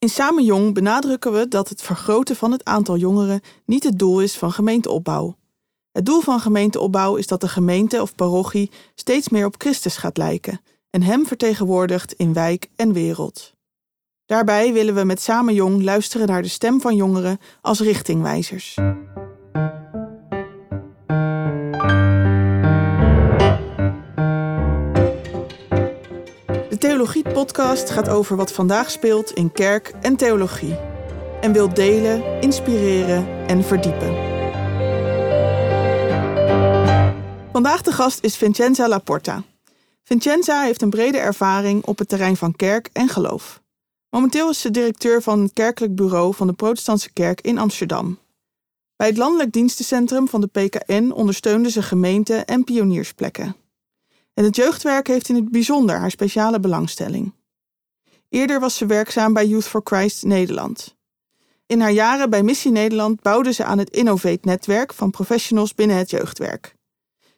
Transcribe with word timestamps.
In 0.00 0.08
Samen 0.08 0.44
Jong 0.44 0.74
benadrukken 0.74 1.32
we 1.32 1.48
dat 1.48 1.68
het 1.68 1.82
vergroten 1.82 2.36
van 2.36 2.52
het 2.52 2.64
aantal 2.64 2.96
jongeren 2.96 3.40
niet 3.64 3.84
het 3.84 3.98
doel 3.98 4.20
is 4.20 4.36
van 4.36 4.52
gemeenteopbouw. 4.52 5.36
Het 5.92 6.06
doel 6.06 6.20
van 6.20 6.40
gemeenteopbouw 6.40 7.16
is 7.16 7.26
dat 7.26 7.40
de 7.40 7.48
gemeente 7.48 8.02
of 8.02 8.14
parochie 8.14 8.70
steeds 8.94 9.28
meer 9.28 9.46
op 9.46 9.54
Christus 9.58 9.96
gaat 9.96 10.16
lijken 10.16 10.60
en 10.90 11.02
Hem 11.02 11.26
vertegenwoordigt 11.26 12.12
in 12.12 12.32
wijk 12.32 12.68
en 12.76 12.92
wereld. 12.92 13.54
Daarbij 14.26 14.72
willen 14.72 14.94
we 14.94 15.04
met 15.04 15.20
Samen 15.20 15.54
Jong 15.54 15.82
luisteren 15.82 16.26
naar 16.26 16.42
de 16.42 16.48
stem 16.48 16.80
van 16.80 16.96
jongeren 16.96 17.38
als 17.60 17.80
richtingwijzers. 17.80 18.78
Theologie-podcast 26.80 27.90
gaat 27.90 28.08
over 28.08 28.36
wat 28.36 28.52
vandaag 28.52 28.90
speelt 28.90 29.32
in 29.32 29.52
kerk 29.52 29.92
en 30.00 30.16
theologie. 30.16 30.76
En 31.40 31.52
wil 31.52 31.74
delen, 31.74 32.40
inspireren 32.40 33.46
en 33.46 33.64
verdiepen. 33.64 34.14
Vandaag 37.52 37.82
de 37.82 37.92
gast 37.92 38.24
is 38.24 38.36
Vincenza 38.36 38.88
Laporta. 38.88 39.42
Vincenza 40.02 40.62
heeft 40.62 40.82
een 40.82 40.90
brede 40.90 41.18
ervaring 41.18 41.84
op 41.84 41.98
het 41.98 42.08
terrein 42.08 42.36
van 42.36 42.56
kerk 42.56 42.88
en 42.92 43.08
geloof. 43.08 43.62
Momenteel 44.10 44.50
is 44.50 44.60
ze 44.60 44.70
directeur 44.70 45.22
van 45.22 45.42
het 45.42 45.52
kerkelijk 45.52 45.94
bureau 45.94 46.34
van 46.34 46.46
de 46.46 46.52
Protestantse 46.52 47.12
Kerk 47.12 47.40
in 47.40 47.58
Amsterdam. 47.58 48.18
Bij 48.96 49.06
het 49.06 49.16
Landelijk 49.16 49.52
Dienstencentrum 49.52 50.28
van 50.28 50.40
de 50.40 50.46
PKN 50.46 51.10
ondersteunde 51.10 51.70
ze 51.70 51.82
gemeenten 51.82 52.46
en 52.46 52.64
pioniersplekken. 52.64 53.59
En 54.34 54.44
het 54.44 54.56
jeugdwerk 54.56 55.06
heeft 55.06 55.28
in 55.28 55.34
het 55.34 55.50
bijzonder 55.50 55.96
haar 55.96 56.10
speciale 56.10 56.60
belangstelling. 56.60 57.34
Eerder 58.28 58.60
was 58.60 58.76
ze 58.76 58.86
werkzaam 58.86 59.32
bij 59.32 59.46
Youth 59.46 59.66
for 59.66 59.80
Christ 59.84 60.24
Nederland. 60.24 60.96
In 61.66 61.80
haar 61.80 61.90
jaren 61.90 62.30
bij 62.30 62.42
Missie 62.42 62.70
Nederland 62.70 63.22
bouwde 63.22 63.52
ze 63.52 63.64
aan 63.64 63.78
het 63.78 63.90
Innovate-netwerk 63.90 64.94
van 64.94 65.10
professionals 65.10 65.74
binnen 65.74 65.96
het 65.96 66.10
jeugdwerk. 66.10 66.74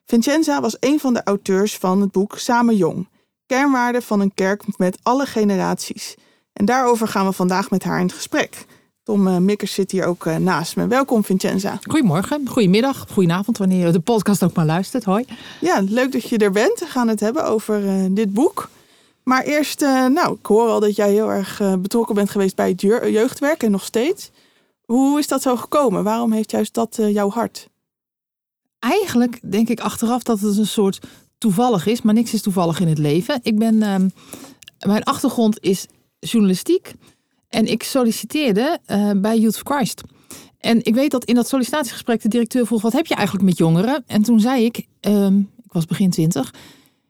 Vincenza 0.05 0.61
was 0.61 0.77
een 0.81 1.00
van 1.00 1.14
de 1.14 1.22
auteurs 1.25 1.77
van 1.77 2.00
het 2.00 2.12
boek 2.12 2.39
Samen 2.39 2.77
Jong, 2.77 3.09
kernwaarden 3.47 4.03
van 4.03 4.20
een 4.20 4.34
kerk 4.34 4.78
met 4.78 4.98
alle 5.03 5.27
generaties. 5.27 6.14
En 6.53 6.64
daarover 6.64 7.09
gaan 7.09 7.27
we 7.27 7.33
vandaag 7.33 7.70
met 7.70 7.83
haar 7.83 8.00
in 8.00 8.11
gesprek. 8.11 8.66
Tom 9.03 9.27
uh, 9.27 9.36
Mikkers 9.36 9.72
zit 9.75 9.91
hier 9.91 10.05
ook 10.05 10.25
uh, 10.25 10.36
naast 10.36 10.77
me. 10.77 10.86
Welkom 10.86 11.25
Vincenza. 11.25 11.78
Goedemorgen, 11.89 12.48
goedemiddag, 12.48 13.06
goedenavond, 13.11 13.59
wanneer 13.59 13.86
je 13.86 13.92
de 13.92 14.00
podcast 14.00 14.42
ook 14.42 14.55
maar 14.55 14.67
luistert. 14.67 15.05
Hoi. 15.05 15.25
Ja, 15.61 15.81
leuk 15.89 16.12
dat 16.12 16.28
je 16.28 16.39
er 16.39 16.50
bent. 16.50 16.78
We 16.78 16.86
gaan 16.86 17.09
het 17.09 17.20
hebben 17.20 17.44
over 17.44 17.84
uh, 17.84 18.06
dit 18.11 18.33
boek. 18.33 18.69
Maar 19.22 19.42
eerst, 19.42 19.81
nou, 19.81 20.34
ik 20.34 20.47
hoor 20.47 20.69
al 20.69 20.81
dat 20.81 20.97
jij 20.97 21.11
heel 21.11 21.31
erg 21.31 21.61
betrokken 21.81 22.14
bent 22.14 22.31
geweest 22.31 22.56
bij 22.56 22.69
het 22.69 22.81
jeugdwerk 22.81 23.62
en 23.62 23.70
nog 23.70 23.84
steeds. 23.84 24.31
Hoe 24.84 25.19
is 25.19 25.28
dat 25.28 25.42
zo 25.42 25.56
gekomen? 25.56 26.05
Waarom 26.05 26.33
heeft 26.33 26.50
juist 26.50 26.75
dat 26.75 26.98
jouw 27.09 27.31
hart? 27.31 27.69
Eigenlijk 28.78 29.41
denk 29.50 29.69
ik 29.69 29.81
achteraf 29.81 30.22
dat 30.22 30.41
het 30.41 30.59
een 30.59 30.66
soort 30.66 31.00
toevallig 31.39 31.87
is, 31.87 32.03
maar 32.03 32.14
niks 32.14 32.33
is 32.33 32.42
toevallig 32.42 32.81
in 32.81 32.89
het 32.89 32.98
leven. 32.98 33.41
Ik 33.42 33.59
ben, 33.59 33.83
ehm, 33.83 34.09
mijn 34.87 35.03
achtergrond 35.03 35.61
is 35.61 35.87
journalistiek 36.19 36.94
en 37.53 37.67
ik 37.67 37.83
solliciteerde 37.83 38.78
uh, 38.86 39.11
bij 39.17 39.39
Youth 39.39 39.56
for 39.58 39.75
Christ. 39.75 40.00
En 40.58 40.84
ik 40.84 40.95
weet 40.95 41.11
dat 41.11 41.25
in 41.25 41.34
dat 41.34 41.48
sollicitatiegesprek 41.48 42.22
de 42.22 42.28
directeur 42.28 42.67
vroeg: 42.67 42.83
wat 42.83 42.92
heb 42.92 43.06
je 43.06 43.14
eigenlijk 43.14 43.47
met 43.47 43.59
jongeren? 43.59 44.05
En 44.06 44.22
toen 44.22 44.41
zei 44.41 44.64
ik, 44.64 44.86
um, 45.00 45.50
ik 45.64 45.72
was 45.72 45.86
begin 45.86 46.11
twintig. 46.11 46.55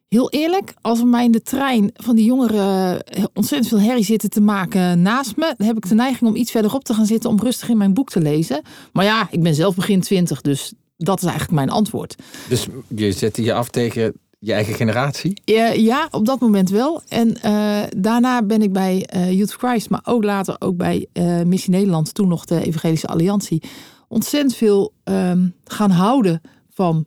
Heel 0.09 0.31
eerlijk, 0.31 0.75
als 0.81 0.99
er 0.99 1.07
mij 1.07 1.25
in 1.25 1.33
de 1.33 1.43
trein 1.43 1.91
van 1.95 2.17
die 2.17 2.25
jongeren 2.25 3.05
ontzettend 3.35 3.69
veel 3.69 3.81
herrie 3.81 4.05
zitten 4.05 4.31
te 4.31 4.41
maken 4.41 5.03
naast 5.03 5.37
me, 5.37 5.55
dan 5.57 5.67
heb 5.67 5.77
ik 5.77 5.89
de 5.89 5.95
neiging 5.95 6.31
om 6.31 6.37
iets 6.37 6.51
verderop 6.51 6.85
te 6.85 6.95
gaan 6.95 7.07
zitten 7.07 7.31
om 7.31 7.41
rustig 7.41 7.69
in 7.69 7.77
mijn 7.77 7.95
boek 7.95 8.11
te 8.11 8.21
lezen. 8.21 8.63
Maar 8.93 9.05
ja, 9.05 9.29
ik 9.31 9.43
ben 9.43 9.55
zelf 9.55 9.75
begin 9.75 10.01
twintig, 10.01 10.41
dus 10.41 10.73
dat 10.97 11.17
is 11.17 11.29
eigenlijk 11.29 11.53
mijn 11.53 11.71
antwoord. 11.71 12.17
Dus 12.49 12.67
je 12.89 13.13
zette 13.13 13.43
je 13.43 13.55
af 13.55 13.69
tegen 13.69 14.13
je 14.45 14.53
eigen 14.53 14.75
generatie? 14.75 15.41
Ja, 15.45 15.67
ja 15.67 16.09
op 16.11 16.27
dat 16.27 16.41
moment 16.41 16.71
wel. 16.71 17.03
En 17.09 17.37
uh, 17.45 17.83
daarna 17.97 18.43
ben 18.43 18.63
ik 18.63 18.73
bij 18.73 19.09
uh, 19.17 19.33
Youth 19.33 19.53
Christ, 19.53 19.91
maar 19.91 20.01
ook 20.05 20.25
later 20.25 20.57
ook 20.59 20.77
bij 20.77 21.07
uh, 21.13 21.43
Missie 21.43 21.71
Nederland, 21.71 22.15
toen 22.15 22.29
nog 22.29 22.45
de 22.45 22.65
Evangelische 22.65 23.07
Alliantie, 23.07 23.63
ontzettend 24.09 24.55
veel 24.55 24.93
um, 25.05 25.55
gaan 25.65 25.91
houden 25.91 26.41
van 26.71 27.05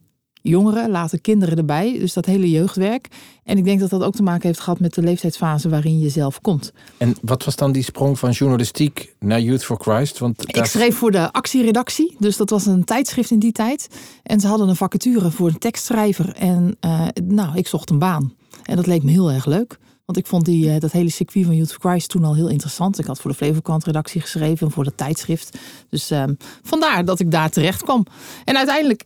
jongeren, 0.49 0.89
later 0.89 1.21
kinderen 1.21 1.57
erbij. 1.57 1.99
Dus 1.99 2.13
dat 2.13 2.25
hele 2.25 2.49
jeugdwerk. 2.49 3.07
En 3.43 3.57
ik 3.57 3.63
denk 3.63 3.79
dat 3.79 3.89
dat 3.89 4.03
ook 4.03 4.15
te 4.15 4.23
maken 4.23 4.47
heeft 4.47 4.59
gehad 4.59 4.79
met 4.79 4.93
de 4.93 5.01
leeftijdsfase 5.01 5.69
waarin 5.69 5.99
je 5.99 6.09
zelf 6.09 6.41
komt. 6.41 6.73
En 6.97 7.15
wat 7.21 7.43
was 7.43 7.55
dan 7.55 7.71
die 7.71 7.83
sprong 7.83 8.19
van 8.19 8.31
journalistiek 8.31 9.15
naar 9.19 9.41
Youth 9.41 9.63
for 9.63 9.77
Christ? 9.77 10.19
Want 10.19 10.55
Ik 10.57 10.65
schreef 10.65 10.95
voor 10.95 11.11
de 11.11 11.33
actieredactie, 11.33 12.15
dus 12.19 12.37
dat 12.37 12.49
was 12.49 12.65
een 12.65 12.83
tijdschrift 12.83 13.31
in 13.31 13.39
die 13.39 13.51
tijd. 13.51 13.87
En 14.23 14.39
ze 14.39 14.47
hadden 14.47 14.69
een 14.69 14.75
vacature 14.75 15.31
voor 15.31 15.47
een 15.47 15.57
tekstschrijver. 15.57 16.35
En 16.35 16.77
uh, 16.85 17.07
nou, 17.23 17.57
ik 17.57 17.67
zocht 17.67 17.89
een 17.89 17.99
baan. 17.99 18.33
En 18.63 18.75
dat 18.75 18.87
leek 18.87 19.03
me 19.03 19.11
heel 19.11 19.31
erg 19.31 19.45
leuk. 19.45 19.77
Want 20.05 20.17
ik 20.17 20.27
vond 20.27 20.45
die, 20.45 20.65
uh, 20.65 20.79
dat 20.79 20.91
hele 20.91 21.09
circuit 21.09 21.45
van 21.45 21.55
Youth 21.55 21.71
for 21.71 21.89
Christ 21.89 22.09
toen 22.09 22.23
al 22.23 22.35
heel 22.35 22.49
interessant. 22.49 22.99
Ik 22.99 23.05
had 23.05 23.19
voor 23.19 23.31
de 23.31 23.37
Flevoland 23.37 23.83
redactie 23.83 24.21
geschreven 24.21 24.67
en 24.67 24.73
voor 24.73 24.83
dat 24.83 24.97
tijdschrift. 24.97 25.57
Dus 25.89 26.11
uh, 26.11 26.23
vandaar 26.63 27.05
dat 27.05 27.19
ik 27.19 27.31
daar 27.31 27.49
terecht 27.49 27.83
kwam. 27.83 28.05
En 28.43 28.57
uiteindelijk 28.57 29.03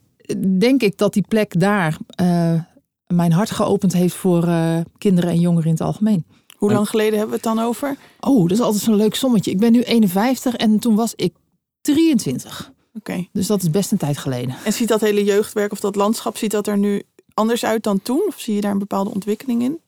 denk 0.57 0.81
ik 0.81 0.97
dat 0.97 1.13
die 1.13 1.25
plek 1.28 1.59
daar 1.59 1.97
uh, 2.22 2.62
mijn 3.07 3.31
hart 3.31 3.51
geopend 3.51 3.94
heeft 3.94 4.16
voor 4.16 4.47
uh, 4.47 4.79
kinderen 4.97 5.29
en 5.29 5.40
jongeren 5.40 5.66
in 5.66 5.72
het 5.72 5.81
algemeen. 5.81 6.25
Hoe 6.57 6.72
lang 6.72 6.90
geleden 6.90 7.19
hebben 7.19 7.40
we 7.40 7.44
het 7.44 7.56
dan 7.56 7.66
over? 7.66 7.97
Oh, 8.19 8.41
dat 8.41 8.51
is 8.51 8.63
altijd 8.63 8.84
zo'n 8.84 8.95
leuk 8.95 9.16
sommetje. 9.16 9.51
Ik 9.51 9.59
ben 9.59 9.72
nu 9.72 9.81
51 9.81 10.56
en 10.56 10.79
toen 10.79 10.95
was 10.95 11.13
ik 11.16 11.34
23. 11.81 12.72
Oké. 12.94 12.97
Okay. 12.97 13.29
Dus 13.31 13.47
dat 13.47 13.62
is 13.62 13.69
best 13.69 13.91
een 13.91 13.97
tijd 13.97 14.17
geleden. 14.17 14.56
En 14.66 14.73
ziet 14.73 14.88
dat 14.88 15.01
hele 15.01 15.23
jeugdwerk 15.23 15.72
of 15.72 15.79
dat 15.79 15.95
landschap, 15.95 16.38
ziet 16.38 16.51
dat 16.51 16.67
er 16.67 16.78
nu 16.78 17.03
anders 17.34 17.66
uit 17.66 17.84
dan 17.84 18.01
toen? 18.01 18.23
Of 18.28 18.40
zie 18.40 18.56
je 18.56 18.61
daar 18.61 18.72
een 18.72 18.79
bepaalde 18.79 19.13
ontwikkeling 19.13 19.61
in? 19.61 19.79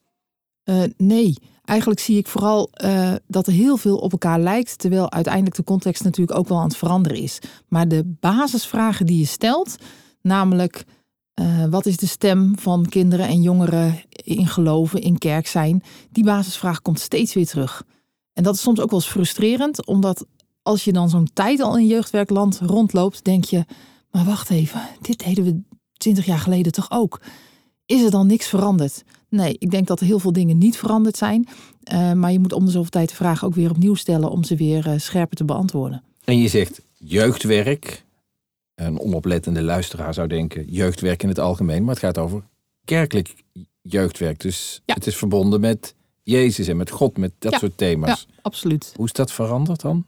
Uh, 0.66 0.84
nee, 0.97 1.38
eigenlijk 1.66 2.00
zie 2.00 2.18
ik 2.18 2.28
vooral 2.28 2.69
uh, 2.84 3.13
dat 3.28 3.47
er 3.47 3.53
heel 3.53 3.78
veel 3.78 3.97
op 3.97 4.12
elkaar 4.12 4.40
lijkt, 4.40 4.78
terwijl 4.78 5.12
uiteindelijk 5.12 5.56
de 5.56 5.63
context 5.63 6.03
natuurlijk 6.03 6.38
ook 6.38 6.47
wel 6.47 6.58
aan 6.58 6.68
het 6.68 6.78
veranderen 6.78 7.18
is. 7.18 7.40
Maar 7.68 7.88
de 7.88 8.16
basisvragen 8.19 9.06
die 9.06 9.19
je 9.19 9.25
stelt, 9.25 9.75
Namelijk, 10.22 10.84
uh, 11.42 11.66
wat 11.66 11.86
is 11.86 11.98
de 11.98 12.08
stem 12.08 12.59
van 12.59 12.86
kinderen 12.86 13.28
en 13.28 13.42
jongeren 13.42 14.02
in 14.09 14.48
geloven, 14.48 15.02
in 15.02 15.18
kerk 15.18 15.48
zijn? 15.48 15.84
Die 16.12 16.24
basisvraag 16.24 16.82
komt 16.82 17.00
steeds 17.00 17.34
weer 17.34 17.48
terug. 17.48 17.84
En 18.34 18.44
dat 18.44 18.56
is 18.56 18.62
soms 18.62 18.80
ook 18.80 18.90
wel 18.90 19.00
eens 19.00 19.09
frustrerend, 19.09 19.86
omdat 19.86 20.26
als 20.62 20.84
je 20.84 20.94
dan 20.94 21.09
zo'n 21.09 21.30
tijd 21.34 21.62
al 21.62 21.78
in 21.78 21.88
jeugdwerkland 21.88 22.59
rondloopt, 22.64 23.24
denk 23.24 23.44
je, 23.44 23.66
maar 24.12 24.26
wacht 24.26 24.50
even, 24.50 24.82
dit 25.02 25.26
deden 25.26 25.44
we 25.44 25.62
twintig 25.98 26.26
jaar 26.26 26.40
geleden 26.40 26.72
toch 26.72 26.92
ook? 26.92 27.22
Is 27.86 28.02
er 28.02 28.12
dan 28.12 28.28
niks 28.28 28.48
veranderd? 28.48 29.03
Nee, 29.30 29.56
ik 29.59 29.72
denk 29.72 29.88
dat 29.88 30.00
er 30.00 30.06
heel 30.06 30.20
veel 30.20 30.32
dingen 30.32 30.58
niet 30.58 30.78
veranderd 30.78 31.18
zijn. 31.18 31.48
Uh, 31.94 32.14
maar 32.14 32.32
je 32.32 32.40
moet 32.40 32.53
om 32.53 32.66
de 32.66 32.72
zoveel 32.72 32.90
tijd 32.90 33.09
de 33.09 33.16
vraag 33.16 33.46
ook 33.46 33.56
weer 33.56 33.70
opnieuw 33.70 33.96
stellen 33.96 34.32
om 34.32 34.44
ze 34.44 34.56
weer 34.56 34.88
uh, 34.88 34.94
scherper 34.98 35.36
te 35.36 35.46
beantwoorden. 35.46 36.03
En 36.24 36.38
je 36.38 36.48
zegt 36.48 36.82
jeugdwerk, 36.98 38.06
een 38.86 39.00
onoplettende 39.00 39.62
luisteraar 39.62 40.14
zou 40.14 40.28
denken 40.28 40.66
jeugdwerk 40.66 41.24
in 41.24 41.30
het 41.30 41.40
algemeen, 41.40 41.84
maar 41.84 41.94
het 41.94 42.03
gaat 42.03 42.18
over 42.18 42.44
kerkelijk 42.86 43.36
jeugdwerk. 43.81 44.40
Dus 44.40 44.81
ja. 44.86 44.94
het 44.94 45.08
is 45.08 45.16
verbonden 45.16 45.59
met 45.59 45.96
Jezus 46.24 46.68
en 46.68 46.78
met 46.78 46.90
God, 46.90 47.18
met 47.18 47.31
dat 47.40 47.52
ja. 47.52 47.58
soort 47.58 47.78
thema's. 47.78 48.28
Ja, 48.30 48.36
absoluut. 48.41 48.94
Hoe 48.96 49.06
is 49.06 49.14
dat 49.14 49.31
veranderd 49.31 49.81
dan? 49.81 50.06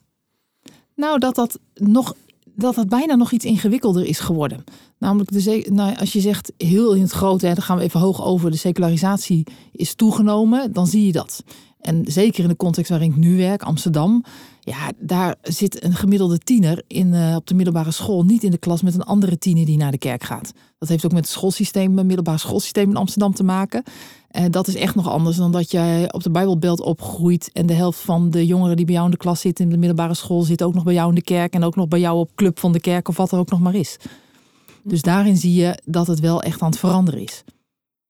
Nou, 0.95 1.19
dat 1.19 1.35
dat 1.35 1.59
nog 1.73 2.15
dat 2.55 2.75
het 2.75 2.89
bijna 2.89 3.15
nog 3.15 3.31
iets 3.31 3.45
ingewikkelder 3.45 4.05
is 4.05 4.19
geworden. 4.19 4.63
Namelijk, 4.97 5.31
de, 5.31 5.67
nou, 5.71 5.95
als 5.95 6.13
je 6.13 6.19
zegt 6.19 6.51
heel 6.57 6.93
in 6.93 7.01
het 7.01 7.11
grote, 7.11 7.45
dan 7.45 7.61
gaan 7.61 7.77
we 7.77 7.83
even 7.83 7.99
hoog 7.99 8.23
over, 8.23 8.51
de 8.51 8.57
secularisatie 8.57 9.47
is 9.71 9.95
toegenomen, 9.95 10.73
dan 10.73 10.87
zie 10.87 11.05
je 11.05 11.11
dat. 11.11 11.43
En 11.79 12.03
zeker 12.07 12.43
in 12.43 12.49
de 12.49 12.55
context 12.55 12.89
waarin 12.89 13.09
ik 13.09 13.17
nu 13.17 13.37
werk, 13.37 13.63
Amsterdam, 13.63 14.23
ja, 14.65 14.91
daar 14.97 15.35
zit 15.41 15.83
een 15.83 15.93
gemiddelde 15.93 16.37
tiener 16.37 16.83
in, 16.87 17.13
uh, 17.13 17.35
op 17.35 17.47
de 17.47 17.53
middelbare 17.53 17.91
school 17.91 18.23
niet 18.23 18.43
in 18.43 18.51
de 18.51 18.57
klas 18.57 18.81
met 18.81 18.93
een 18.93 19.03
andere 19.03 19.37
tiener 19.37 19.65
die 19.65 19.77
naar 19.77 19.91
de 19.91 19.97
kerk 19.97 20.23
gaat. 20.23 20.51
Dat 20.77 20.89
heeft 20.89 21.05
ook 21.05 21.11
met 21.11 21.23
het 21.23 21.31
schoolsysteem, 21.31 21.97
het 21.97 22.05
middelbare 22.05 22.37
schoolsysteem 22.37 22.89
in 22.89 22.95
Amsterdam 22.95 23.33
te 23.33 23.43
maken. 23.43 23.83
En 24.27 24.51
dat 24.51 24.67
is 24.67 24.75
echt 24.75 24.95
nog 24.95 25.09
anders 25.09 25.37
dan 25.37 25.51
dat 25.51 25.71
jij 25.71 26.13
op 26.13 26.23
de 26.23 26.31
Bijbelbelt 26.31 26.81
opgroeit 26.81 27.49
en 27.53 27.65
de 27.65 27.73
helft 27.73 27.99
van 27.99 28.29
de 28.29 28.45
jongeren 28.45 28.75
die 28.75 28.85
bij 28.85 28.93
jou 28.93 29.05
in 29.05 29.11
de 29.11 29.17
klas 29.17 29.41
zitten 29.41 29.65
in 29.65 29.71
de 29.71 29.77
middelbare 29.77 30.13
school 30.13 30.41
zit 30.41 30.63
ook 30.63 30.73
nog 30.73 30.83
bij 30.83 30.93
jou 30.93 31.09
in 31.09 31.15
de 31.15 31.21
kerk 31.21 31.53
en 31.53 31.63
ook 31.63 31.75
nog 31.75 31.87
bij 31.87 31.99
jou 31.99 32.17
op 32.17 32.31
club 32.35 32.59
van 32.59 32.71
de 32.71 32.79
kerk 32.79 33.07
of 33.07 33.17
wat 33.17 33.31
er 33.31 33.37
ook 33.37 33.49
nog 33.49 33.59
maar 33.59 33.75
is. 33.75 33.97
Dus 34.83 35.01
daarin 35.01 35.37
zie 35.37 35.53
je 35.53 35.79
dat 35.85 36.07
het 36.07 36.19
wel 36.19 36.41
echt 36.41 36.61
aan 36.61 36.69
het 36.69 36.79
veranderen 36.79 37.21
is. 37.21 37.43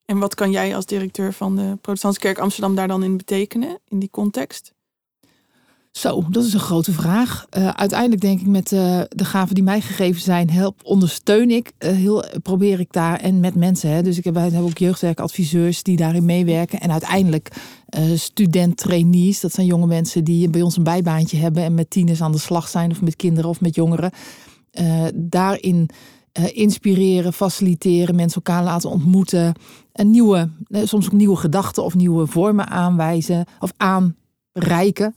En 0.05 0.19
wat 0.19 0.35
kan 0.35 0.51
jij 0.51 0.75
als 0.75 0.85
directeur 0.85 1.33
van 1.33 1.55
de 1.55 1.77
Protestantse 1.81 2.19
Kerk 2.19 2.37
Amsterdam 2.37 2.75
daar 2.75 2.87
dan 2.87 3.03
in 3.03 3.17
betekenen, 3.17 3.79
in 3.87 3.99
die 3.99 4.09
context? 4.09 4.72
Zo, 5.93 6.23
dat 6.29 6.43
is 6.43 6.53
een 6.53 6.59
grote 6.59 6.91
vraag. 6.91 7.45
Uh, 7.57 7.67
uiteindelijk 7.67 8.21
denk 8.21 8.39
ik 8.39 8.47
met 8.47 8.71
uh, 8.71 9.01
de 9.09 9.25
gaven 9.25 9.55
die 9.55 9.63
mij 9.63 9.81
gegeven 9.81 10.21
zijn, 10.21 10.49
help, 10.49 10.79
ondersteun 10.83 11.49
ik 11.49 11.71
uh, 11.79 11.91
heel, 11.91 12.25
probeer 12.41 12.79
ik 12.79 12.91
daar 12.91 13.19
en 13.19 13.39
met 13.39 13.55
mensen. 13.55 13.89
Hè. 13.89 14.01
Dus 14.01 14.17
ik 14.17 14.23
heb, 14.23 14.35
heb 14.35 14.61
ook 14.61 14.77
jeugdwerkadviseurs 14.77 15.83
die 15.83 15.97
daarin 15.97 16.25
meewerken. 16.25 16.79
En 16.79 16.91
uiteindelijk 16.91 17.51
student-trainees, 18.15 19.39
dat 19.39 19.53
zijn 19.53 19.67
jonge 19.67 19.87
mensen 19.87 20.23
die 20.23 20.49
bij 20.49 20.61
ons 20.61 20.77
een 20.77 20.83
bijbaantje 20.83 21.37
hebben 21.37 21.63
en 21.63 21.73
met 21.73 21.89
tieners 21.89 22.21
aan 22.21 22.31
de 22.31 22.37
slag 22.37 22.67
zijn 22.67 22.91
of 22.91 23.01
met 23.01 23.15
kinderen 23.15 23.49
of 23.49 23.61
met 23.61 23.75
jongeren. 23.75 24.11
daarin 25.13 25.89
inspireren, 26.53 27.33
faciliteren, 27.33 28.15
mensen 28.15 28.41
elkaar 28.43 28.63
laten 28.63 28.89
ontmoeten. 28.89 29.53
En 29.91 30.11
nieuwe, 30.11 30.49
soms 30.83 31.05
ook 31.05 31.11
nieuwe 31.11 31.35
gedachten 31.35 31.83
of 31.83 31.95
nieuwe 31.95 32.27
vormen 32.27 32.67
aanwijzen 32.67 33.45
of 33.59 33.73
aanreiken. 33.77 35.13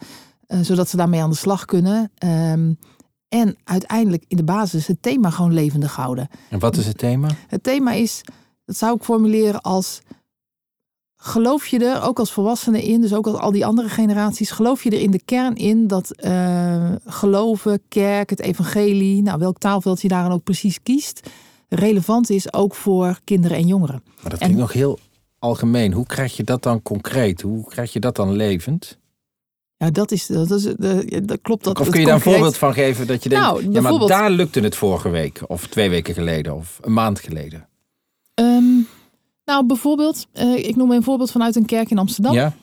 Uh, 0.48 0.60
zodat 0.60 0.88
ze 0.88 0.96
daarmee 0.96 1.22
aan 1.22 1.30
de 1.30 1.36
slag 1.36 1.64
kunnen. 1.64 2.12
Um, 2.52 2.78
en 3.28 3.56
uiteindelijk 3.64 4.24
in 4.28 4.36
de 4.36 4.44
basis 4.44 4.86
het 4.86 5.02
thema 5.02 5.30
gewoon 5.30 5.52
levendig 5.52 5.96
houden. 5.96 6.28
En 6.50 6.58
wat 6.58 6.76
is 6.76 6.86
het 6.86 6.98
thema? 6.98 7.28
Het 7.46 7.62
thema 7.62 7.92
is, 7.92 8.20
dat 8.64 8.76
zou 8.76 8.96
ik 8.96 9.02
formuleren 9.02 9.60
als. 9.60 10.00
Geloof 11.18 11.66
je 11.66 11.78
er, 11.78 12.02
ook 12.02 12.18
als 12.18 12.32
volwassene 12.32 12.84
in, 12.84 13.00
dus 13.00 13.14
ook 13.14 13.26
als 13.26 13.36
al 13.36 13.52
die 13.52 13.66
andere 13.66 13.88
generaties, 13.88 14.50
geloof 14.50 14.82
je 14.82 14.90
er 14.90 15.00
in 15.00 15.10
de 15.10 15.20
kern 15.24 15.54
in 15.54 15.86
dat 15.86 16.12
uh, 16.24 16.92
geloven, 17.04 17.82
kerk, 17.88 18.30
het 18.30 18.40
evangelie, 18.40 19.22
nou 19.22 19.38
welk 19.38 19.58
taalveld 19.58 20.02
je 20.02 20.08
daar 20.08 20.22
dan 20.22 20.32
ook 20.32 20.42
precies 20.42 20.82
kiest, 20.82 21.30
relevant 21.68 22.30
is 22.30 22.52
ook 22.52 22.74
voor 22.74 23.20
kinderen 23.24 23.56
en 23.56 23.66
jongeren. 23.66 24.02
Maar 24.22 24.30
dat 24.30 24.38
klinkt 24.38 24.58
nog 24.58 24.72
heel 24.72 24.98
algemeen. 25.38 25.92
Hoe 25.92 26.06
krijg 26.06 26.36
je 26.36 26.44
dat 26.44 26.62
dan 26.62 26.82
concreet? 26.82 27.40
Hoe 27.40 27.64
krijg 27.64 27.92
je 27.92 28.00
dat 28.00 28.16
dan 28.16 28.32
levend? 28.32 28.98
Ja, 29.78 29.90
dat 29.90 30.10
is, 30.10 30.26
dat 30.26 30.50
is 30.50 30.62
dat 31.22 31.38
klopt. 31.42 31.64
Dat, 31.64 31.80
of 31.80 31.88
kun 31.88 32.00
je 32.00 32.06
daar 32.06 32.14
een 32.14 32.20
voorbeeld 32.20 32.56
van 32.56 32.72
geven 32.72 33.06
dat 33.06 33.22
je 33.22 33.28
denkt, 33.28 33.44
nou, 33.44 33.72
ja, 33.72 33.80
maar 33.80 34.06
daar 34.06 34.30
lukte 34.30 34.60
het 34.60 34.76
vorige 34.76 35.08
week, 35.08 35.40
of 35.46 35.66
twee 35.66 35.90
weken 35.90 36.14
geleden, 36.14 36.54
of 36.54 36.78
een 36.82 36.92
maand 36.92 37.20
geleden? 37.20 37.68
Um, 38.34 38.86
nou, 39.44 39.66
bijvoorbeeld, 39.66 40.26
uh, 40.34 40.56
ik 40.56 40.76
noem 40.76 40.90
een 40.90 41.02
voorbeeld 41.02 41.30
vanuit 41.30 41.56
een 41.56 41.64
kerk 41.64 41.90
in 41.90 41.98
Amsterdam. 41.98 42.34
Ja. 42.34 42.54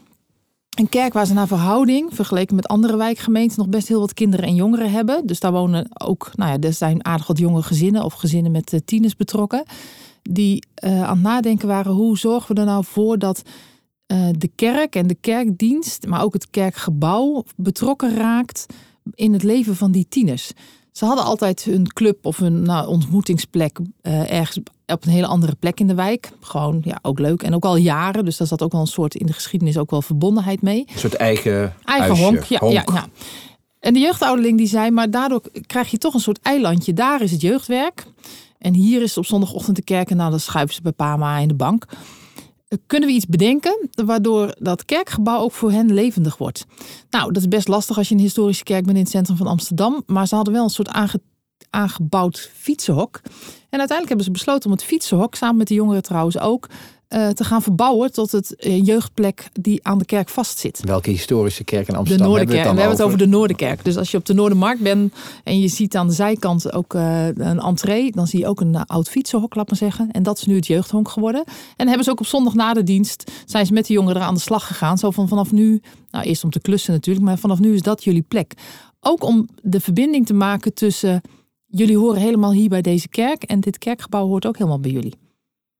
Een 0.74 0.90
kerk 0.90 1.14
waar 1.14 1.26
ze 1.26 1.34
naar 1.34 1.48
verhouding, 1.48 2.10
vergeleken 2.16 2.56
met 2.56 2.68
andere 2.68 2.98
wijkgemeenten, 2.98 3.60
nog 3.60 3.70
best 3.70 3.88
heel 3.88 4.00
wat 4.00 4.14
kinderen 4.14 4.46
en 4.46 4.56
jongeren 4.56 4.92
hebben. 4.92 5.28
Dus 5.28 5.40
daar 5.40 5.52
wonen 5.52 5.88
ook, 5.94 6.32
nou 6.36 6.52
ja, 6.52 6.68
er 6.68 6.74
zijn 6.74 7.06
aardig 7.06 7.28
wat 7.28 7.38
jonge 7.38 7.64
gezinnen 7.64 8.04
of 8.04 8.14
gezinnen 8.14 8.52
met 8.52 8.74
uh, 8.74 8.80
tieners 8.86 9.16
betrokken. 9.16 9.64
Die 10.22 10.66
uh, 10.84 11.04
aan 11.04 11.14
het 11.16 11.24
nadenken 11.24 11.68
waren, 11.68 11.92
hoe 11.92 12.18
zorgen 12.18 12.56
we 12.56 12.62
er 12.62 12.68
nou 12.68 12.84
voor 12.86 13.20
dat 13.20 13.42
uh, 14.08 14.30
de 14.32 14.52
kerk 14.56 14.96
en 14.96 15.08
de 15.08 15.18
kerkdienst, 15.22 16.08
maar 16.08 16.24
ook 16.24 16.34
het 16.34 16.50
kerkgebouw 16.50 17.44
betrokken 17.56 18.16
raakt 18.16 18.66
in 19.14 19.34
het 19.34 19.44
leven 19.44 19.76
van 19.76 19.92
die 19.92 20.06
tieners. 20.10 20.52
Ze 20.92 21.06
hadden 21.06 21.24
altijd 21.24 21.64
hun 21.64 21.88
club 21.88 22.26
of 22.26 22.38
hun 22.38 22.62
nou, 22.62 22.88
ontmoetingsplek 22.88 23.80
uh, 23.80 24.32
ergens 24.32 24.60
op 24.86 25.06
een 25.06 25.12
hele 25.12 25.28
andere 25.28 25.56
plek 25.56 25.80
in 25.80 25.88
de 25.88 25.96
wijk. 25.96 26.32
Gewoon, 26.40 26.82
ja, 26.84 27.00
ook 27.02 27.20
leuk. 27.20 27.44
En 27.44 27.56
ook 27.56 27.66
al 27.66 27.76
jaren. 27.76 28.26
Dus 28.26 28.38
daar 28.38 28.48
zat 28.48 28.62
ook 28.62 28.72
wel 28.72 28.82
een 28.82 28.88
soort 28.88 29.16
in 29.16 29.26
de 29.26 29.34
geschiedenis 29.34 29.78
ook 29.78 29.92
wel 29.92 30.02
verbondenheid 30.02 30.62
mee. 30.62 30.86
Een 30.94 31.00
soort 31.00 31.14
eigen, 31.14 31.74
eigen 31.84 32.18
honk. 32.18 32.44
Ja, 32.44 32.60
ja, 32.62 32.84
ja. 32.94 33.08
En 33.80 33.94
de 33.94 34.00
jeugdouderling 34.00 34.58
die 34.58 34.68
zei, 34.68 34.92
maar 34.92 35.12
daardoor 35.12 35.42
krijg 35.66 35.92
je 35.92 35.98
toch 35.98 36.14
een 36.14 36.20
soort 36.20 36.40
eilandje. 36.42 36.94
Daar 36.94 37.22
is 37.22 37.32
het 37.32 37.42
jeugdwerk. 37.42 38.06
En 38.58 38.74
hier 38.74 39.02
is 39.02 39.18
op 39.18 39.26
zondagochtend 39.26 39.76
de 39.76 39.84
kerk 39.84 40.10
en 40.10 40.18
nou, 40.18 40.30
dan 40.30 40.40
schuiven 40.40 40.76
ze 40.76 40.82
bij 40.82 40.92
Pama 40.92 41.38
in 41.38 41.48
de 41.48 41.54
bank 41.54 41.86
kunnen 42.88 43.10
we 43.10 43.16
iets 43.16 43.26
bedenken 43.26 43.90
waardoor 44.06 44.56
dat 44.60 44.86
kerkgebouw 44.86 45.40
ook 45.40 45.52
voor 45.52 45.72
hen 45.72 45.94
levendig 45.94 46.38
wordt? 46.38 46.66
Nou, 47.10 47.32
dat 47.32 47.42
is 47.42 47.48
best 47.48 47.68
lastig 47.68 47.98
als 47.98 48.10
je 48.10 48.16
een 48.16 48.22
historische 48.22 48.64
kerk 48.64 48.84
bent 48.84 48.98
in 48.98 49.04
het 49.04 49.12
centrum 49.12 49.38
van 49.38 49.48
Amsterdam. 49.48 50.04
Maar 50.06 50.28
ze 50.28 50.36
hadden 50.36 50.54
wel 50.54 50.64
een 50.64 50.70
soort 50.70 51.18
aangebouwd 51.70 52.50
fietsenhok. 52.54 53.22
En 53.70 53.80
uiteindelijk 53.80 54.08
hebben 54.08 54.26
ze 54.26 54.32
besloten 54.32 54.66
om 54.66 54.76
het 54.76 54.84
fietsenhok, 54.84 55.36
samen 55.36 55.58
met 55.58 55.68
de 55.68 55.74
jongeren 55.74 56.02
trouwens 56.02 56.40
ook, 56.40 56.70
uh, 57.14 57.30
te 57.30 57.44
gaan 57.44 57.62
verbouwen 57.62 58.12
tot 58.12 58.32
het 58.32 58.56
uh, 58.60 58.86
jeugdplek 58.86 59.50
die 59.62 59.80
aan 59.84 59.98
de 59.98 60.06
kerk 60.06 60.30
vastzit. 60.30 60.82
Welke 60.84 61.10
historische 61.10 61.64
kerk 61.64 61.88
in 61.88 61.96
Amsterdam? 61.96 62.26
De 62.26 62.32
Noorderkerk. 62.32 62.58
Hebben 62.58 62.76
we, 62.76 62.82
hebben 62.82 62.98
het 62.98 63.08
over 63.08 63.28
de 63.28 63.36
Noorderkerk. 63.36 63.84
Dus 63.84 63.98
als 63.98 64.12
je 64.12 64.18
op 64.18 64.26
de 64.26 64.34
Noordermarkt 64.34 64.82
bent 64.82 65.14
en 65.44 65.60
je 65.60 65.68
ziet 65.68 65.96
aan 65.96 66.08
de 66.08 66.14
zijkant 66.14 66.74
ook 66.74 66.94
uh, 66.94 67.28
een 67.28 67.60
entree, 67.60 68.12
dan 68.12 68.28
zie 68.28 68.40
je 68.40 68.48
ook 68.48 68.62
een 68.62 68.76
oud 68.76 69.10
fietsenhok, 69.10 69.56
laat 69.56 69.70
maar 69.70 69.78
zeggen. 69.78 70.12
En 70.12 70.24
dat 70.24 70.38
is 70.38 70.46
nu 70.46 70.56
het 70.56 70.68
jeugdhonk 70.68 71.10
geworden. 71.10 71.44
En 71.76 71.88
hebben 71.88 72.06
ze 72.06 72.12
ook 72.12 72.20
op 72.20 72.26
zondag 72.26 72.54
na 72.54 72.74
de 72.74 72.84
dienst, 72.84 73.32
zijn 73.46 73.66
ze 73.66 73.74
met 73.74 73.88
de 73.88 73.94
jongeren 73.94 74.22
aan 74.22 74.34
de 74.34 74.40
slag 74.40 74.68
gegaan. 74.68 74.98
Zo 74.98 75.12
van 75.12 75.28
vanaf 75.28 75.52
nu, 75.52 75.82
nou 76.10 76.26
eerst 76.26 76.44
om 76.44 76.50
te 76.50 76.62
klussen 76.62 76.94
natuurlijk, 76.94 77.26
maar 77.26 77.38
vanaf 77.38 77.60
nu 77.60 77.74
is 77.74 77.82
dat 77.82 78.04
jullie 78.04 78.26
plek. 78.28 78.54
Ook 79.00 79.24
om 79.24 79.48
de 79.62 79.80
verbinding 79.80 80.26
te 80.26 80.34
maken 80.34 80.74
tussen 80.74 81.22
jullie 81.66 81.98
horen 81.98 82.22
helemaal 82.22 82.52
hier 82.52 82.70
bij 82.70 82.82
deze 82.82 83.08
kerk 83.08 83.44
en 83.44 83.60
dit 83.60 83.78
kerkgebouw 83.78 84.28
hoort 84.28 84.46
ook 84.46 84.58
helemaal 84.58 84.80
bij 84.80 84.92
jullie. 84.92 85.23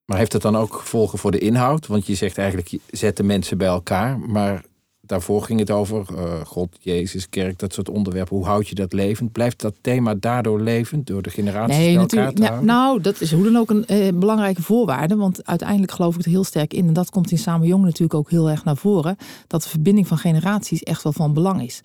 Maar 0.06 0.18
heeft 0.18 0.34
het 0.34 0.42
dan 0.42 0.58
ook 0.58 0.74
gevolgen 0.74 1.20
voor 1.20 1.32
de 1.32 1.40
inhoud? 1.40 1.88
Want 1.88 2.06
je 2.06 2.16
zegt 2.16 2.38
eigenlijk, 2.38 2.68
je 2.68 2.80
zet 2.90 3.18
de 3.18 3.24
mensen 3.24 3.58
bij 3.58 3.68
elkaar. 3.68 4.20
Maar 4.20 4.64
daarvoor 5.02 5.44
ging 5.44 5.60
het 5.60 5.72
over 5.72 6.06
uh, 6.12 6.46
God, 6.46 6.78
Jezus, 6.80 7.30
kerk, 7.30 7.60
dat 7.60 7.74
soort 7.74 7.90
onderwerpen. 7.90 8.38
Hoe 8.38 8.46
houd 8.46 8.68
je 8.68 8.76
dat 8.76 8.94
levend? 8.94 9.32
Blijft 9.32 9.62
dat 9.62 9.76
thema 9.82 10.16
daardoor 10.16 10.62
levend 10.62 11.08
door 11.08 11.22
de 11.22 11.30
generaties 11.30 11.78
nee, 11.78 11.94
bij 11.94 12.02
elkaar 12.02 12.34
te 12.34 12.42
nou, 12.42 12.66
nou, 12.66 13.02
dat 13.02 13.22
is 13.22 13.32
hoe 13.32 13.44
dan 13.44 13.58
ook 13.58 13.70
een 13.70 13.86
eh, 13.86 14.14
belangrijke 14.14 14.62
voorwaarde. 14.62 15.16
Want 15.16 15.46
uiteindelijk 15.46 15.92
geloof 15.92 16.16
ik 16.16 16.26
er 16.26 16.32
heel 16.32 16.44
sterk 16.44 16.74
in. 16.74 16.88
En 16.88 16.94
dat 16.94 17.10
komt 17.10 17.32
in 17.32 17.38
Samen 17.38 17.68
Jong 17.68 17.84
natuurlijk 17.84 18.14
ook 18.14 18.30
heel 18.30 18.50
erg 18.50 18.64
naar 18.64 18.78
voren. 18.78 19.18
Dat 19.48 19.64
de 19.64 19.70
verbinding 19.70 20.08
van 20.08 20.18
generaties 20.18 20.84
echt 20.84 21.04
wel 21.04 21.14
van 21.14 21.34
belang 21.34 21.64
is. 21.64 21.82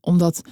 Omdat 0.00 0.42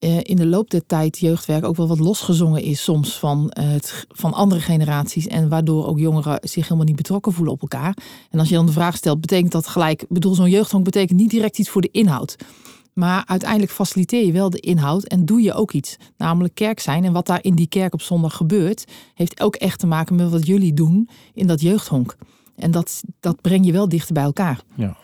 in 0.00 0.36
de 0.36 0.46
loop 0.46 0.70
der 0.70 0.86
tijd 0.86 1.18
jeugdwerk 1.18 1.64
ook 1.64 1.76
wel 1.76 1.88
wat 1.88 1.98
losgezongen 1.98 2.62
is 2.62 2.82
soms 2.82 3.18
van, 3.18 3.52
uh, 3.58 3.68
het, 3.68 4.06
van 4.08 4.32
andere 4.32 4.60
generaties. 4.60 5.26
En 5.26 5.48
waardoor 5.48 5.86
ook 5.86 5.98
jongeren 5.98 6.38
zich 6.42 6.64
helemaal 6.64 6.84
niet 6.84 6.96
betrokken 6.96 7.32
voelen 7.32 7.52
op 7.52 7.60
elkaar. 7.60 7.96
En 8.30 8.38
als 8.38 8.48
je 8.48 8.54
dan 8.54 8.66
de 8.66 8.72
vraag 8.72 8.96
stelt, 8.96 9.20
betekent 9.20 9.52
dat 9.52 9.66
gelijk... 9.66 10.04
bedoel, 10.08 10.34
zo'n 10.34 10.50
jeugdhonk 10.50 10.84
betekent 10.84 11.18
niet 11.18 11.30
direct 11.30 11.58
iets 11.58 11.68
voor 11.68 11.80
de 11.80 11.90
inhoud. 11.92 12.36
Maar 12.92 13.22
uiteindelijk 13.26 13.72
faciliteer 13.72 14.26
je 14.26 14.32
wel 14.32 14.50
de 14.50 14.60
inhoud 14.60 15.04
en 15.04 15.24
doe 15.24 15.42
je 15.42 15.54
ook 15.54 15.72
iets. 15.72 15.96
Namelijk 16.16 16.54
kerk 16.54 16.80
zijn. 16.80 17.04
En 17.04 17.12
wat 17.12 17.26
daar 17.26 17.44
in 17.44 17.54
die 17.54 17.68
kerk 17.68 17.92
op 17.92 18.02
zondag 18.02 18.36
gebeurt... 18.36 18.84
heeft 19.14 19.40
ook 19.40 19.56
echt 19.56 19.78
te 19.78 19.86
maken 19.86 20.16
met 20.16 20.30
wat 20.30 20.46
jullie 20.46 20.74
doen 20.74 21.08
in 21.34 21.46
dat 21.46 21.60
jeugdhonk. 21.60 22.16
En 22.56 22.70
dat, 22.70 23.02
dat 23.20 23.40
breng 23.40 23.66
je 23.66 23.72
wel 23.72 23.88
dichter 23.88 24.14
bij 24.14 24.22
elkaar. 24.22 24.60
Ja. 24.74 24.96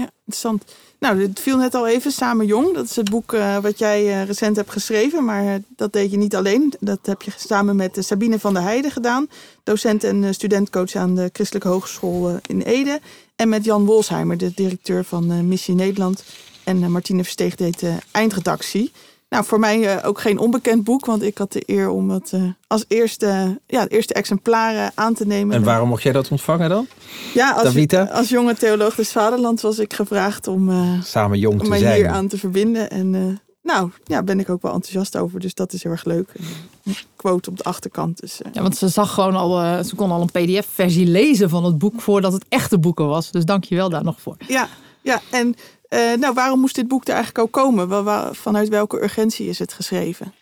Ja, 0.00 0.10
interessant. 0.24 0.64
Nou, 0.98 1.22
het 1.22 1.40
viel 1.40 1.56
net 1.56 1.74
al 1.74 1.88
even, 1.88 2.12
Samen 2.12 2.46
Jong. 2.46 2.74
Dat 2.74 2.84
is 2.84 2.96
het 2.96 3.10
boek 3.10 3.32
uh, 3.32 3.58
wat 3.58 3.78
jij 3.78 4.04
uh, 4.04 4.24
recent 4.24 4.56
hebt 4.56 4.70
geschreven. 4.70 5.24
Maar 5.24 5.44
uh, 5.44 5.54
dat 5.76 5.92
deed 5.92 6.10
je 6.10 6.16
niet 6.16 6.36
alleen. 6.36 6.72
Dat 6.80 6.98
heb 7.02 7.22
je 7.22 7.30
samen 7.36 7.76
met 7.76 7.96
Sabine 8.00 8.38
van 8.38 8.54
der 8.54 8.62
Heijden 8.62 8.90
gedaan. 8.90 9.28
Docent 9.64 10.04
en 10.04 10.34
studentcoach 10.34 10.94
aan 10.94 11.14
de 11.14 11.30
Christelijke 11.32 11.68
Hogeschool 11.68 12.38
in 12.46 12.60
Ede. 12.60 13.00
En 13.36 13.48
met 13.48 13.64
Jan 13.64 13.84
Wolsheimer, 13.84 14.36
de 14.36 14.52
directeur 14.54 15.04
van 15.04 15.48
Missie 15.48 15.74
Nederland. 15.74 16.24
En 16.64 16.92
Martine 16.92 17.22
Versteeg 17.22 17.54
deed 17.54 17.80
de 17.80 17.94
eindredactie. 18.10 18.92
Nou, 19.30 19.44
voor 19.44 19.58
mij 19.58 19.96
uh, 19.96 20.06
ook 20.08 20.20
geen 20.20 20.38
onbekend 20.38 20.84
boek, 20.84 21.06
want 21.06 21.22
ik 21.22 21.38
had 21.38 21.52
de 21.52 21.62
eer 21.66 21.88
om 21.88 22.10
het 22.10 22.32
uh, 22.34 22.42
als 22.66 22.84
eerste, 22.88 23.60
ja, 23.66 23.88
eerste 23.88 24.14
exemplaren 24.14 24.92
aan 24.94 25.14
te 25.14 25.26
nemen. 25.26 25.56
En 25.56 25.62
waarom 25.62 25.88
mocht 25.88 26.02
jij 26.02 26.12
dat 26.12 26.30
ontvangen 26.30 26.68
dan? 26.68 26.86
Ja, 27.34 27.52
als, 27.52 28.10
als 28.10 28.28
jonge 28.28 28.54
theoloog 28.54 28.94
des 28.94 29.12
Vaderland 29.12 29.60
was 29.60 29.78
ik 29.78 29.92
gevraagd 29.92 30.46
om, 30.46 30.68
uh, 30.68 31.02
Samen 31.02 31.38
jong 31.38 31.62
te 31.62 31.68
mij 31.68 31.78
zijn. 31.78 31.94
hier 31.94 32.08
aan 32.08 32.28
te 32.28 32.38
verbinden. 32.38 32.90
En 32.90 33.40
nou, 33.62 33.90
ja, 34.04 34.22
ben 34.22 34.40
ik 34.40 34.50
ook 34.50 34.62
wel 34.62 34.72
enthousiast 34.72 35.16
over, 35.16 35.40
dus 35.40 35.54
dat 35.54 35.72
is 35.72 35.82
heel 35.82 35.92
erg 35.92 36.04
leuk. 36.04 36.32
Een 36.84 36.96
quote 37.16 37.50
op 37.50 37.56
de 37.56 37.64
achterkant. 37.64 38.20
Dus, 38.20 38.40
ja, 38.52 38.62
want 38.62 38.76
ze 38.76 38.88
zag 38.88 39.14
gewoon 39.14 39.36
al, 39.36 39.84
ze 39.84 39.94
kon 39.94 40.10
al 40.10 40.20
een 40.20 40.60
pdf-versie 40.60 41.06
lezen 41.06 41.50
van 41.50 41.64
het 41.64 41.78
boek 41.78 42.00
voordat 42.00 42.32
het 42.32 42.44
echte 42.48 42.78
boeken 42.78 43.06
was. 43.06 43.30
Dus 43.30 43.44
dank 43.44 43.64
je 43.64 43.74
wel 43.74 43.90
daar 43.90 44.04
nog 44.04 44.20
voor. 44.20 44.36
Ja, 44.48 44.68
ja 45.02 45.20
en 45.30 45.54
uh, 45.94 46.14
nou, 46.20 46.34
waarom 46.34 46.60
moest 46.60 46.74
dit 46.74 46.88
boek 46.88 47.08
er 47.08 47.14
eigenlijk 47.14 47.44
ook 47.44 47.52
komen? 47.52 48.04
Vanuit 48.34 48.68
welke 48.68 49.02
urgentie 49.02 49.48
is 49.48 49.58
het 49.58 49.72
geschreven? 49.72 50.32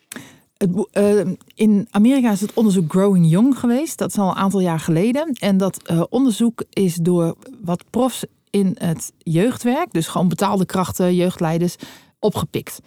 Het, 0.57 0.71
uh, 0.93 1.21
in 1.55 1.89
Amerika 1.91 2.31
is 2.31 2.41
het 2.41 2.55
onderzoek 2.55 2.93
Growing 2.93 3.31
Young 3.31 3.59
geweest. 3.59 3.99
Dat 3.99 4.09
is 4.09 4.19
al 4.19 4.29
een 4.29 4.35
aantal 4.37 4.61
jaar 4.61 4.81
geleden. 4.81 5.33
En 5.33 5.57
dat 5.57 5.91
uh, 5.91 6.03
onderzoek 6.11 6.63
is 6.71 6.95
door 6.95 7.37
wat 7.65 7.85
profs 7.91 8.25
in 8.51 8.77
het 8.79 9.13
jeugdwerk, 9.19 9.93
dus 9.93 10.07
gewoon 10.07 10.29
betaalde 10.29 10.67
krachten, 10.67 11.15
jeugdleiders, 11.15 11.77
opgepikt. 12.19 12.79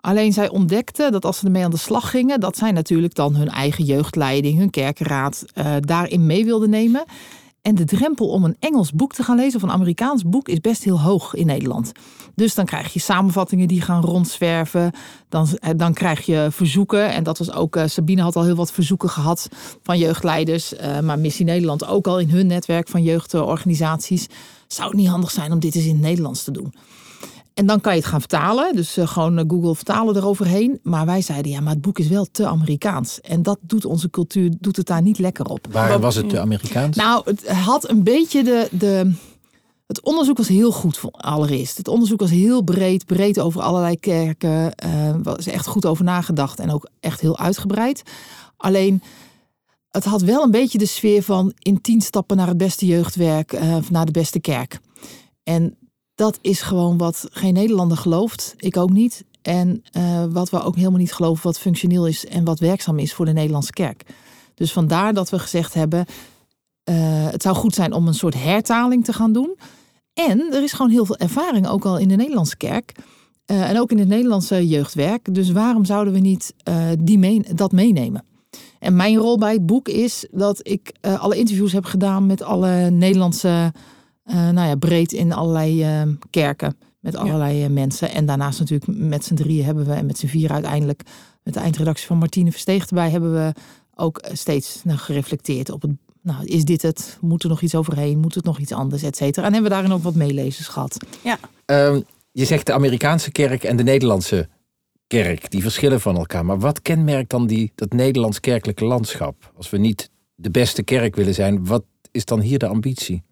Alleen 0.00 0.32
zij 0.32 0.48
ontdekten 0.48 1.12
dat 1.12 1.24
als 1.24 1.38
ze 1.38 1.44
ermee 1.44 1.64
aan 1.64 1.70
de 1.70 1.76
slag 1.76 2.10
gingen, 2.10 2.40
dat 2.40 2.56
zij 2.56 2.72
natuurlijk 2.72 3.14
dan 3.14 3.34
hun 3.34 3.48
eigen 3.48 3.84
jeugdleiding, 3.84 4.58
hun 4.58 4.70
kerkenraad 4.70 5.44
daarin 5.80 6.26
mee 6.26 6.44
wilden 6.44 6.70
nemen. 6.70 7.04
En 7.68 7.74
de 7.74 7.84
drempel 7.84 8.28
om 8.28 8.44
een 8.44 8.56
Engels 8.60 8.92
boek 8.92 9.12
te 9.12 9.22
gaan 9.22 9.36
lezen 9.36 9.56
of 9.56 9.62
een 9.62 9.74
Amerikaans 9.74 10.22
boek 10.22 10.48
is 10.48 10.60
best 10.60 10.84
heel 10.84 11.00
hoog 11.00 11.34
in 11.34 11.46
Nederland. 11.46 11.92
Dus 12.34 12.54
dan 12.54 12.64
krijg 12.64 12.92
je 12.92 13.00
samenvattingen 13.00 13.68
die 13.68 13.80
gaan 13.80 14.02
rondzwerven. 14.02 14.92
Dan, 15.28 15.48
eh, 15.58 15.70
dan 15.76 15.92
krijg 15.92 16.26
je 16.26 16.48
verzoeken. 16.50 17.12
En 17.12 17.22
dat 17.22 17.38
was 17.38 17.52
ook, 17.52 17.76
uh, 17.76 17.82
Sabine 17.86 18.22
had 18.22 18.36
al 18.36 18.44
heel 18.44 18.54
wat 18.54 18.72
verzoeken 18.72 19.08
gehad 19.08 19.48
van 19.82 19.98
jeugdleiders. 19.98 20.72
Uh, 20.72 21.00
maar 21.00 21.18
Missie 21.18 21.44
Nederland 21.44 21.86
ook 21.86 22.06
al 22.06 22.20
in 22.20 22.30
hun 22.30 22.46
netwerk 22.46 22.88
van 22.88 23.02
jeugdorganisaties. 23.02 24.26
Zou 24.66 24.88
het 24.88 24.98
niet 24.98 25.08
handig 25.08 25.30
zijn 25.30 25.52
om 25.52 25.58
dit 25.58 25.74
eens 25.74 25.84
in 25.84 25.92
het 25.92 26.00
Nederlands 26.00 26.44
te 26.44 26.50
doen? 26.50 26.74
En 27.58 27.66
dan 27.66 27.80
kan 27.80 27.92
je 27.92 28.00
het 28.00 28.08
gaan 28.08 28.20
vertalen. 28.20 28.76
Dus 28.76 28.98
uh, 28.98 29.06
gewoon 29.06 29.44
Google 29.48 29.74
vertalen 29.74 30.16
eroverheen. 30.16 30.80
Maar 30.82 31.06
wij 31.06 31.22
zeiden, 31.22 31.52
ja, 31.52 31.60
maar 31.60 31.72
het 31.72 31.82
boek 31.82 31.98
is 31.98 32.08
wel 32.08 32.26
te 32.30 32.46
Amerikaans. 32.46 33.20
En 33.20 33.42
dat 33.42 33.58
doet 33.60 33.84
onze 33.84 34.10
cultuur, 34.10 34.52
doet 34.58 34.76
het 34.76 34.86
daar 34.86 35.02
niet 35.02 35.18
lekker 35.18 35.46
op. 35.46 35.66
Waar 35.70 36.00
was 36.00 36.14
het 36.14 36.28
te 36.28 36.40
Amerikaans? 36.40 36.96
Nou, 36.96 37.22
het 37.24 37.48
had 37.48 37.90
een 37.90 38.02
beetje 38.02 38.42
de... 38.42 38.68
de 38.70 39.12
het 39.86 40.02
onderzoek 40.02 40.36
was 40.36 40.48
heel 40.48 40.72
goed, 40.72 41.00
allereerst. 41.10 41.76
Het 41.76 41.88
onderzoek 41.88 42.20
was 42.20 42.30
heel 42.30 42.62
breed, 42.62 43.06
breed 43.06 43.40
over 43.40 43.60
allerlei 43.60 43.98
kerken. 43.98 44.72
Uh, 44.86 45.14
was 45.22 45.46
echt 45.46 45.66
goed 45.66 45.86
over 45.86 46.04
nagedacht 46.04 46.58
en 46.58 46.70
ook 46.70 46.88
echt 47.00 47.20
heel 47.20 47.38
uitgebreid. 47.38 48.02
Alleen, 48.56 49.02
het 49.90 50.04
had 50.04 50.22
wel 50.22 50.42
een 50.42 50.50
beetje 50.50 50.78
de 50.78 50.86
sfeer 50.86 51.22
van 51.22 51.52
in 51.58 51.80
tien 51.80 52.00
stappen 52.00 52.36
naar 52.36 52.46
het 52.48 52.56
beste 52.56 52.86
jeugdwerk, 52.86 53.52
uh, 53.52 53.76
naar 53.90 54.06
de 54.06 54.12
beste 54.12 54.40
kerk. 54.40 54.80
En 55.42 55.77
dat 56.18 56.38
is 56.40 56.62
gewoon 56.62 56.96
wat 56.96 57.28
geen 57.30 57.54
Nederlander 57.54 57.96
gelooft. 57.96 58.54
Ik 58.56 58.76
ook 58.76 58.90
niet. 58.90 59.24
En 59.42 59.84
uh, 59.96 60.24
wat 60.30 60.50
we 60.50 60.62
ook 60.62 60.76
helemaal 60.76 60.98
niet 60.98 61.12
geloven, 61.12 61.42
wat 61.42 61.58
functioneel 61.58 62.06
is 62.06 62.26
en 62.26 62.44
wat 62.44 62.58
werkzaam 62.58 62.98
is 62.98 63.14
voor 63.14 63.24
de 63.24 63.32
Nederlandse 63.32 63.72
kerk. 63.72 64.04
Dus 64.54 64.72
vandaar 64.72 65.14
dat 65.14 65.30
we 65.30 65.38
gezegd 65.38 65.74
hebben: 65.74 66.06
uh, 66.90 66.94
het 67.30 67.42
zou 67.42 67.56
goed 67.56 67.74
zijn 67.74 67.92
om 67.92 68.06
een 68.06 68.14
soort 68.14 68.42
hertaling 68.42 69.04
te 69.04 69.12
gaan 69.12 69.32
doen. 69.32 69.58
En 70.12 70.52
er 70.52 70.62
is 70.62 70.72
gewoon 70.72 70.90
heel 70.90 71.06
veel 71.06 71.16
ervaring, 71.16 71.68
ook 71.68 71.84
al 71.84 71.98
in 71.98 72.08
de 72.08 72.16
Nederlandse 72.16 72.56
kerk. 72.56 72.92
Uh, 73.46 73.70
en 73.70 73.80
ook 73.80 73.90
in 73.90 73.98
het 73.98 74.08
Nederlandse 74.08 74.68
jeugdwerk. 74.68 75.34
Dus 75.34 75.50
waarom 75.50 75.84
zouden 75.84 76.12
we 76.12 76.18
niet 76.18 76.54
die 76.98 77.54
dat 77.54 77.72
meenemen? 77.72 78.24
En 78.78 78.96
mijn 78.96 79.16
rol 79.16 79.38
bij 79.38 79.52
het 79.52 79.66
boek 79.66 79.88
is 79.88 80.26
dat 80.30 80.60
ik 80.62 80.92
alle 81.00 81.36
interviews 81.36 81.72
heb 81.72 81.84
gedaan 81.84 82.26
met 82.26 82.42
alle 82.42 82.90
Nederlandse 82.90 83.72
nou 84.34 84.68
ja, 84.68 84.74
breed 84.74 85.12
in 85.12 85.32
allerlei 85.32 86.02
uh, 86.02 86.12
kerken. 86.30 86.76
Met 86.98 87.16
allerlei 87.16 87.64
uh, 87.64 87.70
mensen. 87.70 88.10
En 88.10 88.26
daarnaast 88.26 88.58
natuurlijk 88.58 88.98
met 88.98 89.24
z'n 89.24 89.34
drieën 89.34 89.64
hebben 89.64 89.86
we, 89.86 89.92
en 89.92 90.06
met 90.06 90.18
z'n 90.18 90.26
vier 90.26 90.50
uiteindelijk, 90.50 91.02
met 91.42 91.54
de 91.54 91.60
eindredactie 91.60 92.06
van 92.06 92.18
Martine 92.18 92.50
Versteeg 92.50 92.86
erbij, 92.86 93.10
hebben 93.10 93.32
we 93.32 93.52
ook 93.94 94.24
steeds 94.32 94.80
nou, 94.84 94.98
gereflecteerd 94.98 95.70
op 95.70 95.82
het. 95.82 95.90
Nou, 96.22 96.44
is 96.44 96.64
dit 96.64 96.82
het? 96.82 97.18
Moet 97.20 97.42
er 97.42 97.48
nog 97.48 97.60
iets 97.60 97.74
overheen? 97.74 98.18
Moet 98.18 98.34
het 98.34 98.44
nog 98.44 98.58
iets 98.58 98.72
anders? 98.72 99.02
Et 99.02 99.16
cetera. 99.16 99.46
En 99.46 99.52
hebben 99.52 99.70
we 99.70 99.76
daarin 99.76 99.92
ook 99.92 100.02
wat 100.02 100.14
meelezers 100.14 100.68
gehad. 100.68 100.96
Ja. 101.22 101.38
Um, 101.66 102.04
je 102.32 102.44
zegt 102.44 102.66
de 102.66 102.72
Amerikaanse 102.72 103.30
kerk 103.30 103.64
en 103.64 103.76
de 103.76 103.82
Nederlandse 103.82 104.48
kerk, 105.06 105.50
die 105.50 105.62
verschillen 105.62 106.00
van 106.00 106.16
elkaar. 106.16 106.44
Maar 106.44 106.58
wat 106.58 106.82
kenmerkt 106.82 107.30
dan 107.30 107.46
die, 107.46 107.72
dat 107.74 107.92
Nederlands 107.92 108.40
kerkelijke 108.40 108.84
landschap? 108.84 109.52
Als 109.56 109.70
we 109.70 109.78
niet 109.78 110.10
de 110.34 110.50
beste 110.50 110.82
kerk 110.82 111.16
willen 111.16 111.34
zijn, 111.34 111.66
wat 111.66 111.84
is 112.10 112.24
dan 112.24 112.40
hier 112.40 112.58
de 112.58 112.66
ambitie? 112.66 113.22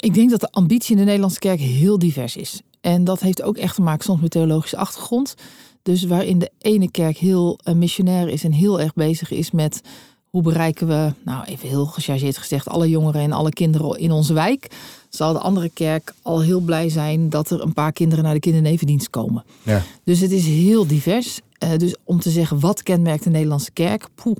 Ik 0.00 0.14
denk 0.14 0.30
dat 0.30 0.40
de 0.40 0.50
ambitie 0.50 0.90
in 0.90 0.98
de 0.98 1.04
Nederlandse 1.04 1.38
kerk 1.38 1.60
heel 1.60 1.98
divers 1.98 2.36
is. 2.36 2.60
En 2.80 3.04
dat 3.04 3.20
heeft 3.20 3.42
ook 3.42 3.56
echt 3.56 3.74
te 3.74 3.82
maken 3.82 4.04
soms 4.04 4.20
met 4.20 4.30
theologische 4.30 4.76
achtergrond. 4.76 5.34
Dus 5.82 6.04
waarin 6.04 6.38
de 6.38 6.50
ene 6.58 6.90
kerk 6.90 7.16
heel 7.16 7.58
uh, 7.64 7.74
missionair 7.74 8.28
is 8.28 8.44
en 8.44 8.52
heel 8.52 8.80
erg 8.80 8.94
bezig 8.94 9.30
is 9.30 9.50
met 9.50 9.80
hoe 10.30 10.42
bereiken 10.42 10.86
we, 10.86 11.12
nou 11.24 11.44
even 11.44 11.68
heel 11.68 11.86
gechargeerd 11.86 12.38
gezegd, 12.38 12.68
alle 12.68 12.88
jongeren 12.88 13.20
en 13.20 13.32
alle 13.32 13.50
kinderen 13.50 13.98
in 13.98 14.12
onze 14.12 14.32
wijk. 14.32 14.70
Zal 15.08 15.32
de 15.32 15.38
andere 15.38 15.70
kerk 15.74 16.14
al 16.22 16.42
heel 16.42 16.60
blij 16.60 16.88
zijn 16.88 17.28
dat 17.28 17.50
er 17.50 17.62
een 17.62 17.72
paar 17.72 17.92
kinderen 17.92 18.24
naar 18.24 18.34
de 18.34 18.40
kindernevendienst 18.40 19.10
komen. 19.10 19.44
Ja. 19.62 19.82
Dus 20.04 20.20
het 20.20 20.30
is 20.30 20.44
heel 20.44 20.86
divers. 20.86 21.40
Uh, 21.64 21.76
dus 21.76 21.94
om 22.04 22.20
te 22.20 22.30
zeggen 22.30 22.60
wat 22.60 22.82
kenmerkt 22.82 23.24
de 23.24 23.30
Nederlandse 23.30 23.70
kerk, 23.70 24.08
poeh. 24.14 24.36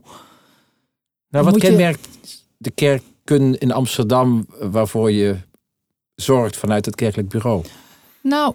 Nou, 1.29 1.45
wat 1.45 1.59
kenmerkt 1.59 2.09
je... 2.23 2.37
de 2.57 2.71
kerken 2.71 3.59
in 3.59 3.73
Amsterdam 3.73 4.47
waarvoor 4.61 5.13
je 5.13 5.37
zorgt 6.21 6.57
vanuit 6.57 6.85
het 6.85 6.95
kerkelijk 6.95 7.29
bureau? 7.29 7.65
Nou, 8.23 8.55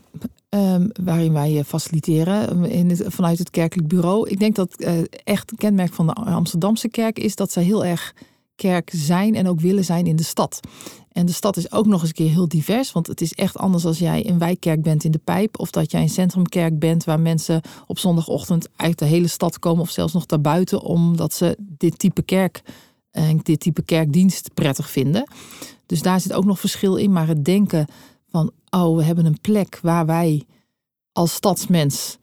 um, 0.49 0.89
waarin 1.03 1.33
wij 1.33 1.63
faciliteren 1.63 2.65
in 2.65 2.89
het, 2.89 3.03
vanuit 3.07 3.39
het 3.39 3.49
kerkelijk 3.49 3.87
bureau. 3.87 4.29
Ik 4.29 4.39
denk 4.39 4.55
dat 4.55 4.75
uh, 4.77 4.89
echt 5.23 5.51
een 5.51 5.57
kenmerk 5.57 5.93
van 5.93 6.07
de 6.07 6.13
Amsterdamse 6.13 6.89
kerk 6.89 7.19
is 7.19 7.35
dat 7.35 7.51
zij 7.51 7.63
heel 7.63 7.85
erg 7.85 8.13
kerk 8.55 8.91
zijn 8.93 9.35
en 9.35 9.47
ook 9.47 9.59
willen 9.59 9.85
zijn 9.85 10.07
in 10.07 10.15
de 10.15 10.23
stad. 10.23 10.59
En 11.11 11.25
de 11.25 11.31
stad 11.31 11.57
is 11.57 11.71
ook 11.71 11.85
nog 11.85 11.99
eens 11.99 12.09
een 12.09 12.15
keer 12.15 12.29
heel 12.29 12.47
divers, 12.47 12.91
want 12.91 13.07
het 13.07 13.21
is 13.21 13.33
echt 13.33 13.57
anders 13.57 13.85
als 13.85 13.99
jij 13.99 14.29
een 14.29 14.39
wijkkerk 14.39 14.81
bent 14.81 15.03
in 15.03 15.11
de 15.11 15.21
pijp 15.23 15.59
of 15.59 15.71
dat 15.71 15.91
jij 15.91 16.01
een 16.01 16.09
centrumkerk 16.09 16.79
bent 16.79 17.03
waar 17.03 17.19
mensen 17.19 17.61
op 17.87 17.99
zondagochtend 17.99 18.67
uit 18.75 18.99
de 18.99 19.05
hele 19.05 19.27
stad 19.27 19.59
komen 19.59 19.81
of 19.81 19.89
zelfs 19.89 20.13
nog 20.13 20.25
daarbuiten 20.25 20.81
omdat 20.81 21.33
ze 21.33 21.57
dit 21.59 21.99
type 21.99 22.21
kerk 22.21 22.61
en 23.11 23.39
dit 23.43 23.59
type 23.59 23.81
kerkdienst 23.81 24.53
prettig 24.53 24.89
vinden. 24.89 25.27
Dus 25.85 26.01
daar 26.01 26.19
zit 26.19 26.33
ook 26.33 26.45
nog 26.45 26.59
verschil 26.59 26.95
in. 26.95 27.11
Maar 27.11 27.27
het 27.27 27.45
denken 27.45 27.87
van, 28.29 28.51
oh, 28.69 28.97
we 28.97 29.03
hebben 29.03 29.25
een 29.25 29.41
plek 29.41 29.79
waar 29.81 30.05
wij 30.05 30.43
als 31.11 31.33
stadsmens 31.33 32.17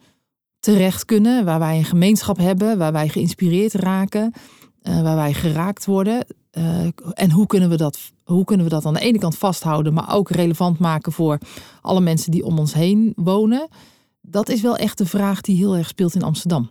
terecht 0.60 1.04
kunnen, 1.04 1.44
waar 1.44 1.58
wij 1.58 1.78
een 1.78 1.84
gemeenschap 1.84 2.36
hebben, 2.36 2.78
waar 2.78 2.92
wij 2.92 3.08
geïnspireerd 3.08 3.72
raken, 3.72 4.32
uh, 4.82 5.02
waar 5.02 5.16
wij 5.16 5.32
geraakt 5.32 5.84
worden. 5.84 6.26
Uh, 6.58 6.86
en 7.12 7.30
hoe 7.30 7.46
kunnen, 7.46 7.68
we 7.68 7.76
dat, 7.76 7.98
hoe 8.24 8.44
kunnen 8.44 8.66
we 8.66 8.72
dat 8.72 8.84
aan 8.84 8.94
de 8.94 9.00
ene 9.00 9.18
kant 9.18 9.38
vasthouden, 9.38 9.92
maar 9.94 10.14
ook 10.14 10.30
relevant 10.30 10.78
maken 10.78 11.12
voor 11.12 11.38
alle 11.80 12.00
mensen 12.00 12.30
die 12.30 12.44
om 12.44 12.58
ons 12.58 12.74
heen 12.74 13.12
wonen? 13.16 13.68
Dat 14.20 14.48
is 14.48 14.60
wel 14.60 14.76
echt 14.76 14.98
de 14.98 15.06
vraag 15.06 15.40
die 15.40 15.56
heel 15.56 15.76
erg 15.76 15.88
speelt 15.88 16.14
in 16.14 16.22
Amsterdam. 16.22 16.70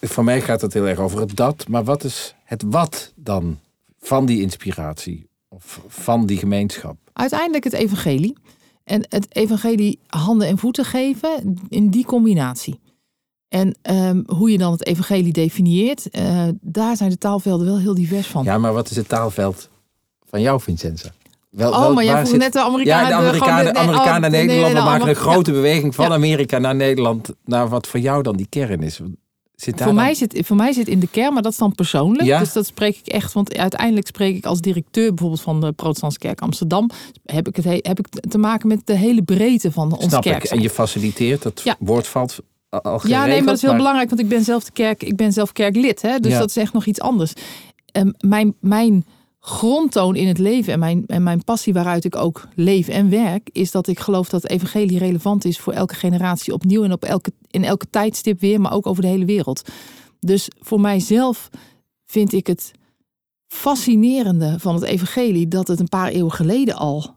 Voor 0.00 0.24
mij 0.24 0.40
gaat 0.40 0.60
het 0.60 0.72
heel 0.72 0.86
erg 0.86 0.98
over 0.98 1.20
het 1.20 1.36
dat, 1.36 1.68
maar 1.68 1.84
wat 1.84 2.04
is 2.04 2.34
het 2.44 2.62
wat 2.66 3.12
dan 3.16 3.58
van 4.00 4.26
die 4.26 4.40
inspiratie? 4.40 5.30
Van 5.88 6.26
die 6.26 6.38
gemeenschap? 6.38 6.96
Uiteindelijk 7.12 7.64
het 7.64 7.72
evangelie. 7.72 8.36
En 8.84 9.06
het 9.08 9.36
evangelie 9.36 9.98
handen 10.06 10.48
en 10.48 10.58
voeten 10.58 10.84
geven 10.84 11.58
in 11.68 11.88
die 11.88 12.04
combinatie. 12.04 12.80
En 13.48 13.76
um, 13.90 14.24
hoe 14.26 14.50
je 14.50 14.58
dan 14.58 14.72
het 14.72 14.86
evangelie 14.86 15.32
definieert, 15.32 16.08
uh, 16.12 16.48
daar 16.60 16.96
zijn 16.96 17.10
de 17.10 17.18
taalvelden 17.18 17.66
wel 17.66 17.78
heel 17.78 17.94
divers 17.94 18.26
van. 18.26 18.44
Ja, 18.44 18.58
maar 18.58 18.72
wat 18.72 18.90
is 18.90 18.96
het 18.96 19.08
taalveld 19.08 19.68
van 20.28 20.40
jou, 20.40 20.60
Vincenza? 20.60 21.10
Wel, 21.50 21.72
oh, 21.72 21.78
wel, 21.78 21.94
maar 21.94 22.04
jij 22.04 22.26
vroeg 22.26 22.38
net 22.38 22.52
de 22.52 22.60
Amerikanen... 22.60 23.08
Ja, 23.08 23.20
de 23.20 23.26
Amerikanen, 23.26 23.72
de, 23.72 23.78
Amerikanen 23.78 24.14
oh, 24.14 24.20
naar 24.20 24.30
Nederland. 24.30 24.72
Nee, 24.72 24.72
nee, 24.72 24.82
maken 24.82 25.08
een 25.08 25.14
grote 25.14 25.50
ja. 25.50 25.56
beweging 25.56 25.94
van. 25.94 26.12
Amerika 26.12 26.58
naar 26.58 26.74
Nederland. 26.74 27.30
Naar 27.44 27.68
wat 27.68 27.86
voor 27.86 28.00
jou 28.00 28.22
dan 28.22 28.36
die 28.36 28.46
kern 28.48 28.82
is. 28.82 29.00
Zit 29.62 29.82
voor, 29.82 29.94
mij 29.94 30.14
zit, 30.14 30.40
voor 30.44 30.56
mij 30.56 30.72
zit 30.72 30.88
in 30.88 31.00
de 31.00 31.06
kern, 31.06 31.32
maar 31.32 31.42
dat 31.42 31.52
is 31.52 31.58
dan 31.58 31.74
persoonlijk. 31.74 32.24
Ja? 32.24 32.38
Dus 32.38 32.52
dat 32.52 32.66
spreek 32.66 32.96
ik 32.96 33.06
echt, 33.06 33.32
want 33.32 33.56
uiteindelijk 33.56 34.06
spreek 34.06 34.36
ik 34.36 34.46
als 34.46 34.60
directeur 34.60 35.08
bijvoorbeeld 35.08 35.40
van 35.42 35.60
de 35.60 35.72
Protestantse 35.72 36.18
Kerk 36.18 36.40
Amsterdam. 36.40 36.90
Heb 37.24 37.48
ik, 37.48 37.56
het, 37.56 37.86
heb 37.86 37.98
ik 37.98 38.06
te 38.08 38.38
maken 38.38 38.68
met 38.68 38.86
de 38.86 38.96
hele 38.96 39.22
breedte 39.22 39.72
van 39.72 39.92
onze 39.92 40.08
Snap 40.08 40.22
kerk. 40.22 40.44
Ik. 40.44 40.50
En 40.50 40.60
je 40.60 40.70
faciliteert, 40.70 41.42
dat 41.42 41.60
ja. 41.64 41.76
woord 41.78 42.06
valt 42.06 42.38
al 42.68 42.80
geregeld, 42.80 43.08
Ja, 43.08 43.24
nee, 43.26 43.36
maar 43.36 43.46
dat 43.46 43.54
is 43.54 43.60
heel 43.60 43.70
maar... 43.70 43.78
belangrijk, 43.78 44.08
want 44.08 44.20
ik 44.20 44.28
ben 44.28 44.44
zelf 44.44 44.64
de 44.64 44.72
kerk, 44.72 45.02
ik 45.02 45.16
ben 45.16 45.32
zelf 45.32 45.52
kerklid. 45.52 46.02
Hè, 46.02 46.18
dus 46.18 46.32
ja. 46.32 46.38
dat 46.38 46.48
is 46.48 46.56
echt 46.56 46.72
nog 46.72 46.86
iets 46.86 47.00
anders. 47.00 47.32
Um, 47.92 48.14
mijn, 48.18 48.54
mijn 48.60 49.04
grondtoon 49.44 50.16
in 50.16 50.28
het 50.28 50.38
leven 50.38 50.72
en 50.72 50.78
mijn, 50.78 51.04
en 51.06 51.22
mijn 51.22 51.44
passie 51.44 51.72
waaruit 51.72 52.04
ik 52.04 52.16
ook 52.16 52.48
leef 52.54 52.88
en 52.88 53.10
werk, 53.10 53.48
is 53.52 53.70
dat 53.70 53.86
ik 53.86 54.00
geloof 54.00 54.28
dat 54.28 54.48
evangelie 54.48 54.98
relevant 54.98 55.44
is 55.44 55.58
voor 55.58 55.72
elke 55.72 55.94
generatie 55.94 56.52
opnieuw 56.52 56.84
en 56.84 56.92
op 56.92 57.04
elke, 57.04 57.32
in 57.50 57.64
elke 57.64 57.86
tijdstip 57.90 58.40
weer, 58.40 58.60
maar 58.60 58.72
ook 58.72 58.86
over 58.86 59.02
de 59.02 59.08
hele 59.08 59.24
wereld. 59.24 59.62
Dus 60.20 60.48
voor 60.60 60.80
mijzelf 60.80 61.48
vind 62.06 62.32
ik 62.32 62.46
het 62.46 62.72
fascinerende 63.46 64.58
van 64.58 64.74
het 64.74 64.84
evangelie 64.84 65.48
dat 65.48 65.68
het 65.68 65.80
een 65.80 65.88
paar 65.88 66.08
eeuwen 66.08 66.32
geleden 66.32 66.74
al 66.74 67.16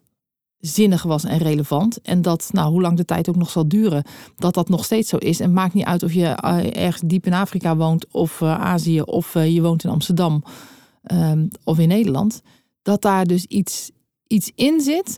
zinnig 0.57 1.03
was 1.03 1.23
en 1.23 1.37
relevant. 1.37 2.01
En 2.01 2.21
dat, 2.21 2.49
nou, 2.51 2.71
hoe 2.71 2.81
lang 2.81 2.97
de 2.97 3.05
tijd 3.05 3.29
ook 3.29 3.35
nog 3.35 3.49
zal 3.49 3.67
duren, 3.67 4.03
dat 4.35 4.53
dat 4.53 4.69
nog 4.69 4.85
steeds 4.85 5.09
zo 5.09 5.17
is. 5.17 5.39
En 5.39 5.53
maakt 5.53 5.73
niet 5.73 5.85
uit 5.85 6.03
of 6.03 6.13
je 6.13 6.25
ergens 6.25 7.01
diep 7.05 7.25
in 7.25 7.33
Afrika 7.33 7.75
woont 7.75 8.05
of 8.11 8.41
uh, 8.41 8.59
Azië 8.59 9.01
of 9.01 9.35
uh, 9.35 9.53
je 9.53 9.61
woont 9.61 9.83
in 9.83 9.89
Amsterdam 9.89 10.43
um, 11.11 11.47
of 11.63 11.79
in 11.79 11.87
Nederland, 11.87 12.41
dat 12.81 13.01
daar 13.01 13.25
dus 13.25 13.45
iets, 13.45 13.91
iets 14.27 14.51
in 14.55 14.81
zit. 14.81 15.17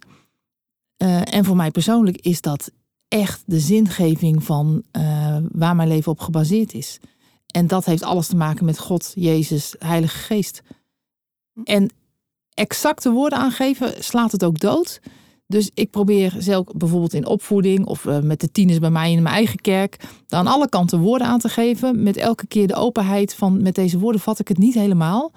Uh, 0.97 1.33
en 1.33 1.45
voor 1.45 1.55
mij 1.55 1.71
persoonlijk 1.71 2.17
is 2.17 2.41
dat 2.41 2.71
echt 3.07 3.43
de 3.45 3.59
zingeving 3.59 4.43
van 4.43 4.83
uh, 4.97 5.37
waar 5.51 5.75
mijn 5.75 5.87
leven 5.87 6.11
op 6.11 6.19
gebaseerd 6.19 6.73
is. 6.73 6.99
En 7.47 7.67
dat 7.67 7.85
heeft 7.85 8.03
alles 8.03 8.27
te 8.27 8.35
maken 8.35 8.65
met 8.65 8.79
God, 8.79 9.11
Jezus, 9.15 9.75
Heilige 9.79 10.17
Geest. 10.17 10.61
En 11.63 11.89
exacte 12.53 13.11
woorden 13.11 13.39
aangeven 13.39 14.03
slaat 14.03 14.31
het 14.31 14.43
ook 14.43 14.59
dood. 14.59 14.99
Dus 15.47 15.69
ik 15.73 15.89
probeer 15.89 16.35
zelf 16.37 16.65
bijvoorbeeld 16.75 17.13
in 17.13 17.25
opvoeding 17.25 17.85
of 17.85 18.05
uh, 18.05 18.19
met 18.19 18.39
de 18.39 18.51
tieners 18.51 18.79
bij 18.79 18.89
mij 18.89 19.11
in 19.11 19.21
mijn 19.21 19.35
eigen 19.35 19.59
kerk, 19.59 20.05
aan 20.29 20.47
alle 20.47 20.69
kanten 20.69 20.99
woorden 20.99 21.27
aan 21.27 21.39
te 21.39 21.49
geven. 21.49 22.03
Met 22.03 22.17
elke 22.17 22.47
keer 22.47 22.67
de 22.67 22.75
openheid 22.75 23.33
van 23.33 23.61
met 23.61 23.75
deze 23.75 23.99
woorden 23.99 24.21
vat 24.21 24.39
ik 24.39 24.47
het 24.47 24.57
niet 24.57 24.73
helemaal. 24.73 25.31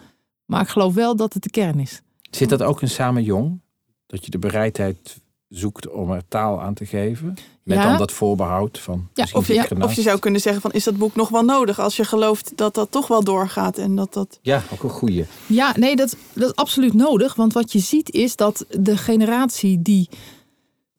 Maar 0.50 0.60
ik 0.60 0.68
geloof 0.68 0.94
wel 0.94 1.16
dat 1.16 1.34
het 1.34 1.42
de 1.42 1.50
kern 1.50 1.80
is. 1.80 2.02
Zit 2.30 2.48
dat 2.48 2.62
ook 2.62 2.82
in 2.82 2.88
Samen 2.88 3.22
Jong? 3.22 3.60
Dat 4.06 4.24
je 4.24 4.30
de 4.30 4.38
bereidheid 4.38 5.20
zoekt 5.48 5.90
om 5.90 6.10
er 6.10 6.22
taal 6.28 6.60
aan 6.60 6.74
te 6.74 6.86
geven? 6.86 7.34
Met 7.62 7.78
ja. 7.78 7.88
dan 7.88 7.98
dat 7.98 8.12
voorbehoud 8.12 8.78
van. 8.78 9.08
Ja, 9.14 9.26
of, 9.32 9.48
ja, 9.48 9.66
of 9.78 9.92
je 9.92 10.02
zou 10.02 10.18
kunnen 10.18 10.40
zeggen: 10.40 10.62
van 10.62 10.72
is 10.72 10.84
dat 10.84 10.96
boek 10.96 11.14
nog 11.14 11.28
wel 11.28 11.42
nodig 11.42 11.78
als 11.78 11.96
je 11.96 12.04
gelooft 12.04 12.52
dat 12.56 12.74
dat 12.74 12.90
toch 12.90 13.06
wel 13.06 13.24
doorgaat 13.24 13.78
en 13.78 13.96
dat 13.96 14.12
dat. 14.12 14.38
Ja, 14.42 14.62
ook 14.72 14.82
een 14.82 14.90
goede. 14.90 15.26
Ja, 15.46 15.72
nee, 15.76 15.96
dat, 15.96 16.16
dat 16.32 16.50
is 16.50 16.56
absoluut 16.56 16.94
nodig. 16.94 17.34
Want 17.34 17.52
wat 17.52 17.72
je 17.72 17.78
ziet 17.78 18.10
is 18.10 18.36
dat 18.36 18.64
de 18.68 18.96
generatie 18.96 19.82
die 19.82 20.08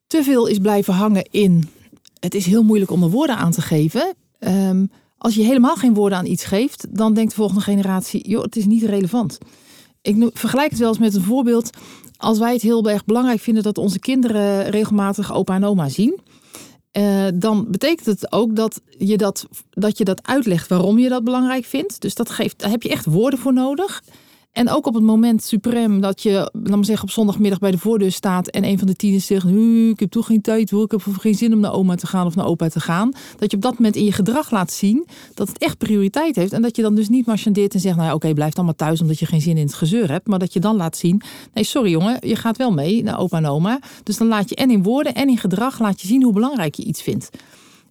te 0.06 0.22
veel 0.22 0.46
is 0.46 0.58
blijven 0.58 0.94
hangen 0.94 1.28
in. 1.30 1.68
Het 2.20 2.34
is 2.34 2.46
heel 2.46 2.62
moeilijk 2.62 2.90
om 2.90 3.02
er 3.02 3.10
woorden 3.10 3.36
aan 3.36 3.52
te 3.52 3.62
geven. 3.62 4.14
Ehm, 4.38 4.84
als 5.22 5.34
je 5.34 5.42
helemaal 5.42 5.76
geen 5.76 5.94
woorden 5.94 6.18
aan 6.18 6.26
iets 6.26 6.44
geeft, 6.44 6.86
dan 6.90 7.14
denkt 7.14 7.30
de 7.30 7.36
volgende 7.36 7.60
generatie: 7.60 8.28
joh, 8.28 8.42
het 8.42 8.56
is 8.56 8.66
niet 8.66 8.82
relevant. 8.82 9.38
Ik 10.00 10.30
vergelijk 10.34 10.70
het 10.70 10.78
wel 10.78 10.88
eens 10.88 10.98
met 10.98 11.14
een 11.14 11.22
voorbeeld. 11.22 11.70
Als 12.16 12.38
wij 12.38 12.52
het 12.52 12.62
heel 12.62 12.88
erg 12.88 13.04
belangrijk 13.04 13.40
vinden 13.40 13.62
dat 13.62 13.78
onze 13.78 13.98
kinderen 13.98 14.70
regelmatig 14.70 15.32
opa 15.32 15.54
en 15.54 15.64
oma 15.64 15.88
zien, 15.88 16.20
uh, 16.92 17.26
dan 17.34 17.66
betekent 17.70 18.06
het 18.06 18.32
ook 18.32 18.56
dat 18.56 18.80
je 18.98 19.16
dat, 19.16 19.46
dat 19.70 19.98
je 19.98 20.04
dat 20.04 20.26
uitlegt 20.26 20.68
waarom 20.68 20.98
je 20.98 21.08
dat 21.08 21.24
belangrijk 21.24 21.64
vindt. 21.64 22.00
Dus 22.00 22.14
dat 22.14 22.30
geeft, 22.30 22.58
daar 22.58 22.70
heb 22.70 22.82
je 22.82 22.88
echt 22.88 23.04
woorden 23.04 23.38
voor 23.38 23.52
nodig. 23.52 24.02
En 24.52 24.70
ook 24.70 24.86
op 24.86 24.94
het 24.94 25.02
moment 25.02 25.42
suprem 25.42 26.00
dat 26.00 26.22
je, 26.22 26.50
laat 26.52 26.74
maar 26.74 26.84
zeggen, 26.84 27.04
op 27.04 27.10
zondagmiddag 27.10 27.58
bij 27.58 27.70
de 27.70 27.78
voordeur 27.78 28.12
staat 28.12 28.48
en 28.48 28.64
een 28.64 28.78
van 28.78 28.86
de 28.86 28.94
tieners 28.94 29.26
zegt: 29.26 29.46
Ik 29.90 30.00
heb 30.00 30.10
toch 30.10 30.26
geen 30.26 30.40
tijd 30.40 30.70
hoor, 30.70 30.84
ik 30.84 30.90
heb 30.90 31.02
geen 31.18 31.34
zin 31.34 31.52
om 31.52 31.60
naar 31.60 31.72
oma 31.72 31.94
te 31.94 32.06
gaan 32.06 32.26
of 32.26 32.34
naar 32.34 32.46
opa 32.46 32.68
te 32.68 32.80
gaan. 32.80 33.12
Dat 33.38 33.50
je 33.50 33.56
op 33.56 33.62
dat 33.62 33.72
moment 33.72 33.96
in 33.96 34.04
je 34.04 34.12
gedrag 34.12 34.50
laat 34.50 34.72
zien 34.72 35.06
dat 35.34 35.48
het 35.48 35.58
echt 35.58 35.78
prioriteit 35.78 36.36
heeft. 36.36 36.52
En 36.52 36.62
dat 36.62 36.76
je 36.76 36.82
dan 36.82 36.94
dus 36.94 37.08
niet 37.08 37.26
marchandeert 37.26 37.74
en 37.74 37.80
zegt: 37.80 37.96
Nou 37.96 38.08
ja, 38.08 38.14
oké, 38.14 38.32
blijf 38.32 38.52
dan 38.52 38.64
maar 38.64 38.74
thuis 38.74 39.00
omdat 39.00 39.18
je 39.18 39.26
geen 39.26 39.40
zin 39.40 39.56
in 39.56 39.66
het 39.66 39.74
gezeur 39.74 40.10
hebt. 40.10 40.26
Maar 40.26 40.38
dat 40.38 40.52
je 40.52 40.60
dan 40.60 40.76
laat 40.76 40.96
zien: 40.96 41.22
Nee, 41.54 41.64
sorry 41.64 41.90
jongen, 41.90 42.16
je 42.20 42.36
gaat 42.36 42.56
wel 42.56 42.72
mee 42.72 43.02
naar 43.02 43.18
opa 43.18 43.36
en 43.36 43.46
oma. 43.46 43.78
Dus 44.02 44.16
dan 44.16 44.28
laat 44.28 44.48
je 44.48 44.54
en 44.54 44.70
in 44.70 44.82
woorden 44.82 45.14
en 45.14 45.28
in 45.28 45.38
gedrag 45.38 45.78
laat 45.78 46.00
je 46.00 46.06
zien 46.06 46.22
hoe 46.22 46.32
belangrijk 46.32 46.74
je 46.74 46.84
iets 46.84 47.02
vindt. 47.02 47.30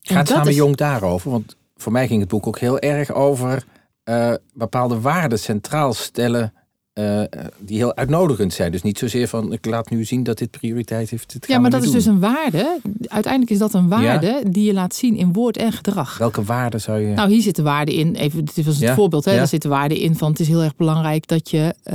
Gaat 0.02 0.28
samen 0.28 0.48
is... 0.48 0.56
jong 0.56 0.76
daarover? 0.76 1.32
Want 1.32 1.56
voor 1.78 1.92
mij 1.92 2.08
ging 2.08 2.20
het 2.20 2.30
boek 2.30 2.48
ook 2.48 2.60
heel 2.60 2.80
erg 2.80 3.14
over 3.14 3.66
uh, 4.06 4.34
bepaalde 4.54 5.00
waarden 5.00 5.40
centraal 5.40 5.94
stellen. 5.94 6.54
Uh, 6.94 7.24
die 7.60 7.78
heel 7.78 7.96
uitnodigend 7.96 8.54
zijn. 8.54 8.72
Dus 8.72 8.82
niet 8.82 8.98
zozeer 8.98 9.28
van 9.28 9.54
ik 9.54 9.66
laat 9.66 9.90
nu 9.90 10.06
zien 10.06 10.24
dat 10.24 10.38
dit 10.38 10.52
prioriteit 10.52 11.10
heeft. 11.10 11.38
ja, 11.48 11.60
maar 11.60 11.70
dat 11.70 11.84
is 11.84 11.92
dus 11.92 12.06
een 12.06 12.20
waarde. 12.20 12.80
Uiteindelijk 13.08 13.52
is 13.52 13.58
dat 13.58 13.74
een 13.74 13.88
waarde 13.88 14.44
die 14.50 14.66
je 14.66 14.74
laat 14.74 14.96
zien 14.96 15.16
in 15.16 15.34
woord 15.34 15.58
en 15.58 15.72
gedrag. 15.72 16.18
Welke 16.18 16.44
waarde 16.44 16.78
zou 16.78 17.00
je. 17.00 17.14
Nou, 17.14 17.30
hier 17.30 17.42
zitten 17.42 17.64
waarden 17.64 17.96
in. 17.96 18.16
Even, 18.16 18.46
dit 18.46 18.66
was 18.66 18.80
het 18.80 18.90
voorbeeld. 18.90 19.26
Hè? 19.26 19.32
Ja. 19.32 19.40
Er 19.40 19.48
zitten 19.48 19.70
waarden 19.70 19.98
in 19.98 20.16
van 20.16 20.30
het 20.30 20.40
is 20.40 20.48
heel 20.48 20.62
erg 20.62 20.76
belangrijk 20.76 21.28
dat 21.28 21.50
je 21.50 21.76
uh, 21.84 21.94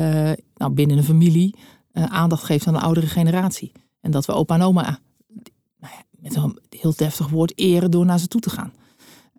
nou, 0.56 0.72
binnen 0.72 0.96
een 0.96 1.04
familie 1.04 1.54
aandacht 1.92 2.44
geeft 2.44 2.66
aan 2.66 2.74
de 2.74 2.80
oudere 2.80 3.06
generatie. 3.06 3.72
En 4.00 4.10
dat 4.10 4.26
we 4.26 4.32
opa 4.32 4.54
en 4.54 4.62
oma 4.62 4.82
nou 4.82 5.94
met 6.10 6.36
een 6.36 6.58
heel 6.70 6.92
deftig 6.96 7.28
woord 7.28 7.52
eren 7.58 7.90
door 7.90 8.04
naar 8.04 8.18
ze 8.18 8.28
toe 8.28 8.40
te 8.40 8.50
gaan. 8.50 8.72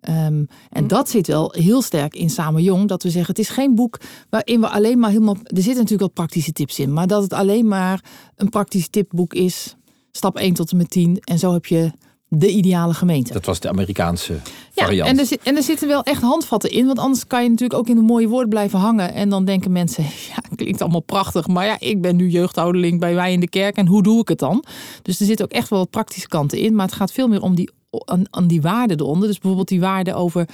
Um, 0.08 0.48
en 0.70 0.82
mm. 0.82 0.88
dat 0.88 1.08
zit 1.08 1.26
wel 1.26 1.52
heel 1.56 1.82
sterk 1.82 2.14
in 2.14 2.30
Samen 2.30 2.62
Jong. 2.62 2.88
Dat 2.88 3.02
we 3.02 3.10
zeggen, 3.10 3.30
het 3.30 3.38
is 3.38 3.48
geen 3.48 3.74
boek 3.74 4.00
waarin 4.30 4.60
we 4.60 4.68
alleen 4.68 4.98
maar 4.98 5.10
helemaal... 5.10 5.34
Er 5.34 5.42
zitten 5.42 5.74
natuurlijk 5.74 6.00
wel 6.00 6.08
praktische 6.08 6.52
tips 6.52 6.78
in. 6.78 6.92
Maar 6.92 7.06
dat 7.06 7.22
het 7.22 7.32
alleen 7.32 7.68
maar 7.68 8.04
een 8.36 8.48
praktisch 8.48 8.88
tipboek 8.88 9.34
is. 9.34 9.76
Stap 10.10 10.36
1 10.36 10.54
tot 10.54 10.70
en 10.70 10.76
met 10.76 10.90
10. 10.90 11.18
En 11.24 11.38
zo 11.38 11.52
heb 11.52 11.66
je 11.66 11.90
de 12.28 12.50
ideale 12.50 12.94
gemeente. 12.94 13.32
Dat 13.32 13.44
was 13.44 13.60
de 13.60 13.68
Amerikaanse 13.68 14.36
variant. 14.74 15.06
Ja, 15.06 15.12
en 15.12 15.18
er, 15.18 15.38
en 15.42 15.56
er 15.56 15.62
zitten 15.62 15.88
wel 15.88 16.02
echt 16.02 16.22
handvatten 16.22 16.70
in. 16.70 16.86
Want 16.86 16.98
anders 16.98 17.26
kan 17.26 17.42
je 17.42 17.48
natuurlijk 17.48 17.80
ook 17.80 17.88
in 17.88 17.96
een 17.96 18.04
mooie 18.04 18.28
woord 18.28 18.48
blijven 18.48 18.78
hangen. 18.78 19.14
En 19.14 19.28
dan 19.28 19.44
denken 19.44 19.72
mensen, 19.72 20.04
ja, 20.34 20.56
klinkt 20.56 20.82
allemaal 20.82 21.00
prachtig. 21.00 21.46
Maar 21.46 21.66
ja, 21.66 21.76
ik 21.78 22.00
ben 22.00 22.16
nu 22.16 22.28
jeugdhouderling 22.28 23.00
bij 23.00 23.14
wij 23.14 23.32
in 23.32 23.40
de 23.40 23.48
kerk. 23.48 23.76
En 23.76 23.86
hoe 23.86 24.02
doe 24.02 24.20
ik 24.20 24.28
het 24.28 24.38
dan? 24.38 24.64
Dus 25.02 25.20
er 25.20 25.26
zitten 25.26 25.44
ook 25.44 25.52
echt 25.52 25.68
wel 25.68 25.86
praktische 25.86 26.28
kanten 26.28 26.58
in. 26.58 26.74
Maar 26.74 26.86
het 26.86 26.94
gaat 26.94 27.12
veel 27.12 27.28
meer 27.28 27.42
om 27.42 27.54
die 27.54 27.70
aan, 27.90 28.22
aan 28.30 28.46
die 28.46 28.60
waarden 28.60 29.00
eronder. 29.00 29.28
Dus 29.28 29.38
bijvoorbeeld 29.38 29.68
die 29.68 29.80
waarde 29.80 30.14
over 30.14 30.48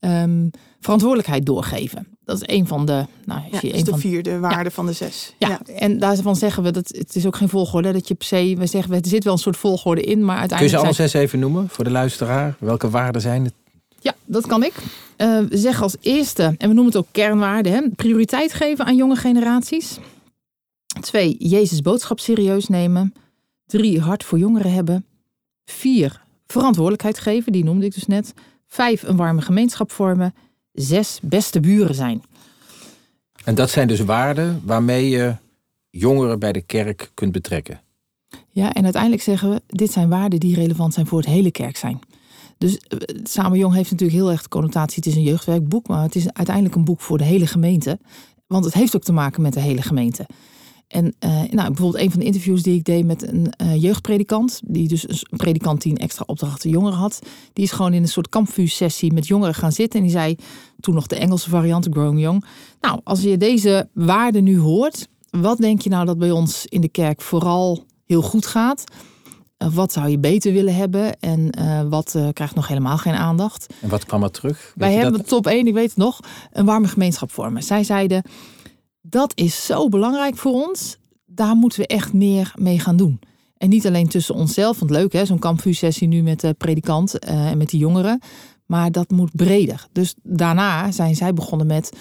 um, 0.00 0.50
verantwoordelijkheid 0.80 1.46
doorgeven. 1.46 2.06
Dat 2.24 2.40
is 2.42 2.54
een 2.54 2.66
van 2.66 2.86
de. 2.86 3.06
Nou, 3.24 3.40
ja, 3.50 3.58
je 3.60 3.68
is 3.68 3.84
de 3.84 3.90
van, 3.90 3.98
vierde 3.98 4.38
waarde 4.38 4.70
van 4.70 4.86
de 4.86 4.92
zes. 4.92 5.34
Ja, 5.38 5.48
ja. 5.48 5.60
en 5.74 5.98
daarvan 5.98 6.36
zeggen 6.36 6.62
we 6.62 6.70
dat 6.70 6.88
het 6.88 7.16
is 7.16 7.26
ook 7.26 7.36
geen 7.36 7.48
volgorde. 7.48 7.92
Dat 7.92 8.08
je 8.08 8.14
per 8.14 8.26
se, 8.26 8.54
we 8.58 8.66
zeggen, 8.66 8.94
er 8.94 9.06
zit 9.06 9.24
wel 9.24 9.32
een 9.32 9.38
soort 9.38 9.56
volgorde 9.56 10.00
in, 10.00 10.24
maar 10.24 10.38
uiteindelijk. 10.38 10.78
Kun 10.80 10.88
je 10.88 10.94
ze 10.94 11.00
alle 11.02 11.10
zes 11.10 11.22
even 11.22 11.38
noemen 11.38 11.68
voor 11.68 11.84
de 11.84 11.90
luisteraar? 11.90 12.56
Welke 12.58 12.90
waarden 12.90 13.20
zijn 13.20 13.44
het? 13.44 13.54
Ja, 14.00 14.14
dat 14.24 14.46
kan 14.46 14.62
ik. 14.62 14.72
Uh, 15.16 15.40
we 15.48 15.58
zeggen 15.58 15.82
als 15.82 15.96
eerste, 16.00 16.42
en 16.42 16.68
we 16.68 16.74
noemen 16.74 16.86
het 16.86 16.96
ook 16.96 17.06
kernwaarden, 17.10 17.72
hè, 17.72 17.88
prioriteit 17.96 18.52
geven 18.52 18.84
aan 18.84 18.96
jonge 18.96 19.16
generaties. 19.16 19.98
Twee, 21.00 21.36
Jezus 21.38 21.80
boodschap 21.80 22.20
serieus 22.20 22.68
nemen. 22.68 23.14
Drie, 23.66 24.00
hart 24.00 24.24
voor 24.24 24.38
jongeren 24.38 24.72
hebben. 24.72 25.06
Vier, 25.64 26.23
verantwoordelijkheid 26.46 27.18
geven, 27.18 27.52
die 27.52 27.64
noemde 27.64 27.86
ik 27.86 27.94
dus 27.94 28.06
net. 28.06 28.34
Vijf, 28.66 29.02
een 29.02 29.16
warme 29.16 29.40
gemeenschap 29.40 29.90
vormen. 29.90 30.34
Zes, 30.72 31.18
beste 31.22 31.60
buren 31.60 31.94
zijn. 31.94 32.22
En 33.44 33.54
dat 33.54 33.70
zijn 33.70 33.88
dus 33.88 34.00
waarden 34.00 34.60
waarmee 34.64 35.08
je 35.08 35.34
jongeren 35.90 36.38
bij 36.38 36.52
de 36.52 36.60
kerk 36.60 37.10
kunt 37.14 37.32
betrekken. 37.32 37.80
Ja, 38.50 38.72
en 38.72 38.84
uiteindelijk 38.84 39.22
zeggen 39.22 39.50
we, 39.50 39.62
dit 39.66 39.92
zijn 39.92 40.08
waarden 40.08 40.40
die 40.40 40.54
relevant 40.54 40.94
zijn 40.94 41.06
voor 41.06 41.18
het 41.18 41.28
hele 41.28 41.50
kerk 41.50 41.76
zijn. 41.76 41.98
Dus 42.58 42.78
eh, 42.78 42.98
Samen 43.22 43.58
Jong 43.58 43.74
heeft 43.74 43.90
natuurlijk 43.90 44.18
heel 44.18 44.30
erg 44.30 44.42
de 44.42 44.48
connotatie, 44.48 44.96
het 44.96 45.06
is 45.06 45.14
een 45.14 45.22
jeugdwerkboek, 45.22 45.88
maar 45.88 46.02
het 46.02 46.14
is 46.14 46.32
uiteindelijk 46.32 46.74
een 46.74 46.84
boek 46.84 47.00
voor 47.00 47.18
de 47.18 47.24
hele 47.24 47.46
gemeente. 47.46 47.98
Want 48.46 48.64
het 48.64 48.74
heeft 48.74 48.96
ook 48.96 49.02
te 49.02 49.12
maken 49.12 49.42
met 49.42 49.52
de 49.52 49.60
hele 49.60 49.82
gemeente. 49.82 50.26
En 50.94 51.14
uh, 51.20 51.30
nou, 51.30 51.68
bijvoorbeeld 51.68 52.02
een 52.02 52.10
van 52.10 52.20
de 52.20 52.26
interviews 52.26 52.62
die 52.62 52.78
ik 52.78 52.84
deed 52.84 53.04
met 53.04 53.28
een 53.28 53.52
uh, 53.62 53.82
jeugdpredikant, 53.82 54.60
die 54.64 54.88
dus 54.88 55.08
een 55.08 55.36
predikant 55.36 55.82
die 55.82 55.92
een 55.92 55.98
extra 55.98 56.24
opdracht 56.26 56.62
jongeren 56.62 56.98
had, 56.98 57.18
die 57.52 57.64
is 57.64 57.70
gewoon 57.70 57.92
in 57.92 58.02
een 58.02 58.08
soort 58.08 58.28
kampvuursessie 58.28 59.12
met 59.12 59.26
jongeren 59.26 59.54
gaan 59.54 59.72
zitten. 59.72 59.98
En 59.98 60.06
die 60.06 60.14
zei, 60.14 60.36
toen 60.80 60.94
nog 60.94 61.06
de 61.06 61.16
Engelse 61.16 61.50
variant, 61.50 61.88
Growing 61.90 62.20
Young, 62.20 62.44
nou, 62.80 63.00
als 63.04 63.20
je 63.20 63.36
deze 63.36 63.88
waarden 63.92 64.44
nu 64.44 64.58
hoort, 64.58 65.08
wat 65.30 65.58
denk 65.58 65.80
je 65.80 65.90
nou 65.90 66.06
dat 66.06 66.18
bij 66.18 66.30
ons 66.30 66.66
in 66.66 66.80
de 66.80 66.88
kerk 66.88 67.22
vooral 67.22 67.84
heel 68.06 68.22
goed 68.22 68.46
gaat? 68.46 68.84
Uh, 69.58 69.68
wat 69.74 69.92
zou 69.92 70.08
je 70.08 70.18
beter 70.18 70.52
willen 70.52 70.74
hebben 70.74 71.20
en 71.20 71.50
wat 71.88 72.18
krijgt 72.32 72.54
nog 72.54 72.68
helemaal 72.68 72.98
geen 72.98 73.14
aandacht? 73.14 73.74
En 73.80 73.88
wat 73.88 74.04
kwam 74.04 74.22
er 74.22 74.30
terug? 74.30 74.72
Wij 74.76 74.92
hebben 74.92 75.12
dat? 75.12 75.28
top 75.28 75.46
1, 75.46 75.66
ik 75.66 75.74
weet 75.74 75.88
het 75.88 75.96
nog, 75.96 76.20
een 76.52 76.64
warme 76.64 76.88
gemeenschap 76.88 77.30
vormen. 77.30 77.62
Zij 77.62 77.84
zeiden, 77.84 78.22
dat 79.06 79.32
is 79.34 79.66
zo 79.66 79.88
belangrijk 79.88 80.36
voor 80.36 80.52
ons. 80.52 80.98
Daar 81.26 81.54
moeten 81.54 81.80
we 81.80 81.86
echt 81.86 82.12
meer 82.12 82.52
mee 82.56 82.78
gaan 82.78 82.96
doen. 82.96 83.20
En 83.56 83.68
niet 83.68 83.86
alleen 83.86 84.08
tussen 84.08 84.34
onszelf, 84.34 84.78
want 84.78 84.90
leuk 84.90 85.12
hè, 85.12 85.24
zo'n 85.24 85.38
kampvuursessie 85.38 86.08
nu 86.08 86.22
met 86.22 86.40
de 86.40 86.54
predikant 86.54 87.14
uh, 87.24 87.50
en 87.50 87.58
met 87.58 87.68
die 87.68 87.80
jongeren. 87.80 88.20
Maar 88.66 88.92
dat 88.92 89.10
moet 89.10 89.36
breder. 89.36 89.86
Dus 89.92 90.14
daarna 90.22 90.90
zijn 90.90 91.16
zij 91.16 91.32
begonnen 91.32 91.66
met, 91.66 91.92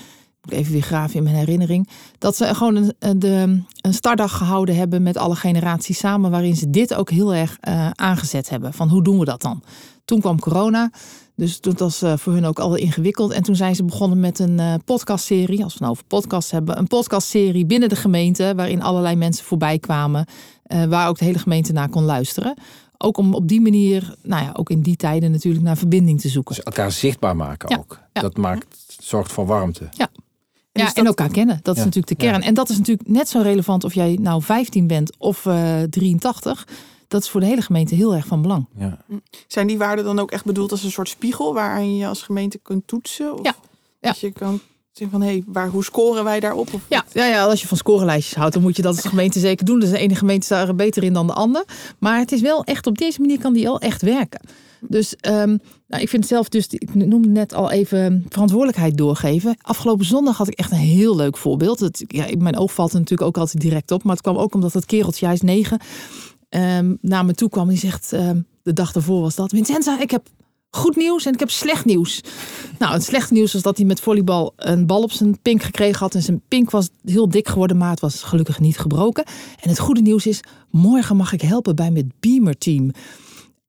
moet 0.42 0.54
even 0.54 0.72
weer 0.72 0.82
graven 0.82 1.16
in 1.16 1.24
mijn 1.24 1.36
herinnering, 1.36 1.90
dat 2.18 2.36
ze 2.36 2.56
gewoon 2.56 2.94
een, 3.00 3.20
de, 3.20 3.64
een 3.82 3.94
startdag 3.94 4.38
gehouden 4.38 4.76
hebben 4.76 5.04
met 5.04 5.18
alle 5.18 5.36
generaties 5.36 5.98
samen, 5.98 6.32
waarin 6.32 6.56
ze 6.56 6.70
dit 6.70 6.94
ook 6.94 7.10
heel 7.10 7.34
erg 7.34 7.58
uh, 7.68 7.90
aangezet 7.90 8.50
hebben. 8.50 8.74
Van 8.74 8.90
hoe 8.90 9.04
doen 9.04 9.20
we 9.20 9.26
dat 9.26 9.42
dan? 9.42 9.64
Toen 10.06 10.20
kwam 10.20 10.40
corona. 10.40 10.92
Dus 11.36 11.62
dat 11.62 11.80
was 11.80 12.02
eh, 12.02 12.18
voor 12.18 12.34
hun 12.34 12.46
ook 12.46 12.60
al 12.60 12.76
ingewikkeld. 12.76 13.32
En 13.32 13.44
toen 13.44 13.56
zijn 13.56 13.76
ze 13.76 13.84
begonnen 13.84 14.20
met 14.20 14.40
een 14.40 14.60
uh, 14.60 14.74
podcastserie. 14.86 15.64
Als 15.64 15.74
we 15.74 15.80
nou 15.80 15.92
over 15.92 16.04
podcasts 16.06 16.52
hebben. 16.52 16.78
Een 16.78 16.88
podcastserie 16.88 17.66
binnen 17.66 17.90
de 17.90 17.96
gemeente. 17.96 18.54
Waarin 18.56 18.82
allerlei 18.82 19.16
mensen 19.16 19.46
voorbij 19.46 19.80
kwamen. 19.80 20.26
Uh, 20.68 20.84
waar 20.84 21.08
ook 21.08 21.18
de 21.18 21.26
hele 21.26 21.40
gemeente 21.40 21.74
naar 21.74 21.90
kon 21.90 22.04
luisteren. 22.04 22.54
Ook 22.98 23.18
om 23.18 23.34
op 23.34 23.48
die 23.48 23.62
manier, 23.62 24.16
nou 24.24 24.44
ja, 24.44 24.52
ook 24.54 24.70
in 24.70 24.82
die 24.82 24.96
tijden 24.96 25.32
natuurlijk 25.32 25.64
naar 25.64 25.78
verbinding 25.78 26.22
te 26.22 26.30
zoeken. 26.30 26.56
Dus 26.56 26.64
elkaar 26.64 26.92
zichtbaar 26.92 27.36
maken 27.36 27.70
ja, 27.70 27.78
ook. 27.78 28.00
Ja. 28.14 28.22
Dat 28.22 28.38
maakt, 28.38 28.96
zorgt 29.00 29.32
voor 29.32 29.46
warmte. 29.46 29.88
Ja. 29.92 30.10
En, 30.72 30.82
ja, 30.82 30.86
dat... 30.86 30.98
en 30.98 31.06
elkaar 31.06 31.30
kennen. 31.30 31.60
Dat 31.62 31.76
is 31.78 31.84
natuurlijk 31.84 32.20
de 32.20 32.26
kern. 32.26 32.42
En 32.42 32.54
dat 32.54 32.70
is 32.70 32.78
natuurlijk 32.78 33.08
net 33.08 33.30
zo 33.30 33.42
relevant 33.42 33.84
of 33.84 33.94
jij 33.94 34.18
nou 34.22 34.42
15 34.42 34.88
bent 34.88 35.18
of 35.18 35.48
83 35.90 36.66
dat 37.14 37.24
is 37.24 37.30
voor 37.30 37.40
de 37.40 37.46
hele 37.46 37.62
gemeente 37.62 37.96
heel 37.96 38.16
erg 38.16 38.26
van 38.26 38.42
belang. 38.42 38.66
Ja. 38.78 38.98
Zijn 39.48 39.68
die 39.68 39.78
waarden 39.78 40.06
dan 40.06 40.20
ook 40.20 40.32
echt 40.32 40.46
bedoeld 40.46 40.72
als 40.72 40.84
een 40.84 40.92
soort 40.92 41.10
spiegel 41.10 41.54
waarin 41.54 41.98
je 41.98 42.08
als 42.08 42.22
gemeente 42.22 42.58
kunt 42.58 42.88
toetsen? 42.88 43.34
Of 43.34 43.44
ja. 43.44 43.56
ja. 44.00 44.10
Als 44.10 44.20
je 44.20 44.32
kan 44.32 44.60
zeggen 44.92 45.20
van 45.20 45.28
hé, 45.28 45.34
hey, 45.34 45.44
waar, 45.48 45.68
hoe 45.68 45.84
scoren 45.84 46.24
wij 46.24 46.40
daarop? 46.40 46.74
Of 46.74 46.82
ja, 46.88 47.06
ja, 47.12 47.26
ja, 47.26 47.44
als 47.44 47.62
je 47.62 47.68
van 47.68 47.78
scorenlijstjes 47.78 48.36
houdt, 48.36 48.54
dan 48.54 48.64
moet 48.64 48.76
je 48.76 48.82
dat 48.82 48.96
als 48.96 49.06
gemeente 49.06 49.40
zeker 49.50 49.66
doen. 49.66 49.80
Dus 49.80 49.90
de 49.90 49.98
ene 49.98 50.16
gemeente 50.16 50.46
staat 50.46 50.68
er 50.68 50.76
beter 50.76 51.04
in 51.04 51.14
dan 51.14 51.28
de 51.28 51.34
ander. 51.34 51.66
Maar 52.00 52.20
het 52.20 52.32
is 52.32 52.42
wel 52.42 52.64
echt 52.64 52.88
op 52.88 52.98
deze 52.98 53.22
manier 53.22 53.40
kan 53.40 53.54
die 53.54 53.70
al 53.70 53.80
echt 53.80 54.02
werken. 54.02 54.42
Dus 54.88 55.16
um, 55.28 55.60
nou, 55.88 56.02
ik 56.02 56.10
vind 56.10 56.28
zelf 56.28 56.50
dus, 56.50 56.68
ik 56.68 56.96
noemde 56.96 57.28
net 57.28 57.54
al 57.54 57.72
even 57.72 58.26
verantwoordelijkheid 58.30 58.98
doorgeven. 58.98 59.58
Afgelopen 59.62 60.06
zondag 60.06 60.38
had 60.38 60.48
ik 60.48 60.58
echt 60.58 60.72
een 60.72 60.78
heel 60.78 61.16
leuk 61.16 61.38
voorbeeld. 61.38 61.80
Het, 61.80 62.04
ja, 62.08 62.26
mijn 62.38 62.58
oog 62.58 62.74
valt 62.74 62.94
er 62.94 63.00
natuurlijk 63.00 63.28
ook 63.28 63.38
altijd 63.38 63.62
direct 63.62 63.92
op. 63.92 64.04
Maar 64.04 64.14
het 64.14 64.22
kwam 64.22 64.38
ook 64.38 64.54
omdat 64.54 64.74
het 64.74 64.86
kereltje, 64.86 65.26
hij 65.26 65.34
is 65.34 65.42
negen 65.42 65.80
um, 66.56 66.98
naar 67.02 67.26
me 67.26 67.34
toe 67.34 67.50
kwam. 67.50 67.68
Die 67.68 67.78
zegt, 67.78 68.12
um, 68.12 68.46
de 68.64 68.74
dag 68.74 68.92
daarvoor 68.92 69.22
was 69.22 69.36
dat. 69.36 69.50
Vincenza, 69.50 70.00
ik 70.00 70.12
heb 70.12 70.28
goed 70.70 70.96
nieuws 70.96 71.26
en 71.26 71.34
ik 71.34 71.40
heb 71.40 71.50
slecht 71.50 71.86
nieuws. 71.86 72.22
Nou, 72.80 72.94
het 72.94 73.04
slechte 73.04 73.34
nieuws 73.34 73.54
was 73.54 73.62
dat 73.62 73.78
hij 73.78 73.86
met 73.86 74.00
volleybal 74.00 74.54
een 74.56 74.86
bal 74.86 75.02
op 75.02 75.12
zijn 75.12 75.42
pink 75.42 75.64
gekregen 75.64 76.00
had. 76.00 76.16
En 76.16 76.22
zijn 76.22 76.42
pink 76.48 76.72
was 76.72 76.90
heel 77.04 77.30
dik 77.30 77.48
geworden, 77.48 77.78
maar 77.78 77.90
het 77.90 78.00
was 78.00 78.24
gelukkig 78.24 78.60
niet 78.60 78.78
gebroken. 78.78 79.24
En 79.62 79.70
het 79.70 79.80
goede 79.80 80.02
nieuws 80.02 80.26
is, 80.26 80.40
morgen 80.70 81.16
mag 81.16 81.34
ik 81.34 81.42
helpen 81.42 81.76
bij 81.76 81.92
het 81.94 82.20
Beamer 82.20 82.58
team. 82.58 82.92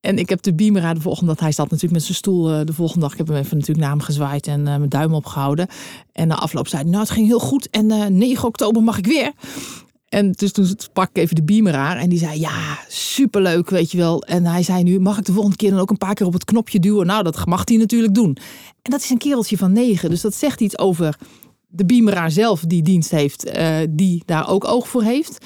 En 0.00 0.18
ik 0.18 0.28
heb 0.28 0.42
de 0.42 0.54
Beamer 0.54 0.82
aan 0.82 0.94
de 0.94 1.00
volgende 1.00 1.32
dag. 1.32 1.40
Hij 1.40 1.52
zat 1.52 1.64
natuurlijk 1.64 1.92
met 1.92 2.02
zijn 2.02 2.16
stoel 2.16 2.50
uh, 2.50 2.60
de 2.64 2.72
volgende 2.72 3.00
dag. 3.00 3.12
Ik 3.12 3.18
heb 3.18 3.26
hem 3.26 3.36
even 3.36 3.56
natuurlijk 3.56 3.86
naar 3.86 3.96
hem 3.96 4.04
gezwaaid 4.04 4.46
en 4.46 4.60
uh, 4.60 4.64
mijn 4.64 4.88
duim 4.88 5.14
opgehouden. 5.14 5.68
En 6.12 6.28
na 6.28 6.34
afloop 6.34 6.68
zei 6.68 6.82
hij, 6.82 6.90
nou 6.90 7.02
het 7.02 7.12
ging 7.12 7.26
heel 7.26 7.38
goed. 7.38 7.70
En 7.70 7.90
uh, 7.90 8.06
9 8.06 8.48
oktober 8.48 8.82
mag 8.82 8.98
ik 8.98 9.06
weer. 9.06 9.32
En 10.14 10.32
dus 10.32 10.52
toen 10.52 10.66
sprak 10.76 11.08
ik 11.08 11.16
even 11.16 11.34
de 11.34 11.42
beamer 11.42 11.74
en 11.74 12.08
die 12.08 12.18
zei, 12.18 12.40
ja, 12.40 12.78
superleuk, 12.88 13.70
weet 13.70 13.90
je 13.90 13.98
wel. 13.98 14.22
En 14.22 14.44
hij 14.44 14.62
zei 14.62 14.82
nu, 14.82 15.00
mag 15.00 15.18
ik 15.18 15.24
de 15.24 15.32
volgende 15.32 15.56
keer 15.56 15.70
dan 15.70 15.78
ook 15.80 15.90
een 15.90 15.98
paar 15.98 16.14
keer 16.14 16.26
op 16.26 16.32
het 16.32 16.44
knopje 16.44 16.80
duwen? 16.80 17.06
Nou, 17.06 17.22
dat 17.22 17.46
mag 17.46 17.62
hij 17.64 17.76
natuurlijk 17.76 18.14
doen. 18.14 18.36
En 18.82 18.90
dat 18.90 19.00
is 19.00 19.10
een 19.10 19.18
kereltje 19.18 19.56
van 19.56 19.72
negen, 19.72 20.10
dus 20.10 20.20
dat 20.20 20.34
zegt 20.34 20.60
iets 20.60 20.78
over 20.78 21.18
de 21.66 21.84
beameraar 21.84 22.30
zelf 22.30 22.60
die 22.60 22.82
dienst 22.82 23.10
heeft, 23.10 23.56
uh, 23.56 23.76
die 23.90 24.22
daar 24.24 24.48
ook 24.48 24.64
oog 24.64 24.88
voor 24.88 25.02
heeft. 25.02 25.44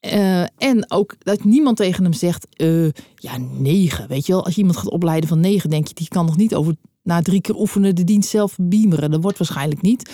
Uh, 0.00 0.40
en 0.40 0.84
ook 0.88 1.14
dat 1.18 1.44
niemand 1.44 1.76
tegen 1.76 2.02
hem 2.02 2.12
zegt, 2.12 2.46
uh, 2.56 2.88
ja, 3.14 3.36
negen. 3.58 4.08
Weet 4.08 4.26
je 4.26 4.32
wel, 4.32 4.44
als 4.44 4.54
je 4.54 4.60
iemand 4.60 4.78
gaat 4.78 4.90
opleiden 4.90 5.28
van 5.28 5.40
negen, 5.40 5.70
denk 5.70 5.88
je, 5.88 5.94
die 5.94 6.08
kan 6.08 6.26
nog 6.26 6.36
niet 6.36 6.54
over 6.54 6.74
na 7.02 7.22
drie 7.22 7.40
keer 7.40 7.56
oefenen 7.56 7.94
de 7.94 8.04
dienst 8.04 8.30
zelf 8.30 8.56
beameren. 8.60 9.10
Dat 9.10 9.22
wordt 9.22 9.38
waarschijnlijk 9.38 9.82
niet. 9.82 10.12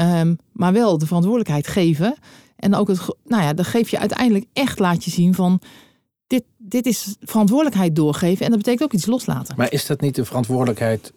Um, 0.00 0.38
maar 0.52 0.72
wel 0.72 0.98
de 0.98 1.06
verantwoordelijkheid 1.06 1.66
geven. 1.66 2.16
En 2.56 2.74
ook 2.74 2.88
het, 2.88 3.00
nou 3.24 3.42
ja, 3.42 3.52
dan 3.52 3.64
geef 3.64 3.88
je 3.88 3.98
uiteindelijk 3.98 4.44
echt 4.52 4.78
laat 4.78 5.04
je 5.04 5.10
zien 5.10 5.34
van. 5.34 5.60
Dit, 6.26 6.44
dit 6.56 6.86
is 6.86 7.16
verantwoordelijkheid 7.20 7.96
doorgeven 7.96 8.44
en 8.44 8.50
dat 8.50 8.58
betekent 8.58 8.82
ook 8.82 8.92
iets 8.92 9.06
loslaten. 9.06 9.54
Maar 9.56 9.72
is 9.72 9.86
dat 9.86 10.00
niet 10.00 10.14
de 10.14 10.24
verantwoordelijkheid 10.24 11.12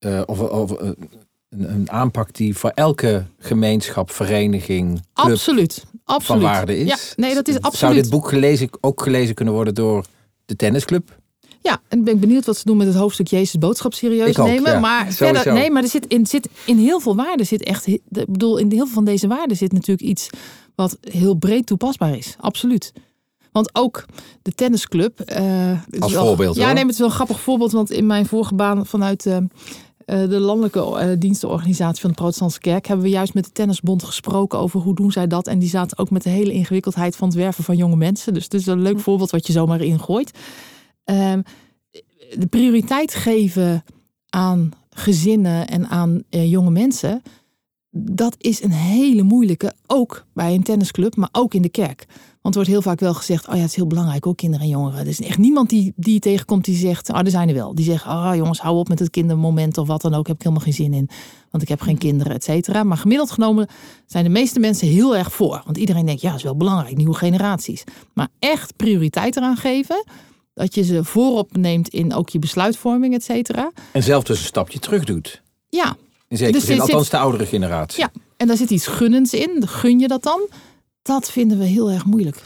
uh, 0.00 0.22
of, 0.26 0.40
of 0.40 0.70
een, 0.70 0.96
een, 1.48 1.90
aanpak 1.90 2.34
die 2.34 2.56
voor 2.56 2.70
elke 2.70 3.24
gemeenschap, 3.38 4.10
vereniging, 4.10 5.00
club 5.14 5.32
absoluut, 5.32 5.84
absoluut. 6.04 6.42
van 6.42 6.50
waarde 6.50 6.78
is? 6.78 6.88
Ja, 6.88 6.96
nee, 7.16 7.34
dat 7.34 7.48
is 7.48 7.54
absoluut. 7.54 7.78
Zou 7.78 7.94
dit 7.94 8.10
boek 8.10 8.28
gelezen, 8.28 8.68
ook 8.80 9.02
gelezen 9.02 9.34
kunnen 9.34 9.54
worden 9.54 9.74
door 9.74 10.04
de 10.44 10.56
tennisclub? 10.56 11.22
Ja, 11.66 11.80
en 11.88 11.98
ik 11.98 12.04
ben 12.04 12.20
benieuwd 12.20 12.46
wat 12.46 12.56
ze 12.56 12.64
doen 12.64 12.76
met 12.76 12.86
het 12.86 12.96
hoofdstuk 12.96 13.26
Jezus 13.26 13.58
boodschap 13.58 13.94
serieus 13.94 14.38
ook, 14.38 14.46
nemen. 14.46 14.72
ja. 14.72 14.78
Maar 14.78 15.12
Sowieso. 15.12 15.24
verder, 15.24 15.52
nee, 15.52 15.70
maar 15.70 15.82
er 15.82 15.88
zit 15.88 16.06
in, 16.06 16.26
zit 16.26 16.48
in 16.66 16.78
heel 16.78 17.00
veel 17.00 17.16
waarden 17.16 17.46
zit 17.46 17.62
echt. 17.62 17.86
Ik 17.86 18.00
bedoel, 18.10 18.58
in 18.58 18.70
heel 18.70 18.84
veel 18.84 18.94
van 18.94 19.04
deze 19.04 19.26
waarden 19.26 19.56
zit 19.56 19.72
natuurlijk 19.72 20.08
iets 20.08 20.30
wat 20.74 20.98
heel 21.00 21.34
breed 21.34 21.66
toepasbaar 21.66 22.16
is. 22.16 22.36
Absoluut. 22.40 22.92
Want 23.52 23.70
ook 23.72 24.04
de 24.42 24.52
tennisclub. 24.52 25.20
Uh, 25.38 25.70
Als 25.98 26.12
wel, 26.12 26.26
voorbeeld. 26.26 26.56
Ja, 26.56 26.64
hoor. 26.64 26.74
nee, 26.74 26.84
maar 26.84 26.92
het 26.92 26.92
is 26.92 26.98
wel 26.98 27.08
een 27.08 27.14
grappig 27.14 27.40
voorbeeld. 27.40 27.72
Want 27.72 27.90
in 27.90 28.06
mijn 28.06 28.26
vorige 28.26 28.54
baan 28.54 28.86
vanuit 28.86 29.26
uh, 29.26 29.36
uh, 29.36 29.46
de 30.06 30.40
landelijke 30.40 31.16
dienstenorganisatie 31.18 32.00
van 32.00 32.10
de 32.10 32.16
Protestantse 32.16 32.60
Kerk 32.60 32.86
hebben 32.86 33.04
we 33.04 33.12
juist 33.12 33.34
met 33.34 33.44
de 33.44 33.52
Tennisbond 33.52 34.02
gesproken 34.02 34.58
over 34.58 34.80
hoe 34.80 34.94
doen 34.94 35.12
zij 35.12 35.26
dat. 35.26 35.46
En 35.46 35.58
die 35.58 35.68
zaten 35.68 35.98
ook 35.98 36.10
met 36.10 36.22
de 36.22 36.30
hele 36.30 36.52
ingewikkeldheid 36.52 37.16
van 37.16 37.28
het 37.28 37.36
werven 37.36 37.64
van 37.64 37.76
jonge 37.76 37.96
mensen. 37.96 38.34
Dus 38.34 38.44
het 38.44 38.54
is 38.54 38.66
een 38.66 38.82
leuk 38.82 39.00
voorbeeld 39.00 39.30
wat 39.30 39.46
je 39.46 39.52
zomaar 39.52 39.80
ingooit. 39.80 40.30
Um, 41.04 41.42
de 42.38 42.46
prioriteit 42.50 43.14
geven 43.14 43.84
aan 44.28 44.70
gezinnen 44.90 45.68
en 45.68 45.88
aan 45.88 46.22
uh, 46.30 46.50
jonge 46.50 46.70
mensen, 46.70 47.22
dat 47.90 48.34
is 48.38 48.62
een 48.62 48.72
hele 48.72 49.22
moeilijke, 49.22 49.74
ook 49.86 50.26
bij 50.34 50.54
een 50.54 50.62
tennisclub, 50.62 51.16
maar 51.16 51.28
ook 51.32 51.54
in 51.54 51.62
de 51.62 51.68
kerk. 51.68 52.06
Want 52.40 52.56
er 52.56 52.62
wordt 52.62 52.70
heel 52.70 52.90
vaak 52.90 53.00
wel 53.00 53.14
gezegd, 53.14 53.48
oh 53.48 53.54
ja, 53.54 53.60
het 53.60 53.70
is 53.70 53.76
heel 53.76 53.86
belangrijk, 53.86 54.26
ook 54.26 54.36
kinderen 54.36 54.64
en 54.66 54.72
jongeren. 54.72 55.00
Er 55.00 55.06
is 55.06 55.20
echt 55.20 55.38
niemand 55.38 55.70
die, 55.70 55.92
die 55.96 56.20
tegenkomt 56.20 56.64
die 56.64 56.76
zegt, 56.76 57.10
oh, 57.10 57.18
er 57.18 57.30
zijn 57.30 57.48
er 57.48 57.54
wel. 57.54 57.74
Die 57.74 57.84
zeggen, 57.84 58.10
oh 58.10 58.32
jongens, 58.34 58.60
hou 58.60 58.76
op 58.76 58.88
met 58.88 58.98
het 58.98 59.10
kindermoment 59.10 59.78
of 59.78 59.86
wat 59.86 60.02
dan 60.02 60.14
ook, 60.14 60.26
heb 60.26 60.36
ik 60.36 60.42
helemaal 60.42 60.64
geen 60.64 60.74
zin 60.74 60.92
in. 60.92 61.08
Want 61.50 61.62
ik 61.62 61.68
heb 61.68 61.80
geen 61.80 61.98
kinderen, 61.98 62.34
et 62.34 62.44
cetera. 62.44 62.82
Maar 62.82 62.96
gemiddeld 62.96 63.30
genomen 63.30 63.68
zijn 64.06 64.24
de 64.24 64.30
meeste 64.30 64.60
mensen 64.60 64.88
heel 64.88 65.16
erg 65.16 65.32
voor. 65.32 65.62
Want 65.64 65.76
iedereen 65.76 66.06
denkt, 66.06 66.20
ja, 66.20 66.28
dat 66.28 66.38
is 66.38 66.44
wel 66.44 66.56
belangrijk, 66.56 66.96
nieuwe 66.96 67.14
generaties. 67.14 67.84
Maar 68.14 68.28
echt 68.38 68.76
prioriteit 68.76 69.36
eraan 69.36 69.56
geven, 69.56 70.04
dat 70.54 70.74
je 70.74 70.82
ze 70.82 71.04
voorop 71.04 71.56
neemt 71.56 71.88
in 71.88 72.14
ook 72.14 72.28
je 72.28 72.38
besluitvorming, 72.38 73.14
et 73.14 73.24
cetera. 73.24 73.72
En 73.92 74.02
zelf 74.02 74.24
dus 74.24 74.38
een 74.38 74.44
stapje 74.44 74.78
terug 74.78 75.04
doet. 75.04 75.42
Ja. 75.68 75.96
In 76.28 76.36
zekere 76.36 76.58
dus 76.58 76.66
zin, 76.66 76.80
althans 76.80 77.10
de 77.10 77.18
oudere 77.18 77.46
generatie. 77.46 78.00
Ja, 78.00 78.10
en 78.36 78.46
daar 78.46 78.56
zit 78.56 78.70
iets 78.70 78.86
gunnends 78.86 79.34
in. 79.34 79.62
Gun 79.66 79.98
je 79.98 80.08
dat 80.08 80.22
dan? 80.22 80.48
Dat 81.02 81.30
vinden 81.30 81.58
we 81.58 81.64
heel 81.64 81.90
erg 81.90 82.04
moeilijk. 82.04 82.42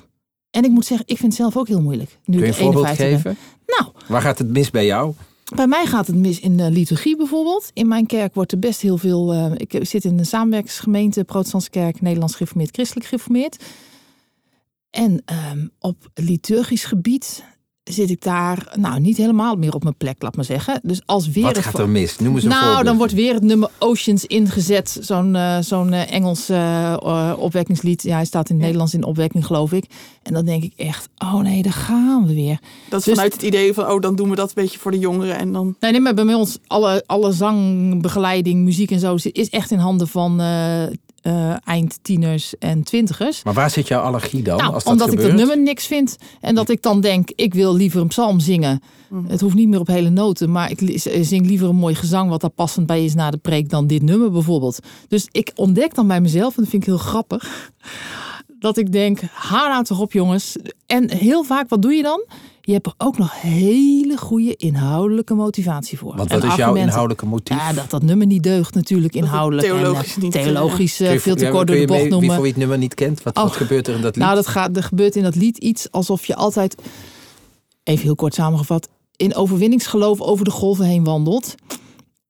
En 0.50 0.64
ik 0.64 0.70
moet 0.70 0.86
zeggen, 0.86 1.06
ik 1.06 1.16
vind 1.16 1.32
het 1.32 1.40
zelf 1.40 1.56
ook 1.56 1.68
heel 1.68 1.82
moeilijk. 1.82 2.18
Nu 2.24 2.36
Kun 2.36 2.46
je 2.46 2.52
een 2.52 2.58
voorbeeld 2.58 2.84
51 2.84 3.22
geven? 3.22 3.36
Ben. 3.64 3.76
Nou. 3.78 3.92
Waar 4.08 4.22
gaat 4.22 4.38
het 4.38 4.48
mis 4.48 4.70
bij 4.70 4.86
jou? 4.86 5.14
Bij 5.54 5.66
mij 5.66 5.86
gaat 5.86 6.06
het 6.06 6.16
mis 6.16 6.40
in 6.40 6.56
de 6.56 6.70
liturgie 6.70 7.16
bijvoorbeeld. 7.16 7.70
In 7.72 7.88
mijn 7.88 8.06
kerk 8.06 8.34
wordt 8.34 8.52
er 8.52 8.58
best 8.58 8.80
heel 8.80 8.98
veel... 8.98 9.34
Uh, 9.34 9.52
ik 9.54 9.78
zit 9.80 10.04
in 10.04 10.18
een 10.18 10.26
samenwerkingsgemeente, 10.26 11.24
Protestantse 11.24 11.70
Kerk, 11.70 12.00
Nederlands 12.00 12.34
gereformeerd, 12.34 12.70
Christelijk 12.72 13.06
gereformeerd. 13.06 13.64
En 14.90 15.22
um, 15.52 15.70
op 15.78 16.10
liturgisch 16.14 16.84
gebied 16.84 17.44
zit 17.88 18.10
ik 18.10 18.22
daar, 18.22 18.72
nou 18.74 19.00
niet 19.00 19.16
helemaal 19.16 19.56
meer 19.56 19.74
op 19.74 19.82
mijn 19.82 19.96
plek, 19.96 20.22
laat 20.22 20.36
maar 20.36 20.44
zeggen. 20.44 20.80
Dus 20.82 21.00
als 21.06 21.28
weer. 21.28 21.44
Wat 21.44 21.58
gaat 21.58 21.78
er 21.78 21.88
mis? 21.88 22.18
Noem 22.18 22.34
eens 22.34 22.42
een 22.42 22.48
nou, 22.48 22.64
voorbeeld. 22.64 22.84
dan 22.84 22.96
wordt 22.96 23.12
weer 23.12 23.34
het 23.34 23.42
nummer 23.42 23.70
Oceans 23.78 24.26
ingezet. 24.26 24.98
Zo'n 25.00 25.34
uh, 25.34 25.58
zo'n 25.60 25.92
uh, 25.92 26.12
Engels 26.12 26.50
uh, 26.50 27.34
opwekkingslied. 27.38 28.02
Ja, 28.02 28.14
hij 28.14 28.24
staat 28.24 28.48
in 28.48 28.54
het 28.54 28.58
ja. 28.58 28.64
Nederlands 28.64 28.94
in 28.94 29.04
opwekking, 29.04 29.46
geloof 29.46 29.72
ik. 29.72 29.84
En 30.22 30.32
dan 30.32 30.44
denk 30.44 30.62
ik 30.62 30.72
echt, 30.76 31.08
oh 31.18 31.40
nee, 31.40 31.62
daar 31.62 31.72
gaan 31.72 32.26
we 32.26 32.34
weer. 32.34 32.58
Dat 32.88 32.98
is 32.98 33.04
dus, 33.04 33.14
vanuit 33.14 33.32
het 33.32 33.42
idee 33.42 33.74
van, 33.74 33.90
oh, 33.90 34.00
dan 34.00 34.16
doen 34.16 34.30
we 34.30 34.36
dat 34.36 34.48
een 34.48 34.62
beetje 34.62 34.78
voor 34.78 34.90
de 34.90 34.98
jongeren 34.98 35.38
en 35.38 35.52
dan. 35.52 35.76
Nee, 35.80 35.90
nee, 35.90 36.00
maar 36.00 36.14
bij 36.14 36.34
ons 36.34 36.58
alle, 36.66 37.02
alle 37.06 37.32
zangbegeleiding, 37.32 38.64
muziek 38.64 38.90
en 38.90 39.00
zo 39.00 39.16
is 39.32 39.50
echt 39.50 39.70
in 39.70 39.78
handen 39.78 40.08
van 40.08 40.40
uh, 41.22 41.54
eindtieners 41.64 42.58
en 42.58 42.82
twintigers. 42.82 43.42
Maar 43.42 43.54
waar 43.54 43.70
zit 43.70 43.88
jouw 43.88 44.00
allergie 44.00 44.42
dan? 44.42 44.56
Nou, 44.56 44.72
als 44.74 44.84
dat 44.84 44.92
omdat 44.92 45.08
gebeurt? 45.08 45.28
ik 45.28 45.36
dat 45.36 45.46
nummer 45.46 45.64
niks 45.64 45.86
vind. 45.86 46.16
En 46.40 46.54
dat 46.54 46.68
ik 46.68 46.82
dan 46.82 47.00
denk, 47.00 47.30
ik 47.34 47.54
wil 47.54 47.74
liever 47.74 48.00
een 48.00 48.08
psalm 48.08 48.40
zingen. 48.40 48.82
Mm. 49.08 49.24
Het 49.28 49.40
hoeft 49.40 49.54
niet 49.54 49.68
meer 49.68 49.80
op 49.80 49.86
hele 49.86 50.10
noten. 50.10 50.52
Maar 50.52 50.70
ik 50.70 51.00
zing 51.20 51.46
liever 51.46 51.68
een 51.68 51.76
mooi 51.76 51.94
gezang 51.94 52.30
wat 52.30 52.40
daar 52.40 52.50
passend 52.50 52.86
bij 52.86 53.04
is 53.04 53.14
na 53.14 53.30
de 53.30 53.36
preek 53.36 53.70
dan 53.70 53.86
dit 53.86 54.02
nummer 54.02 54.30
bijvoorbeeld. 54.30 54.78
Dus 55.08 55.28
ik 55.30 55.52
ontdek 55.54 55.94
dan 55.94 56.06
bij 56.06 56.20
mezelf, 56.20 56.56
en 56.56 56.62
dat 56.62 56.70
vind 56.70 56.82
ik 56.82 56.88
heel 56.88 56.98
grappig. 56.98 57.70
Dat 58.58 58.76
ik 58.76 58.92
denk, 58.92 59.20
haal 59.32 59.68
nou 59.68 59.84
toch 59.84 60.00
op 60.00 60.12
jongens. 60.12 60.56
En 60.86 61.10
heel 61.10 61.44
vaak, 61.44 61.68
wat 61.68 61.82
doe 61.82 61.92
je 61.92 62.02
dan? 62.02 62.24
Je 62.60 62.72
hebt 62.72 62.86
er 62.86 62.94
ook 62.96 63.18
nog 63.18 63.40
hele 63.40 64.16
goede 64.16 64.56
inhoudelijke 64.56 65.34
motivatie 65.34 65.98
voor. 65.98 66.16
Want 66.16 66.32
wat 66.32 66.44
is 66.44 66.54
jouw 66.54 66.74
inhoudelijke 66.74 67.26
motief? 67.26 67.56
Ja, 67.56 67.72
dat 67.72 67.90
dat 67.90 68.02
nummer 68.02 68.26
niet 68.26 68.42
deugt 68.42 68.74
natuurlijk 68.74 69.14
inhoudelijk. 69.14 69.68
Theologisch 69.68 70.14
en, 70.14 70.22
niet. 70.22 70.32
Theologisch 70.32 71.00
uh, 71.00 71.12
je, 71.12 71.20
veel 71.20 71.34
te 71.34 71.44
ja, 71.44 71.50
kort 71.50 71.66
door 71.66 71.76
de 71.76 71.86
bocht 71.86 72.00
mee, 72.00 72.08
noemen. 72.08 72.28
Wie 72.28 72.36
voor 72.36 72.42
wie 72.42 72.52
het 72.52 72.60
nummer 72.60 72.78
niet 72.78 72.94
kent, 72.94 73.22
wat, 73.22 73.36
oh, 73.36 73.42
wat 73.42 73.56
gebeurt 73.56 73.86
er 73.88 73.94
in 73.94 74.00
dat 74.00 74.16
lied? 74.16 74.24
Nou, 74.24 74.36
dat 74.36 74.46
gaat, 74.46 74.76
er 74.76 74.82
gebeurt 74.82 75.16
in 75.16 75.22
dat 75.22 75.34
lied 75.34 75.58
iets 75.58 75.90
alsof 75.90 76.26
je 76.26 76.34
altijd, 76.34 76.74
even 77.82 78.04
heel 78.04 78.14
kort 78.14 78.34
samengevat, 78.34 78.88
in 79.16 79.34
overwinningsgeloof 79.34 80.20
over 80.20 80.44
de 80.44 80.50
golven 80.50 80.84
heen 80.84 81.04
wandelt. 81.04 81.54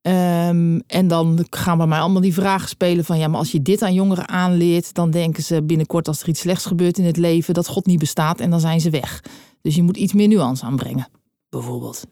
Um, 0.08 0.82
en 0.86 1.08
dan 1.08 1.46
gaan 1.50 1.78
bij 1.78 1.86
mij 1.86 1.98
allemaal 1.98 2.22
die 2.22 2.34
vragen 2.34 2.68
spelen 2.68 3.04
van 3.04 3.18
ja, 3.18 3.28
maar 3.28 3.38
als 3.38 3.52
je 3.52 3.62
dit 3.62 3.82
aan 3.82 3.94
jongeren 3.94 4.28
aanleert, 4.28 4.94
dan 4.94 5.10
denken 5.10 5.42
ze 5.42 5.62
binnenkort 5.62 6.08
als 6.08 6.22
er 6.22 6.28
iets 6.28 6.40
slechts 6.40 6.66
gebeurt 6.66 6.98
in 6.98 7.04
het 7.04 7.16
leven, 7.16 7.54
dat 7.54 7.66
God 7.66 7.86
niet 7.86 7.98
bestaat 7.98 8.40
en 8.40 8.50
dan 8.50 8.60
zijn 8.60 8.80
ze 8.80 8.90
weg. 8.90 9.24
Dus 9.62 9.74
je 9.74 9.82
moet 9.82 9.96
iets 9.96 10.12
meer 10.12 10.28
nuance 10.28 10.64
aanbrengen, 10.64 11.08
bijvoorbeeld. 11.48 12.04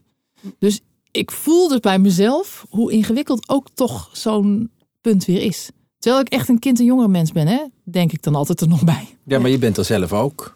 Dus 0.59 0.81
ik 1.11 1.31
voel 1.31 1.69
dus 1.69 1.81
bij 1.81 1.99
mezelf 1.99 2.67
hoe 2.69 2.93
ingewikkeld 2.93 3.49
ook 3.49 3.69
toch 3.75 4.11
zo'n 4.13 4.71
punt 5.01 5.25
weer 5.25 5.43
is. 5.43 5.71
Terwijl 5.99 6.25
ik 6.25 6.33
echt 6.33 6.49
een 6.49 6.59
kind- 6.59 6.79
en 6.79 6.85
jongerenmens 6.85 7.33
ben, 7.33 7.47
hè, 7.47 7.65
denk 7.85 8.13
ik 8.13 8.23
dan 8.23 8.35
altijd 8.35 8.61
er 8.61 8.69
nog 8.69 8.85
bij. 8.85 9.09
Ja, 9.25 9.39
maar 9.39 9.51
je 9.51 9.59
bent 9.59 9.77
er 9.77 9.85
zelf 9.85 10.13
ook. 10.13 10.56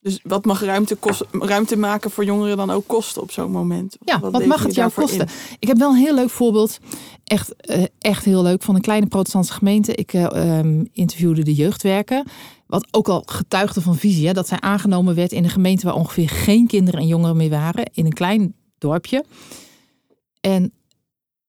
Dus 0.00 0.20
wat 0.22 0.44
mag 0.44 0.60
ruimte, 0.60 0.94
kost, 0.94 1.24
ruimte 1.30 1.76
maken 1.76 2.10
voor 2.10 2.24
jongeren 2.24 2.56
dan 2.56 2.70
ook 2.70 2.86
kosten 2.86 3.22
op 3.22 3.30
zo'n 3.30 3.50
moment? 3.50 3.96
Ja, 4.04 4.20
wat, 4.20 4.32
wat 4.32 4.44
mag 4.44 4.62
het 4.62 4.74
jou 4.74 4.90
kosten? 4.90 5.20
In? 5.20 5.56
Ik 5.58 5.68
heb 5.68 5.78
wel 5.78 5.90
een 5.90 5.96
heel 5.96 6.14
leuk 6.14 6.30
voorbeeld. 6.30 6.78
Echt, 7.24 7.54
uh, 7.70 7.84
echt 7.98 8.24
heel 8.24 8.42
leuk. 8.42 8.62
Van 8.62 8.74
een 8.74 8.80
kleine 8.80 9.06
protestantse 9.06 9.52
gemeente. 9.52 9.94
Ik 9.94 10.12
uh, 10.12 10.58
um, 10.58 10.88
interviewde 10.92 11.42
de 11.42 11.54
jeugdwerker. 11.54 12.24
Wat 12.66 12.86
ook 12.90 13.08
al 13.08 13.22
getuigde 13.26 13.80
van 13.80 13.96
visie. 13.96 14.26
Hè, 14.26 14.32
dat 14.32 14.48
zij 14.48 14.60
aangenomen 14.60 15.14
werd 15.14 15.32
in 15.32 15.44
een 15.44 15.50
gemeente 15.50 15.86
waar 15.86 15.94
ongeveer 15.94 16.28
geen 16.28 16.66
kinderen 16.66 17.00
en 17.00 17.06
jongeren 17.06 17.36
meer 17.36 17.50
waren. 17.50 17.90
In 17.94 18.06
een 18.06 18.12
klein 18.12 18.54
dorpje. 18.78 19.24
En 20.40 20.72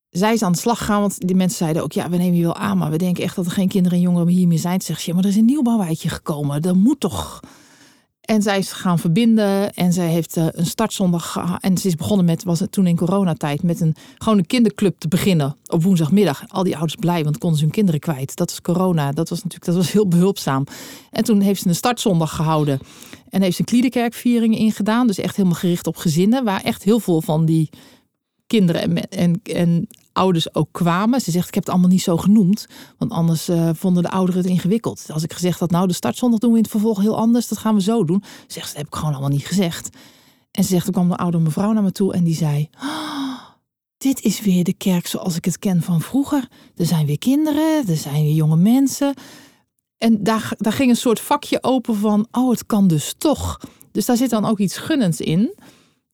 zij 0.09 0.33
is 0.33 0.43
aan 0.43 0.51
de 0.51 0.57
slag 0.57 0.77
gegaan, 0.77 1.01
want 1.01 1.27
die 1.27 1.35
mensen 1.35 1.57
zeiden 1.57 1.83
ook, 1.83 1.91
ja, 1.91 2.09
we 2.09 2.17
nemen 2.17 2.37
je 2.37 2.43
wel 2.43 2.55
aan, 2.55 2.77
maar 2.77 2.91
we 2.91 2.97
denken 2.97 3.23
echt 3.23 3.35
dat 3.35 3.45
er 3.45 3.51
geen 3.51 3.67
kinderen 3.67 3.97
en 3.97 4.03
jongeren 4.03 4.27
hier 4.27 4.47
meer 4.47 4.59
zijn. 4.59 4.77
Toen 4.77 4.87
zegt 4.87 5.01
ze, 5.01 5.09
ja, 5.09 5.15
maar 5.15 5.23
er 5.23 5.29
is 5.29 5.35
een 5.35 5.45
nieuwbouwwijkje 5.45 6.09
gekomen, 6.09 6.61
dat 6.61 6.75
moet 6.75 6.99
toch. 6.99 7.39
En 8.31 8.41
zij 8.41 8.57
is 8.57 8.71
gaan 8.71 8.99
verbinden 8.99 9.73
en 9.73 9.93
zij 9.93 10.07
heeft 10.07 10.37
uh, 10.37 10.45
een 10.51 10.65
startzondag. 10.65 11.57
En 11.59 11.77
ze 11.77 11.87
is 11.87 11.95
begonnen 11.95 12.25
met, 12.25 12.43
was 12.43 12.59
het 12.59 12.71
toen 12.71 12.87
in 12.87 12.95
coronatijd, 12.95 13.63
met 13.63 13.81
een 13.81 13.95
gewoon 14.17 14.37
een 14.37 14.45
kinderclub 14.45 14.99
te 14.99 15.07
beginnen 15.07 15.57
op 15.67 15.83
woensdagmiddag. 15.83 16.43
Al 16.47 16.63
die 16.63 16.73
ouders 16.73 16.95
blij, 16.95 17.23
want 17.23 17.37
konden 17.37 17.57
ze 17.57 17.63
hun 17.63 17.73
kinderen 17.73 17.99
kwijt. 17.99 18.35
Dat 18.35 18.51
is 18.51 18.61
corona, 18.61 19.11
dat 19.11 19.29
was 19.29 19.37
natuurlijk 19.37 19.65
dat 19.65 19.75
was 19.75 19.91
heel 19.91 20.07
behulpzaam. 20.07 20.63
En 21.09 21.23
toen 21.23 21.41
heeft 21.41 21.61
ze 21.61 21.67
een 21.67 21.75
startzondag 21.75 22.35
gehouden 22.35 22.79
en 23.29 23.41
heeft 23.41 23.55
ze 23.55 23.61
een 23.61 23.67
kliederkerkviering 23.67 24.57
ingedaan. 24.57 25.07
Dus 25.07 25.17
echt 25.17 25.35
helemaal 25.35 25.57
gericht 25.57 25.87
op 25.87 25.95
gezinnen, 25.95 26.43
waar 26.43 26.61
echt 26.61 26.83
heel 26.83 26.99
veel 26.99 27.21
van 27.21 27.45
die 27.45 27.69
kinderen 28.47 28.81
en, 28.81 29.09
en, 29.09 29.39
en 29.43 29.87
ouders 30.13 30.55
ook 30.55 30.67
kwamen. 30.71 31.21
Ze 31.21 31.31
zegt, 31.31 31.47
ik 31.47 31.53
heb 31.53 31.63
het 31.63 31.73
allemaal 31.73 31.91
niet 31.91 32.01
zo 32.01 32.17
genoemd. 32.17 32.67
Want 32.97 33.11
anders 33.11 33.49
uh, 33.49 33.69
vonden 33.73 34.03
de 34.03 34.09
ouderen 34.09 34.41
het 34.41 34.49
ingewikkeld. 34.49 35.05
Als 35.13 35.23
ik 35.23 35.33
gezegd 35.33 35.59
had, 35.59 35.71
nou 35.71 35.87
de 35.87 35.93
startzondag 35.93 36.39
doen 36.39 36.51
we 36.51 36.57
in 36.57 36.63
het 36.63 36.71
vervolg 36.71 37.01
heel 37.01 37.17
anders. 37.17 37.47
Dat 37.47 37.57
gaan 37.57 37.75
we 37.75 37.81
zo 37.81 38.03
doen. 38.03 38.23
Zegt 38.47 38.67
ze, 38.67 38.73
dat 38.73 38.81
heb 38.81 38.87
ik 38.87 38.95
gewoon 38.95 39.13
allemaal 39.13 39.29
niet 39.31 39.45
gezegd. 39.45 39.89
En 40.51 40.63
ze 40.63 40.69
zegt, 40.69 40.87
er 40.87 40.93
kwam 40.93 41.11
een 41.11 41.17
oudere 41.17 41.43
mevrouw 41.43 41.71
naar 41.71 41.83
me 41.83 41.91
toe 41.91 42.13
en 42.13 42.23
die 42.23 42.35
zei... 42.35 42.69
Oh, 42.83 43.11
dit 43.97 44.21
is 44.21 44.41
weer 44.41 44.63
de 44.63 44.73
kerk 44.73 45.07
zoals 45.07 45.35
ik 45.35 45.45
het 45.45 45.59
ken 45.59 45.81
van 45.81 46.01
vroeger. 46.01 46.47
Er 46.75 46.85
zijn 46.85 47.05
weer 47.05 47.17
kinderen, 47.17 47.87
er 47.87 47.97
zijn 47.97 48.23
weer 48.23 48.33
jonge 48.33 48.55
mensen. 48.55 49.13
En 49.97 50.23
daar, 50.23 50.53
daar 50.57 50.73
ging 50.73 50.89
een 50.89 50.95
soort 50.95 51.19
vakje 51.19 51.63
open 51.63 51.95
van, 51.95 52.27
oh, 52.31 52.49
het 52.49 52.65
kan 52.65 52.87
dus 52.87 53.15
toch. 53.17 53.59
Dus 53.91 54.05
daar 54.05 54.17
zit 54.17 54.29
dan 54.29 54.45
ook 54.45 54.59
iets 54.59 54.77
gunnends 54.77 55.21
in. 55.21 55.55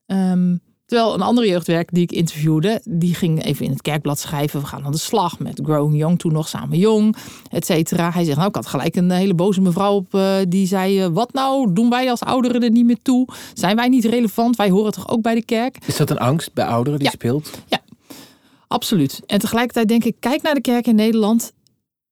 Ehm, 0.05 0.57
terwijl 0.88 1.13
een 1.13 1.21
andere 1.21 1.47
jeugdwerker 1.47 1.93
die 1.93 2.04
ik 2.04 2.12
interviewde, 2.12 2.82
die 2.84 3.13
ging 3.15 3.43
even 3.43 3.65
in 3.65 3.71
het 3.71 3.82
kerkblad 3.82 4.19
schrijven. 4.19 4.60
We 4.60 4.65
gaan 4.65 4.86
aan 4.86 4.91
de 4.91 4.97
slag 4.97 5.39
met 5.39 5.60
Growing 5.63 5.97
Young, 5.97 6.19
toen 6.19 6.32
nog 6.34 6.47
samen 6.47 6.78
jong, 6.78 7.15
et 7.50 7.65
cetera. 7.65 8.12
Hij 8.12 8.23
zegt, 8.23 8.38
nou, 8.38 8.50
ik 8.50 8.56
had 8.56 8.67
gelijk 8.67 8.95
een 8.95 9.12
hele 9.12 9.34
boze 9.34 9.62
mevrouw 9.62 9.93
op, 9.95 10.13
uh, 10.13 10.36
die 10.47 10.67
zei, 10.67 11.04
uh, 11.04 11.08
wat 11.12 11.34
nou, 11.34 11.73
doen 11.73 11.89
wij 11.89 12.10
als 12.10 12.19
ouderen 12.19 12.63
er 12.63 12.71
niet 12.71 12.86
meer 12.86 13.02
toe? 13.02 13.28
Zijn 13.54 13.76
wij 13.76 13.88
niet 13.88 14.06
relevant? 14.06 14.56
Wij 14.56 14.69
horen 14.69 14.91
toch 14.91 15.10
ook 15.10 15.21
bij 15.21 15.36
de 15.36 15.45
kerk? 15.45 15.78
Is 15.86 15.97
dat 15.97 16.10
een 16.10 16.17
angst 16.19 16.54
bij 16.54 16.65
ouderen 16.65 17.00
die 17.00 17.08
Ja. 17.08 17.13
speelt? 17.13 17.52
Ja, 17.67 17.80
absoluut. 18.67 19.21
En 19.26 19.39
tegelijkertijd 19.39 19.88
denk 19.88 20.04
ik, 20.04 20.15
kijk 20.19 20.41
naar 20.41 20.54
de 20.54 20.62
kerk 20.62 20.88
in 20.88 20.95
Nederland. 20.95 21.52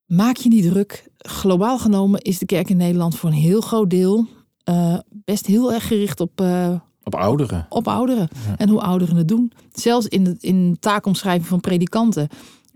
Maak 0.05 0.37
je 0.37 0.49
niet 0.49 0.69
druk. 0.71 1.07
Globaal 1.17 1.77
genomen 1.79 2.21
is 2.21 2.39
de 2.39 2.45
kerk 2.45 2.69
in 2.69 2.77
Nederland 2.77 3.15
voor 3.15 3.29
een 3.29 3.35
heel 3.35 3.61
groot 3.61 3.89
deel 3.89 4.25
eh, 4.63 4.97
best 5.09 5.45
heel 5.45 5.73
erg 5.73 5.87
gericht 5.87 6.19
op, 6.19 6.41
eh, 6.41 6.73
Op 7.05 7.15
ouderen. 7.15 7.65
op 7.69 7.87
ouderen. 7.87 8.27
En 8.57 8.69
hoe 8.69 8.81
ouderen 8.81 9.15
het 9.15 9.27
doen. 9.27 9.51
Zelfs 9.73 10.07
in 10.07 10.23
de 10.23 10.35
in 10.39 10.77
taakomschrijving 10.79 11.47
van 11.47 11.59
predikanten 11.59 12.27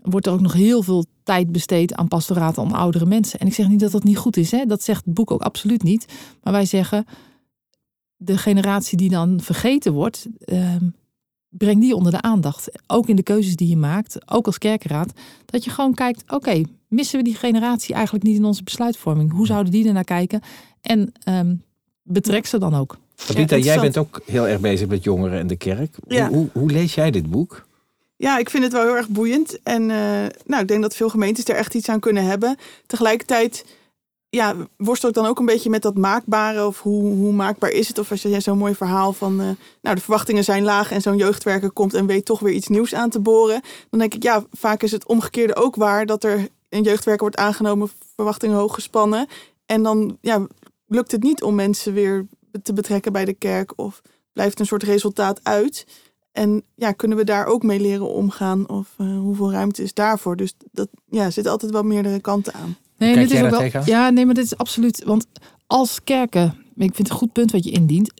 wordt 0.02 0.26
er 0.26 0.32
ook 0.32 0.40
nog 0.40 0.52
heel 0.52 0.82
veel 0.82 1.04
tijd 1.22 1.52
besteed 1.52 1.94
aan 1.94 2.08
pastoraten 2.08 2.62
aan 2.62 2.72
oudere 2.72 3.06
mensen. 3.06 3.38
En 3.38 3.46
ik 3.46 3.54
zeg 3.54 3.68
niet 3.68 3.80
dat 3.80 3.90
dat 3.90 4.04
niet 4.04 4.16
goed 4.16 4.36
is. 4.36 4.50
Hè? 4.50 4.64
Dat 4.64 4.82
zegt 4.82 5.04
het 5.04 5.14
boek 5.14 5.30
ook 5.30 5.42
absoluut 5.42 5.82
niet. 5.82 6.06
Maar 6.42 6.52
wij 6.52 6.64
zeggen, 6.64 7.04
de 8.16 8.38
generatie 8.38 8.96
die 8.96 9.10
dan 9.10 9.40
vergeten 9.40 9.92
wordt, 9.92 10.26
ehm, 10.38 10.88
breng 11.48 11.80
die 11.80 11.94
onder 11.94 12.12
de 12.12 12.20
aandacht. 12.20 12.70
Ook 12.86 13.08
in 13.08 13.16
de 13.16 13.22
keuzes 13.22 13.56
die 13.56 13.68
je 13.68 13.76
maakt, 13.76 14.30
ook 14.30 14.46
als 14.46 14.58
kerkenraad. 14.58 15.12
Dat 15.46 15.64
je 15.64 15.70
gewoon 15.70 15.94
kijkt, 15.94 16.32
oké, 16.32 16.62
missen 16.88 17.18
we 17.18 17.24
die 17.24 17.34
generatie 17.34 17.94
eigenlijk 17.94 18.24
niet 18.24 18.36
in 18.36 18.44
onze 18.44 18.62
besluitvorming? 18.62 19.32
Hoe 19.32 19.46
zouden 19.46 19.72
die 19.72 19.86
ernaar 19.86 20.04
kijken? 20.04 20.40
En 20.80 21.12
ehm, 21.24 21.54
betrek 22.02 22.46
ze 22.46 22.58
dan 22.58 22.74
ook. 22.74 22.98
Tabitha, 23.26 23.56
jij 23.56 23.80
bent 23.80 23.96
ook 23.98 24.20
heel 24.24 24.48
erg 24.48 24.60
bezig 24.60 24.88
met 24.88 25.04
jongeren 25.04 25.38
en 25.38 25.46
de 25.46 25.56
kerk. 25.56 25.94
Ja. 26.08 26.28
Hoe, 26.28 26.36
hoe, 26.36 26.48
hoe 26.52 26.70
lees 26.70 26.94
jij 26.94 27.10
dit 27.10 27.30
boek? 27.30 27.66
Ja, 28.16 28.38
ik 28.38 28.50
vind 28.50 28.64
het 28.64 28.72
wel 28.72 28.82
heel 28.82 28.96
erg 28.96 29.08
boeiend. 29.08 29.62
En 29.62 29.90
eh, 29.90 30.26
nou, 30.46 30.62
ik 30.62 30.68
denk 30.68 30.82
dat 30.82 30.96
veel 30.96 31.08
gemeentes 31.08 31.44
er 31.44 31.54
echt 31.54 31.74
iets 31.74 31.88
aan 31.88 32.00
kunnen 32.00 32.24
hebben. 32.24 32.56
Tegelijkertijd 32.86 33.64
ja, 34.28 34.54
worstel 34.76 35.08
ik 35.08 35.14
dan 35.14 35.26
ook 35.26 35.38
een 35.38 35.46
beetje 35.46 35.70
met 35.70 35.82
dat 35.82 35.96
maakbare. 35.96 36.66
Of 36.66 36.80
hoe, 36.80 37.14
hoe 37.14 37.32
maakbaar 37.32 37.70
is 37.70 37.88
het? 37.88 37.98
Of 37.98 38.10
als 38.10 38.22
jij 38.22 38.40
zo'n 38.40 38.58
mooi 38.58 38.74
verhaal 38.74 39.12
van... 39.12 39.40
eh, 39.40 39.46
nou, 39.82 39.94
de 39.94 40.00
verwachtingen 40.00 40.44
zijn 40.44 40.62
laag 40.62 40.90
en 40.90 41.00
zo'n 41.00 41.16
jeugdwerker 41.16 41.70
komt... 41.70 41.94
en 41.94 42.06
weet 42.06 42.24
toch 42.24 42.40
weer 42.40 42.52
iets 42.52 42.68
nieuws 42.68 42.94
aan 42.94 43.10
te 43.10 43.20
boren. 43.20 43.62
Dan 43.90 44.00
denk 44.00 44.14
ik, 44.14 44.22
ja, 44.22 44.44
vaak 44.50 44.82
is 44.82 44.92
het 44.92 45.06
omgekeerde 45.06 45.56
ook 45.56 45.76
waar... 45.76 46.06
dat 46.06 46.24
er 46.24 46.48
een 46.68 46.82
jeugdwerker 46.82 47.22
wordt 47.22 47.36
aangenomen, 47.36 47.90
verwachtingen 48.14 48.56
hoog 48.56 48.74
gespannen. 48.74 49.26
En 49.66 49.82
dan 49.82 50.18
ja, 50.20 50.46
lukt 50.86 51.12
het 51.12 51.22
niet 51.22 51.42
om 51.42 51.54
mensen 51.54 51.92
weer 51.92 52.26
te 52.62 52.72
betrekken 52.72 53.12
bij 53.12 53.24
de 53.24 53.34
kerk... 53.34 53.72
of 53.76 54.00
blijft 54.32 54.60
een 54.60 54.66
soort 54.66 54.82
resultaat 54.82 55.40
uit... 55.42 55.86
En 56.32 56.62
ja, 56.74 56.92
kunnen 56.92 57.16
we 57.16 57.24
daar 57.24 57.46
ook 57.46 57.62
mee 57.62 57.80
leren 57.80 58.14
omgaan? 58.14 58.68
Of 58.68 58.94
eh, 58.96 59.18
hoeveel 59.18 59.52
ruimte 59.52 59.82
is 59.82 59.94
daarvoor? 59.94 60.36
Dus 60.36 60.54
dat 60.72 60.88
ja, 61.08 61.30
zit 61.30 61.46
altijd 61.46 61.72
wel 61.72 61.82
meerdere 61.82 62.20
kanten 62.20 62.54
aan. 62.54 62.76
Nee, 62.98 63.14
Kijk 63.14 63.28
dit 63.28 63.38
is 63.38 63.44
ook 63.44 63.72
wel, 63.72 63.82
ja, 63.84 64.10
nee, 64.10 64.26
maar 64.26 64.34
dit 64.34 64.44
is 64.44 64.56
absoluut. 64.56 65.04
Want 65.04 65.26
als 65.66 66.04
kerken, 66.04 66.46
ik 66.46 66.74
vind 66.76 66.98
het 66.98 67.10
een 67.10 67.14
goed 67.16 67.32
punt 67.32 67.52
wat 67.52 67.64
je 67.64 67.70
indient. 67.70 68.12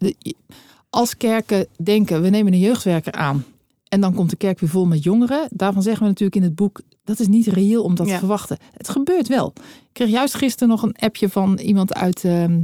Als 0.90 1.16
kerken 1.16 1.66
denken, 1.82 2.22
we 2.22 2.28
nemen 2.28 2.52
een 2.52 2.58
jeugdwerker 2.58 3.12
aan. 3.12 3.44
En 3.88 4.00
dan 4.00 4.14
komt 4.14 4.30
de 4.30 4.36
kerk 4.36 4.60
weer 4.60 4.70
vol 4.70 4.86
met 4.86 5.02
jongeren. 5.02 5.48
Daarvan 5.50 5.82
zeggen 5.82 6.02
we 6.02 6.08
natuurlijk 6.08 6.36
in 6.36 6.42
het 6.42 6.54
boek, 6.54 6.80
dat 7.04 7.18
is 7.18 7.28
niet 7.28 7.46
reëel 7.46 7.82
om 7.82 7.94
dat 7.94 8.06
Ja. 8.06 8.12
te 8.12 8.18
verwachten. 8.18 8.58
Het 8.72 8.88
gebeurt 8.88 9.28
wel. 9.28 9.52
Ik 9.56 9.90
kreeg 9.92 10.08
juist 10.08 10.34
gisteren 10.34 10.68
nog 10.68 10.82
een 10.82 10.96
appje 10.98 11.28
van 11.28 11.58
iemand 11.58 11.94
uit 11.94 12.24
ehm, 12.24 12.60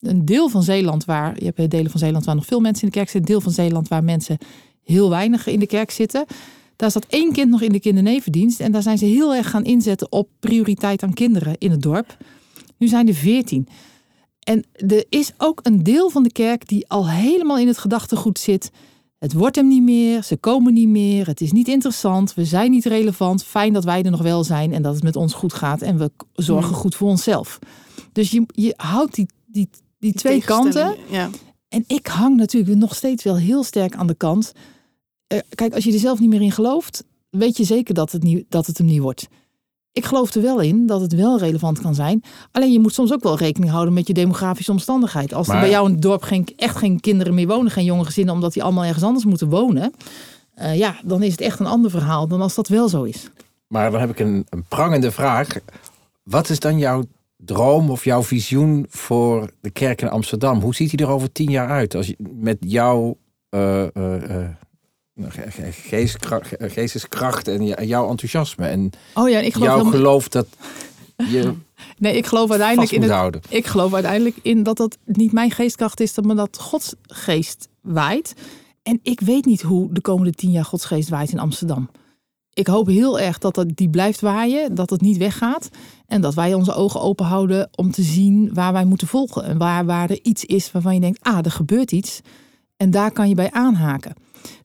een 0.00 0.24
deel 0.24 0.48
van 0.48 0.62
Zeeland 0.62 1.04
waar, 1.04 1.34
je 1.38 1.52
hebt 1.54 1.70
delen 1.70 1.90
van 1.90 2.00
Zeeland 2.00 2.24
waar 2.24 2.34
nog 2.34 2.46
veel 2.46 2.60
mensen 2.60 2.82
in 2.82 2.88
de 2.88 2.94
kerk 2.94 3.08
zitten. 3.08 3.30
Een 3.30 3.36
deel 3.36 3.52
van 3.52 3.64
Zeeland 3.64 3.88
waar 3.88 4.04
mensen 4.04 4.38
heel 4.82 5.10
weinig 5.10 5.46
in 5.46 5.60
de 5.60 5.66
kerk 5.66 5.90
zitten. 5.90 6.24
Daar 6.76 6.90
zat 6.90 7.06
één 7.08 7.32
kind 7.32 7.50
nog 7.50 7.60
in 7.62 7.72
de 7.72 7.80
kindernevendienst. 7.80 8.60
En 8.60 8.72
daar 8.72 8.82
zijn 8.82 8.98
ze 8.98 9.04
heel 9.04 9.34
erg 9.34 9.50
gaan 9.50 9.64
inzetten 9.64 10.12
op 10.12 10.28
prioriteit 10.38 11.02
aan 11.02 11.12
kinderen 11.12 11.54
in 11.58 11.70
het 11.70 11.82
dorp. 11.82 12.16
Nu 12.78 12.88
zijn 12.88 13.08
er 13.08 13.14
veertien. 13.14 13.68
En 14.40 14.64
er 14.72 15.04
is 15.08 15.32
ook 15.36 15.60
een 15.62 15.82
deel 15.82 16.10
van 16.10 16.22
de 16.22 16.32
kerk 16.32 16.68
die 16.68 16.88
al 16.88 17.08
helemaal 17.08 17.58
in 17.58 17.66
het 17.66 17.78
gedachtegoed 17.78 18.38
zit. 18.38 18.70
Het 19.18 19.32
wordt 19.32 19.56
hem 19.56 19.68
niet 19.68 19.82
meer, 19.82 20.22
ze 20.22 20.36
komen 20.36 20.72
niet 20.72 20.88
meer, 20.88 21.26
het 21.26 21.40
is 21.40 21.52
niet 21.52 21.68
interessant, 21.68 22.34
we 22.34 22.44
zijn 22.44 22.70
niet 22.70 22.84
relevant. 22.84 23.44
Fijn 23.44 23.72
dat 23.72 23.84
wij 23.84 24.02
er 24.02 24.10
nog 24.10 24.22
wel 24.22 24.44
zijn 24.44 24.72
en 24.72 24.82
dat 24.82 24.94
het 24.94 25.02
met 25.02 25.16
ons 25.16 25.34
goed 25.34 25.52
gaat 25.52 25.82
en 25.82 25.98
we 25.98 26.10
zorgen 26.34 26.70
Hmm. 26.70 26.78
goed 26.78 26.94
voor 26.94 27.08
onszelf. 27.08 27.58
Dus 28.12 28.30
je, 28.30 28.44
je 28.46 28.74
houdt 28.76 29.14
die, 29.14 29.26
die, 29.46 29.68
die 30.00 30.12
twee 30.12 30.42
kanten. 30.44 30.96
Ja. 31.10 31.30
En 31.68 31.84
ik 31.86 32.06
hang 32.06 32.36
natuurlijk 32.36 32.76
nog 32.76 32.94
steeds 32.94 33.24
wel 33.24 33.36
heel 33.36 33.62
sterk 33.64 33.94
aan 33.94 34.06
de 34.06 34.14
kant. 34.14 34.52
Eh, 35.26 35.38
kijk, 35.54 35.74
als 35.74 35.84
je 35.84 35.92
er 35.92 35.98
zelf 35.98 36.18
niet 36.20 36.28
meer 36.28 36.42
in 36.42 36.52
gelooft, 36.52 37.04
weet 37.30 37.56
je 37.56 37.64
zeker 37.64 37.94
dat 37.94 38.12
het, 38.12 38.22
niet, 38.22 38.44
dat 38.48 38.66
het 38.66 38.78
hem 38.78 38.86
niet 38.86 39.00
wordt. 39.00 39.28
Ik 39.92 40.04
geloof 40.04 40.34
er 40.34 40.42
wel 40.42 40.60
in 40.60 40.86
dat 40.86 41.00
het 41.00 41.14
wel 41.14 41.38
relevant 41.38 41.80
kan 41.80 41.94
zijn. 41.94 42.22
Alleen 42.52 42.72
je 42.72 42.80
moet 42.80 42.94
soms 42.94 43.12
ook 43.12 43.22
wel 43.22 43.36
rekening 43.36 43.72
houden 43.72 43.94
met 43.94 44.06
je 44.06 44.12
demografische 44.14 44.70
omstandigheid. 44.70 45.34
Als 45.34 45.48
er 45.48 45.60
bij 45.60 45.70
jou 45.70 45.86
in 45.86 45.92
het 45.92 46.02
dorp 46.02 46.22
geen, 46.22 46.48
echt 46.56 46.76
geen 46.76 47.00
kinderen 47.00 47.34
meer 47.34 47.46
wonen, 47.46 47.70
geen 47.70 47.84
jonge 47.84 48.04
gezinnen, 48.04 48.34
omdat 48.34 48.52
die 48.52 48.62
allemaal 48.62 48.84
ergens 48.84 49.04
anders 49.04 49.24
moeten 49.24 49.48
wonen. 49.48 49.92
eh, 50.54 50.76
ja, 50.78 51.00
dan 51.04 51.22
is 51.22 51.30
het 51.30 51.40
echt 51.40 51.60
een 51.60 51.66
ander 51.66 51.90
verhaal 51.90 52.28
dan 52.28 52.40
als 52.40 52.54
dat 52.54 52.68
wel 52.68 52.88
zo 52.88 53.02
is. 53.02 53.30
Maar 53.66 53.90
dan 53.90 54.00
heb 54.00 54.10
ik 54.10 54.18
een, 54.18 54.46
een 54.48 54.64
prangende 54.68 55.10
vraag. 55.10 55.48
Wat 56.22 56.48
is 56.48 56.60
dan 56.60 56.78
jouw 56.78 57.04
droom 57.44 57.90
of 57.90 58.04
jouw 58.04 58.22
visioen 58.22 58.86
voor 58.88 59.50
de 59.60 59.70
kerk 59.70 60.02
in 60.02 60.08
Amsterdam? 60.08 60.60
Hoe 60.60 60.74
ziet 60.74 60.90
die 60.90 61.06
er 61.06 61.12
over 61.12 61.32
tien 61.32 61.50
jaar 61.50 61.68
uit? 61.68 61.94
Als 61.94 62.06
je, 62.06 62.16
met 62.18 62.56
jouw 62.60 63.16
geesteskracht 66.50 67.48
en 67.48 67.86
jouw 67.86 68.08
enthousiasme. 68.08 68.66
En 68.66 68.90
Oh 69.14 69.28
ja, 69.28 69.38
ik 69.38 69.52
geloof, 69.52 69.68
jouw 69.68 69.76
helemaal- 69.78 69.98
geloof 69.98 70.28
dat 70.28 70.46
je 71.16 71.54
nee, 71.98 72.16
ik 72.16 72.26
geloof 72.26 72.50
uiteindelijk 72.50 72.90
in 72.90 73.02
het. 73.02 73.46
Ik 73.48 73.66
geloof 73.66 73.94
uiteindelijk 73.94 74.36
in 74.42 74.62
dat 74.62 74.76
dat 74.76 74.98
niet 75.04 75.32
mijn 75.32 75.50
geestkracht 75.50 76.00
is, 76.00 76.16
maar 76.20 76.36
dat 76.36 76.58
Gods 76.60 76.94
geest 77.02 77.68
waait. 77.80 78.34
En 78.82 79.00
ik 79.02 79.20
weet 79.20 79.44
niet 79.44 79.62
hoe 79.62 79.92
de 79.92 80.00
komende 80.00 80.32
tien 80.32 80.50
jaar 80.50 80.64
Gods 80.64 80.84
geest 80.84 81.08
waait 81.08 81.30
in 81.32 81.38
Amsterdam. 81.38 81.90
Ik 82.52 82.66
hoop 82.66 82.86
heel 82.86 83.20
erg 83.20 83.38
dat 83.38 83.54
dat 83.54 83.66
die 83.74 83.90
blijft 83.90 84.20
waaien, 84.20 84.74
dat 84.74 84.90
het 84.90 85.00
niet 85.00 85.16
weggaat. 85.16 85.68
En 86.06 86.20
dat 86.20 86.34
wij 86.34 86.54
onze 86.54 86.74
ogen 86.74 87.00
open 87.00 87.26
houden 87.26 87.68
om 87.74 87.90
te 87.90 88.02
zien 88.02 88.50
waar 88.54 88.72
wij 88.72 88.84
moeten 88.84 89.06
volgen. 89.06 89.44
En 89.44 89.58
waar, 89.58 89.84
waar 89.84 90.10
er 90.10 90.18
iets 90.22 90.44
is 90.44 90.72
waarvan 90.72 90.94
je 90.94 91.00
denkt, 91.00 91.22
ah, 91.22 91.38
er 91.44 91.50
gebeurt 91.50 91.92
iets. 91.92 92.20
En 92.76 92.90
daar 92.90 93.12
kan 93.12 93.28
je 93.28 93.34
bij 93.34 93.50
aanhaken. 93.50 94.14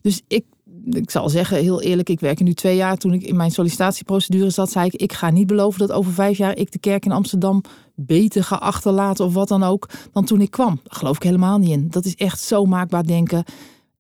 Dus 0.02 0.22
ik, 0.28 0.46
ik 0.90 1.12
zal 1.12 1.30
zeggen, 1.30 1.58
heel 1.58 1.82
eerlijk, 1.82 2.10
ik 2.10 2.20
werk 2.20 2.38
er 2.40 2.46
nu 2.46 2.54
twee 2.54 2.76
jaar. 2.76 2.98
Toen 2.98 3.14
ik 3.14 3.24
in 3.24 3.36
mijn 3.36 3.52
sollicitatieprocedure 3.52 4.50
zat, 4.50 4.72
zei 4.72 4.86
ik, 4.86 4.94
ik 4.94 5.14
ga 5.14 5.30
niet 5.30 5.48
beloven 5.48 5.80
dat 5.80 5.92
over 5.92 6.12
vijf 6.12 6.38
jaar 6.38 6.58
ik 6.58 6.72
de 6.72 6.80
kerk 6.80 7.06
in 7.06 7.12
Amsterdam 7.12 7.62
beter 7.96 8.44
ga 8.44 8.56
achterlaten 8.56 9.26
of 9.26 9.34
wat 9.34 9.48
dan 9.48 9.64
ook 9.64 9.90
dan 10.12 10.26
toen 10.26 10.42
ik 10.42 10.52
kwam. 10.52 10.80
Geloof 10.84 11.16
ik 11.16 11.24
helemaal 11.24 11.58
niet 11.58 11.70
in. 11.70 11.88
Dat 11.90 12.06
is 12.06 12.16
echt 12.16 12.40
zo 12.40 12.66
maakbaar 12.66 13.06
denken. 13.06 13.44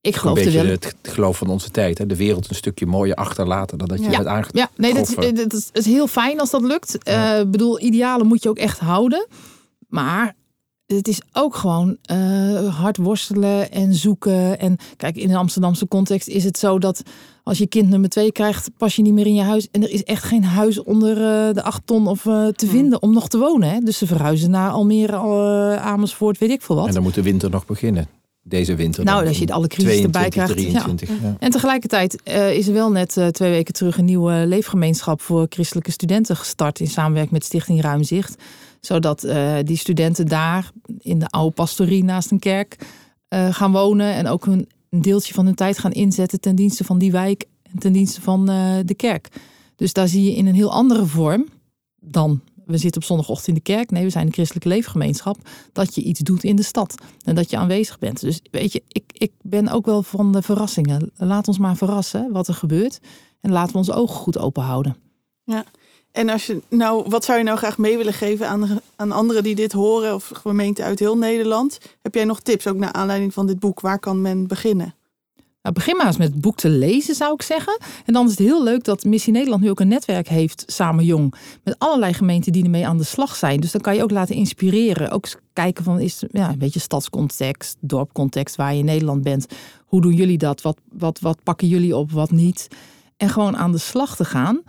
Ik 0.05 0.13
Een 0.13 0.19
geloof 0.19 0.37
er 0.37 0.43
beetje 0.43 0.67
het 0.67 0.95
geloof 1.01 1.37
van 1.37 1.47
onze 1.47 1.71
tijd. 1.71 1.97
Hè? 1.97 2.05
De 2.05 2.15
wereld 2.15 2.49
een 2.49 2.55
stukje 2.55 2.85
mooier 2.85 3.15
achterlaten 3.15 3.77
dan 3.77 3.87
dat 3.87 3.99
je 4.03 4.09
Ja. 4.09 4.17
het 4.17 4.27
aangetroffen. 4.27 4.59
Ja, 4.59 4.81
nee, 4.81 4.93
dat 4.93 5.53
is, 5.53 5.69
dat 5.71 5.85
is, 5.85 5.85
heel 5.85 6.07
fijn 6.07 6.39
als 6.39 6.49
dat 6.49 6.61
lukt. 6.61 7.03
Eh, 7.03 7.39
Ik 7.39 7.51
bedoel, 7.51 7.79
idealen 7.79 8.27
moet 8.27 8.43
je 8.43 8.49
ook 8.49 8.57
echt 8.57 8.79
houden. 8.79 9.27
Maar 9.87 10.35
het 10.85 11.07
is 11.07 11.21
ook 11.33 11.55
gewoon 11.55 11.97
eh, 12.01 12.79
hard 12.79 12.97
worstelen 12.97 13.71
en 13.71 13.93
zoeken. 13.93 14.59
En 14.59 14.77
kijk, 14.97 15.15
in 15.15 15.29
een 15.29 15.35
Amsterdamse 15.35 15.87
context 15.87 16.27
is 16.27 16.43
het 16.43 16.57
zo 16.57 16.79
dat 16.79 17.01
als 17.43 17.57
je 17.57 17.67
kind 17.67 17.89
nummer 17.89 18.09
twee 18.09 18.31
krijgt, 18.31 18.69
pas 18.77 18.95
je 18.95 19.01
niet 19.01 19.13
meer 19.13 19.25
in 19.25 19.35
je 19.35 19.41
huis. 19.41 19.67
En 19.71 19.83
er 19.83 19.89
is 19.89 20.03
echt 20.03 20.23
geen 20.23 20.43
huis 20.43 20.83
onder 20.83 21.11
eh, 21.17 21.53
de 21.53 21.63
acht 21.63 21.81
ton 21.85 22.07
of 22.07 22.25
eh, 22.25 22.47
te 22.47 22.67
vinden 22.67 23.01
om 23.01 23.13
nog 23.13 23.27
te 23.27 23.37
wonen. 23.37 23.69
Hè? 23.69 23.79
Dus 23.79 23.97
ze 23.97 24.07
verhuizen 24.07 24.49
naar 24.49 24.69
Almere, 24.71 25.15
eh, 25.15 25.85
Amersfoort, 25.85 26.37
weet 26.37 26.49
ik 26.49 26.61
veel 26.61 26.75
wat. 26.75 26.87
En 26.87 26.93
dan 26.93 27.03
moet 27.03 27.13
de 27.13 27.21
winter 27.21 27.49
nog 27.49 27.65
beginnen. 27.65 28.07
Deze 28.47 28.75
winter. 28.75 29.03
Nou, 29.03 29.27
als 29.27 29.37
je 29.37 29.53
alle 29.53 29.67
crisis 29.67 30.01
erbij 30.01 30.29
22, 30.29 30.55
krijgt, 30.55 30.71
ja. 30.71 30.81
23. 30.81 31.09
Ja. 31.21 31.35
En 31.39 31.51
tegelijkertijd 31.51 32.21
eh, 32.23 32.57
is 32.57 32.67
er 32.67 32.73
wel 32.73 32.91
net 32.91 33.17
eh, 33.17 33.27
twee 33.27 33.51
weken 33.51 33.73
terug 33.73 33.97
een 33.97 34.05
nieuwe 34.05 34.45
leefgemeenschap 34.47 35.21
voor 35.21 35.45
christelijke 35.49 35.91
studenten 35.91 36.35
gestart 36.35 36.79
in 36.79 36.87
samenwerking 36.87 37.33
met 37.33 37.43
Stichting 37.43 37.81
Ruimzicht. 37.81 38.35
Zodat 38.79 39.23
eh, 39.23 39.55
die 39.63 39.77
studenten 39.77 40.27
daar 40.27 40.71
in 40.99 41.19
de 41.19 41.27
oude 41.27 41.53
pastorie 41.53 42.03
naast 42.03 42.31
een 42.31 42.39
kerk 42.39 42.77
gaan 43.49 43.71
wonen 43.71 44.13
en 44.13 44.27
ook 44.27 44.45
hun, 44.45 44.69
een 44.89 45.01
deeltje 45.01 45.33
van 45.33 45.45
hun 45.45 45.55
tijd 45.55 45.79
gaan 45.79 45.91
inzetten 45.91 46.39
ten 46.39 46.55
dienste 46.55 46.83
van 46.83 46.97
die 46.97 47.11
wijk 47.11 47.45
en 47.63 47.79
ten 47.79 47.93
dienste 47.93 48.21
van 48.21 48.45
de 48.85 48.93
kerk. 48.95 49.27
Dus 49.75 49.93
daar 49.93 50.07
zie 50.07 50.23
je 50.23 50.35
in 50.35 50.47
een 50.47 50.55
heel 50.55 50.71
andere 50.71 51.05
vorm 51.05 51.47
dan 51.99 52.41
we 52.65 52.77
zitten 52.77 53.01
op 53.01 53.07
zondagochtend 53.07 53.47
in 53.47 53.53
de 53.53 53.59
kerk. 53.59 53.91
Nee, 53.91 54.03
we 54.03 54.09
zijn 54.09 54.25
een 54.25 54.33
christelijke 54.33 54.67
leefgemeenschap. 54.67 55.37
Dat 55.71 55.95
je 55.95 56.01
iets 56.01 56.19
doet 56.19 56.43
in 56.43 56.55
de 56.55 56.63
stad 56.63 56.95
en 57.23 57.35
dat 57.35 57.49
je 57.49 57.57
aanwezig 57.57 57.99
bent. 57.99 58.19
Dus 58.19 58.41
weet 58.51 58.71
je, 58.73 58.83
ik, 58.87 59.03
ik 59.13 59.31
ben 59.41 59.67
ook 59.67 59.85
wel 59.85 60.03
van 60.03 60.31
de 60.31 60.41
verrassingen. 60.41 61.11
Laat 61.15 61.47
ons 61.47 61.57
maar 61.57 61.75
verrassen 61.75 62.31
wat 62.31 62.47
er 62.47 62.53
gebeurt. 62.53 62.99
En 63.41 63.51
laten 63.51 63.71
we 63.71 63.77
onze 63.77 63.93
ogen 63.93 64.15
goed 64.15 64.37
open 64.37 64.63
houden. 64.63 64.95
En 66.11 66.29
als 66.29 66.45
je, 66.45 66.61
nou, 66.69 67.05
wat 67.09 67.25
zou 67.25 67.37
je 67.37 67.43
nou 67.43 67.57
graag 67.57 67.77
mee 67.77 67.97
willen 67.97 68.13
geven 68.13 68.47
aan, 68.47 68.79
aan 68.95 69.11
anderen 69.11 69.43
die 69.43 69.55
dit 69.55 69.71
horen, 69.71 70.13
of 70.13 70.31
gemeenten 70.33 70.85
uit 70.85 70.99
heel 70.99 71.17
Nederland? 71.17 71.79
Heb 72.01 72.15
jij 72.15 72.25
nog 72.25 72.39
tips, 72.39 72.67
ook 72.67 72.77
naar 72.77 72.91
aanleiding 72.91 73.33
van 73.33 73.47
dit 73.47 73.59
boek? 73.59 73.79
Waar 73.79 73.99
kan 73.99 74.21
men 74.21 74.47
beginnen? 74.47 74.95
Nou, 75.65 75.77
begin 75.77 75.95
maar 75.95 76.05
eens 76.05 76.17
met 76.17 76.31
het 76.31 76.41
boek 76.41 76.55
te 76.55 76.69
lezen, 76.69 77.15
zou 77.15 77.33
ik 77.33 77.41
zeggen. 77.41 77.77
En 78.05 78.13
dan 78.13 78.25
is 78.25 78.31
het 78.31 78.39
heel 78.39 78.63
leuk 78.63 78.83
dat 78.83 79.03
Missie 79.03 79.33
Nederland 79.33 79.61
nu 79.61 79.69
ook 79.69 79.79
een 79.79 79.87
netwerk 79.87 80.27
heeft, 80.27 80.63
Samen 80.67 81.05
Jong. 81.05 81.33
Met 81.63 81.75
allerlei 81.79 82.13
gemeenten 82.13 82.51
die 82.51 82.63
ermee 82.63 82.87
aan 82.87 82.97
de 82.97 83.03
slag 83.03 83.35
zijn. 83.35 83.59
Dus 83.59 83.71
dan 83.71 83.81
kan 83.81 83.95
je 83.95 84.03
ook 84.03 84.11
laten 84.11 84.35
inspireren. 84.35 85.11
Ook 85.11 85.27
kijken 85.53 85.83
van, 85.83 85.99
is 85.99 86.23
ja, 86.31 86.49
een 86.49 86.57
beetje 86.57 86.79
stadscontext, 86.79 87.77
dorpcontext, 87.79 88.55
waar 88.55 88.73
je 88.73 88.79
in 88.79 88.85
Nederland 88.85 89.23
bent. 89.23 89.47
Hoe 89.85 90.01
doen 90.01 90.13
jullie 90.13 90.37
dat? 90.37 90.61
Wat, 90.61 90.77
wat, 90.91 91.19
wat 91.19 91.43
pakken 91.43 91.67
jullie 91.67 91.95
op, 91.95 92.11
wat 92.11 92.31
niet? 92.31 92.67
En 93.17 93.29
gewoon 93.29 93.57
aan 93.57 93.71
de 93.71 93.77
slag 93.77 94.15
te 94.15 94.25
gaan. 94.25 94.61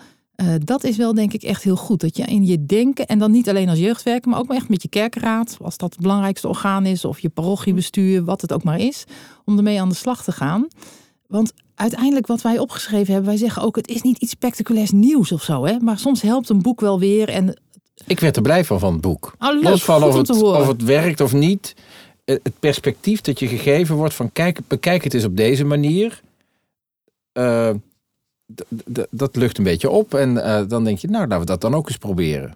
Uh, 0.43 0.55
dat 0.65 0.85
is 0.85 0.97
wel 0.97 1.15
denk 1.15 1.33
ik 1.33 1.43
echt 1.43 1.63
heel 1.63 1.77
goed. 1.77 2.01
Dat 2.01 2.17
je 2.17 2.23
in 2.23 2.47
je 2.47 2.67
denken, 2.67 3.07
en 3.07 3.19
dan 3.19 3.31
niet 3.31 3.49
alleen 3.49 3.69
als 3.69 3.79
jeugdwerker, 3.79 4.31
maar 4.31 4.39
ook 4.39 4.53
echt 4.53 4.69
met 4.69 4.83
je 4.83 4.89
kerkraad, 4.89 5.57
als 5.61 5.77
dat 5.77 5.93
het 5.93 6.03
belangrijkste 6.03 6.49
orgaan 6.49 6.87
is, 6.87 7.05
of 7.05 7.19
je 7.19 7.29
parochiebestuur, 7.29 8.25
wat 8.25 8.41
het 8.41 8.53
ook 8.53 8.63
maar 8.63 8.81
is, 8.81 9.05
om 9.45 9.57
ermee 9.57 9.81
aan 9.81 9.89
de 9.89 9.95
slag 9.95 10.23
te 10.23 10.33
gaan. 10.33 10.69
Want 11.27 11.53
uiteindelijk 11.75 12.27
wat 12.27 12.43
wij 12.43 12.59
opgeschreven 12.59 13.13
hebben, 13.13 13.31
wij 13.31 13.39
zeggen 13.39 13.63
ook, 13.63 13.77
het 13.77 13.89
is 13.89 14.03
niet 14.03 14.19
iets 14.19 14.31
spectaculairs 14.31 14.91
nieuws 14.91 15.33
of 15.33 15.43
zo, 15.43 15.65
hè? 15.65 15.79
maar 15.79 15.99
soms 15.99 16.23
helpt 16.23 16.49
een 16.49 16.63
boek 16.63 16.81
wel 16.81 16.99
weer. 16.99 17.29
En... 17.29 17.61
Ik 18.07 18.21
werd 18.21 18.37
er 18.37 18.43
blij 18.43 18.65
van 18.65 18.79
van 18.79 18.93
het 18.93 19.01
boek. 19.01 19.35
Oh, 19.39 19.63
Los 19.63 19.85
van 19.85 20.03
of 20.03 20.15
het, 20.15 20.31
of 20.31 20.67
het 20.67 20.83
werkt 20.83 21.21
of 21.21 21.33
niet. 21.33 21.75
Het 22.25 22.59
perspectief 22.61 23.21
dat 23.21 23.39
je 23.39 23.49
gegeven 23.49 23.97
wordt 23.97 24.15
van 24.15 24.33
kijk, 24.33 24.61
bekijk 24.67 25.05
het 25.05 25.15
eens 25.15 25.25
op 25.25 25.37
deze 25.37 25.65
manier. 25.65 26.23
Uh, 27.33 27.71
dat 29.11 29.37
lucht 29.37 29.59
een 29.59 29.65
beetje 29.65 29.91
op. 29.91 30.15
En 30.15 30.35
uh, 30.35 30.61
dan 30.69 30.85
denk 30.85 30.99
je, 30.99 31.09
nou, 31.09 31.23
laten 31.23 31.41
we 31.41 31.47
dat 31.47 31.61
dan 31.61 31.75
ook 31.75 31.89
eens 31.89 31.97
proberen. 31.97 32.55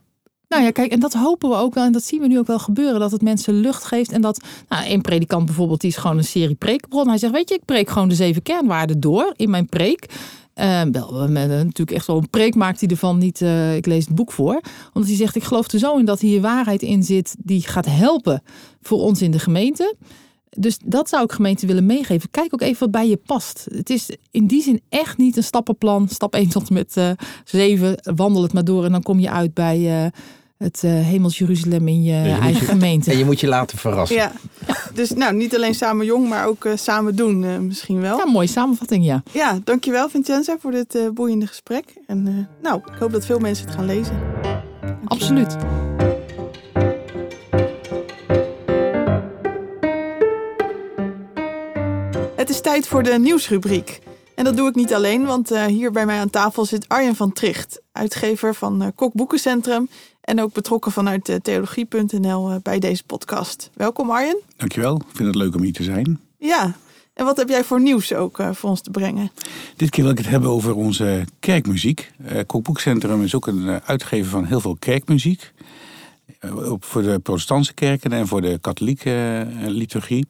Nou 0.49 0.63
ja, 0.63 0.71
kijk, 0.71 0.93
en 0.93 1.01
dat 1.01 1.13
hopen 1.13 1.49
we 1.49 1.55
ook 1.55 1.75
wel. 1.75 1.85
En 1.85 1.93
dat 1.93 2.05
zien 2.05 2.21
we 2.21 2.27
nu 2.27 2.39
ook 2.39 2.47
wel 2.47 2.59
gebeuren. 2.59 3.01
Dat 3.01 3.11
het 3.11 3.23
mensen 3.23 3.55
lucht 3.55 3.85
geeft. 3.85 4.13
En 4.13 4.21
dat, 4.21 4.45
nou, 4.69 4.91
een 4.91 5.01
predikant 5.01 5.47
bijvoorbeeld, 5.47 5.81
die 5.81 5.91
is 5.91 5.97
gewoon 5.97 6.17
een 6.17 6.25
serie 6.25 6.55
preekbron. 6.55 7.09
Hij 7.09 7.19
zegt, 7.19 7.33
weet 7.33 7.49
je, 7.49 7.55
ik 7.55 7.65
preek 7.65 7.91
gewoon 7.91 8.09
de 8.09 8.15
zeven 8.15 8.43
kernwaarden 8.43 9.01
door 9.01 9.33
in 9.37 9.51
mijn 9.51 9.67
preek. 9.67 10.07
Uh, 10.55 10.83
wel, 10.93 11.29
met, 11.29 11.49
natuurlijk 11.49 11.91
echt 11.91 12.07
wel 12.07 12.17
een 12.17 12.31
preek 12.31 12.55
maakt 12.55 12.81
hij 12.81 12.89
ervan 12.89 13.19
niet. 13.19 13.41
Uh, 13.41 13.77
ik 13.77 13.87
lees 13.87 14.05
het 14.05 14.15
boek 14.15 14.33
voor. 14.33 14.61
Omdat 14.93 15.09
hij 15.09 15.19
zegt: 15.19 15.37
Ik 15.37 15.43
geloof 15.43 15.73
er 15.73 15.79
zo 15.79 15.97
in 15.97 16.05
dat 16.05 16.21
hier 16.21 16.41
waarheid 16.41 16.83
in 16.83 17.03
zit. 17.03 17.35
die 17.39 17.63
gaat 17.63 17.87
helpen 17.87 18.43
voor 18.83 18.99
ons 18.99 19.23
in 19.23 19.31
de 19.31 19.39
gemeente. 19.39 19.95
Dus 20.57 20.79
dat 20.85 21.09
zou 21.09 21.25
ik 21.25 21.33
gemeente 21.33 21.67
willen 21.67 21.87
meegeven. 21.87 22.31
Kijk 22.31 22.55
ook 22.55 22.61
even 22.61 22.79
wat 22.79 22.91
bij 22.91 23.09
je 23.09 23.17
past. 23.17 23.67
Het 23.73 23.91
is 23.91 24.17
in 24.31 24.47
die 24.47 24.63
zin 24.63 24.81
echt 24.89 25.17
niet 25.17 25.37
een 25.37 25.43
stappenplan. 25.43 26.09
Stap 26.09 26.35
1 26.35 26.49
tot 26.49 26.71
met 26.71 26.97
uh, 26.97 27.11
7. 27.45 27.95
Wandel 28.17 28.43
het 28.43 28.53
maar 28.53 28.65
door 28.65 28.85
en 28.85 28.93
dan 28.93 29.03
kom 29.03 29.19
je 29.19 29.31
uit 29.31 29.55
bij 29.55 30.05
uh, 30.05 30.11
het 30.57 30.83
uh, 30.85 30.91
Hemels 30.91 31.39
Jeruzalem 31.39 31.89
in 31.89 32.03
je, 32.03 32.13
je 32.13 32.31
eigen 32.31 32.67
je, 32.67 32.73
gemeente. 32.73 33.11
En 33.11 33.19
je 33.19 33.25
moet 33.25 33.41
je 33.41 33.47
laten 33.47 33.79
verrassen. 33.79 34.17
Ja, 34.17 34.33
dus 34.95 35.11
nou, 35.11 35.35
niet 35.35 35.55
alleen 35.55 35.75
samen 35.75 36.07
jong, 36.07 36.29
maar 36.29 36.47
ook 36.47 36.65
uh, 36.65 36.73
samen 36.77 37.17
doen 37.17 37.67
misschien 37.67 38.01
wel. 38.01 38.19
Ja, 38.19 38.27
mooie 38.27 38.47
samenvatting, 38.47 39.05
ja. 39.05 39.23
Ja, 39.33 39.59
dankjewel 39.65 40.09
Vincenza 40.09 40.57
voor 40.61 40.71
dit 40.71 40.99
boeiende 41.15 41.47
gesprek. 41.47 41.85
En 42.07 42.49
nou, 42.63 42.81
ik 42.93 42.99
hoop 42.99 43.13
dat 43.13 43.27
veel 43.27 43.39
mensen 43.39 43.67
het 43.67 43.75
gaan 43.75 43.87
lezen. 43.87 44.19
Dankjewel. 44.43 44.99
Absoluut. 45.05 45.57
Het 52.51 52.59
is 52.59 52.71
tijd 52.73 52.89
voor 52.89 53.03
de 53.03 53.19
nieuwsrubriek. 53.19 54.01
En 54.35 54.45
dat 54.45 54.57
doe 54.57 54.69
ik 54.69 54.75
niet 54.75 54.95
alleen, 54.95 55.25
want 55.25 55.53
uh, 55.53 55.65
hier 55.65 55.93
bij 55.93 56.07
mij 56.07 56.19
aan 56.19 56.31
tafel 56.31 56.65
zit 56.65 56.89
Arjen 56.89 57.17
van 57.17 57.33
Tricht, 57.33 57.81
uitgever 57.93 58.55
van 58.55 58.83
uh, 58.83 58.89
Kok 58.95 59.13
Boekencentrum 59.13 59.89
en 60.21 60.41
ook 60.41 60.53
betrokken 60.53 60.93
vanuit 60.93 61.29
uh, 61.29 61.37
theologie.nl 61.37 62.59
bij 62.63 62.79
deze 62.79 63.05
podcast. 63.05 63.71
Welkom 63.75 64.11
Arjen. 64.11 64.41
Dankjewel, 64.57 64.97
ik 64.97 65.17
vind 65.17 65.29
het 65.29 65.37
leuk 65.37 65.55
om 65.55 65.63
hier 65.63 65.73
te 65.73 65.83
zijn. 65.83 66.21
Ja, 66.39 66.77
en 67.15 67.25
wat 67.25 67.37
heb 67.37 67.49
jij 67.49 67.65
voor 67.65 67.81
nieuws 67.81 68.15
ook 68.15 68.43
voor 68.53 68.71
ons 68.71 68.81
te 68.81 68.91
brengen? 68.91 69.31
Dit 69.77 69.91
keer 69.91 70.03
wil 70.03 70.13
ik 70.13 70.19
het 70.19 70.29
hebben 70.29 70.51
over 70.51 70.75
onze 70.75 71.25
kerkmuziek. 71.41 72.11
Kok 72.47 72.63
Boekencentrum 72.63 73.23
is 73.23 73.35
ook 73.35 73.47
een 73.47 73.81
uitgever 73.85 74.31
van 74.31 74.45
heel 74.45 74.61
veel 74.61 74.77
kerkmuziek. 74.79 75.53
voor 76.81 77.03
de 77.03 77.19
protestantse 77.19 77.75
kerken 77.75 78.13
en 78.13 78.27
voor 78.27 78.41
de 78.41 78.59
katholieke 78.61 79.47
liturgie. 79.67 80.27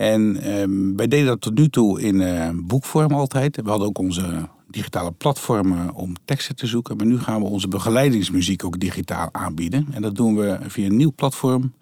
En 0.00 0.52
um, 0.60 0.96
wij 0.96 1.08
deden 1.08 1.26
dat 1.26 1.40
tot 1.40 1.58
nu 1.58 1.68
toe 1.68 2.00
in 2.00 2.20
uh, 2.20 2.48
boekvorm 2.54 3.12
altijd. 3.12 3.56
We 3.56 3.68
hadden 3.68 3.88
ook 3.88 3.98
onze 3.98 4.48
digitale 4.68 5.12
platformen 5.12 5.94
om 5.94 6.14
teksten 6.24 6.56
te 6.56 6.66
zoeken. 6.66 6.96
Maar 6.96 7.06
nu 7.06 7.18
gaan 7.18 7.40
we 7.40 7.46
onze 7.46 7.68
begeleidingsmuziek 7.68 8.64
ook 8.64 8.80
digitaal 8.80 9.28
aanbieden. 9.32 9.86
En 9.92 10.02
dat 10.02 10.14
doen 10.14 10.36
we 10.36 10.58
via 10.62 10.86
een 10.86 10.96
nieuw 10.96 11.12
platform, 11.16 11.72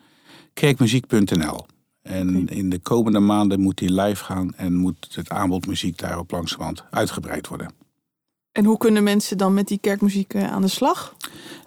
kerkmuziek.nl. 0.53 1.67
En 2.03 2.49
in 2.49 2.71
de 2.71 2.79
komende 2.79 3.19
maanden 3.19 3.61
moet 3.61 3.79
die 3.79 3.93
live 3.93 4.25
gaan 4.25 4.55
en 4.57 4.75
moet 4.75 5.09
het 5.15 5.31
aanbod 5.31 5.67
muziek 5.67 5.99
daarop 5.99 6.31
langzamerhand 6.31 6.85
uitgebreid 6.91 7.49
worden. 7.49 7.73
En 8.53 8.65
hoe 8.65 8.79
kunnen 8.79 9.03
mensen 9.03 9.39
dan 9.39 9.55
met 9.55 9.69
die 9.69 9.79
kerkmuziek 9.81 10.35
uh, 10.35 10.51
aan 10.51 10.63
de 10.63 10.69
slag? 10.69 11.15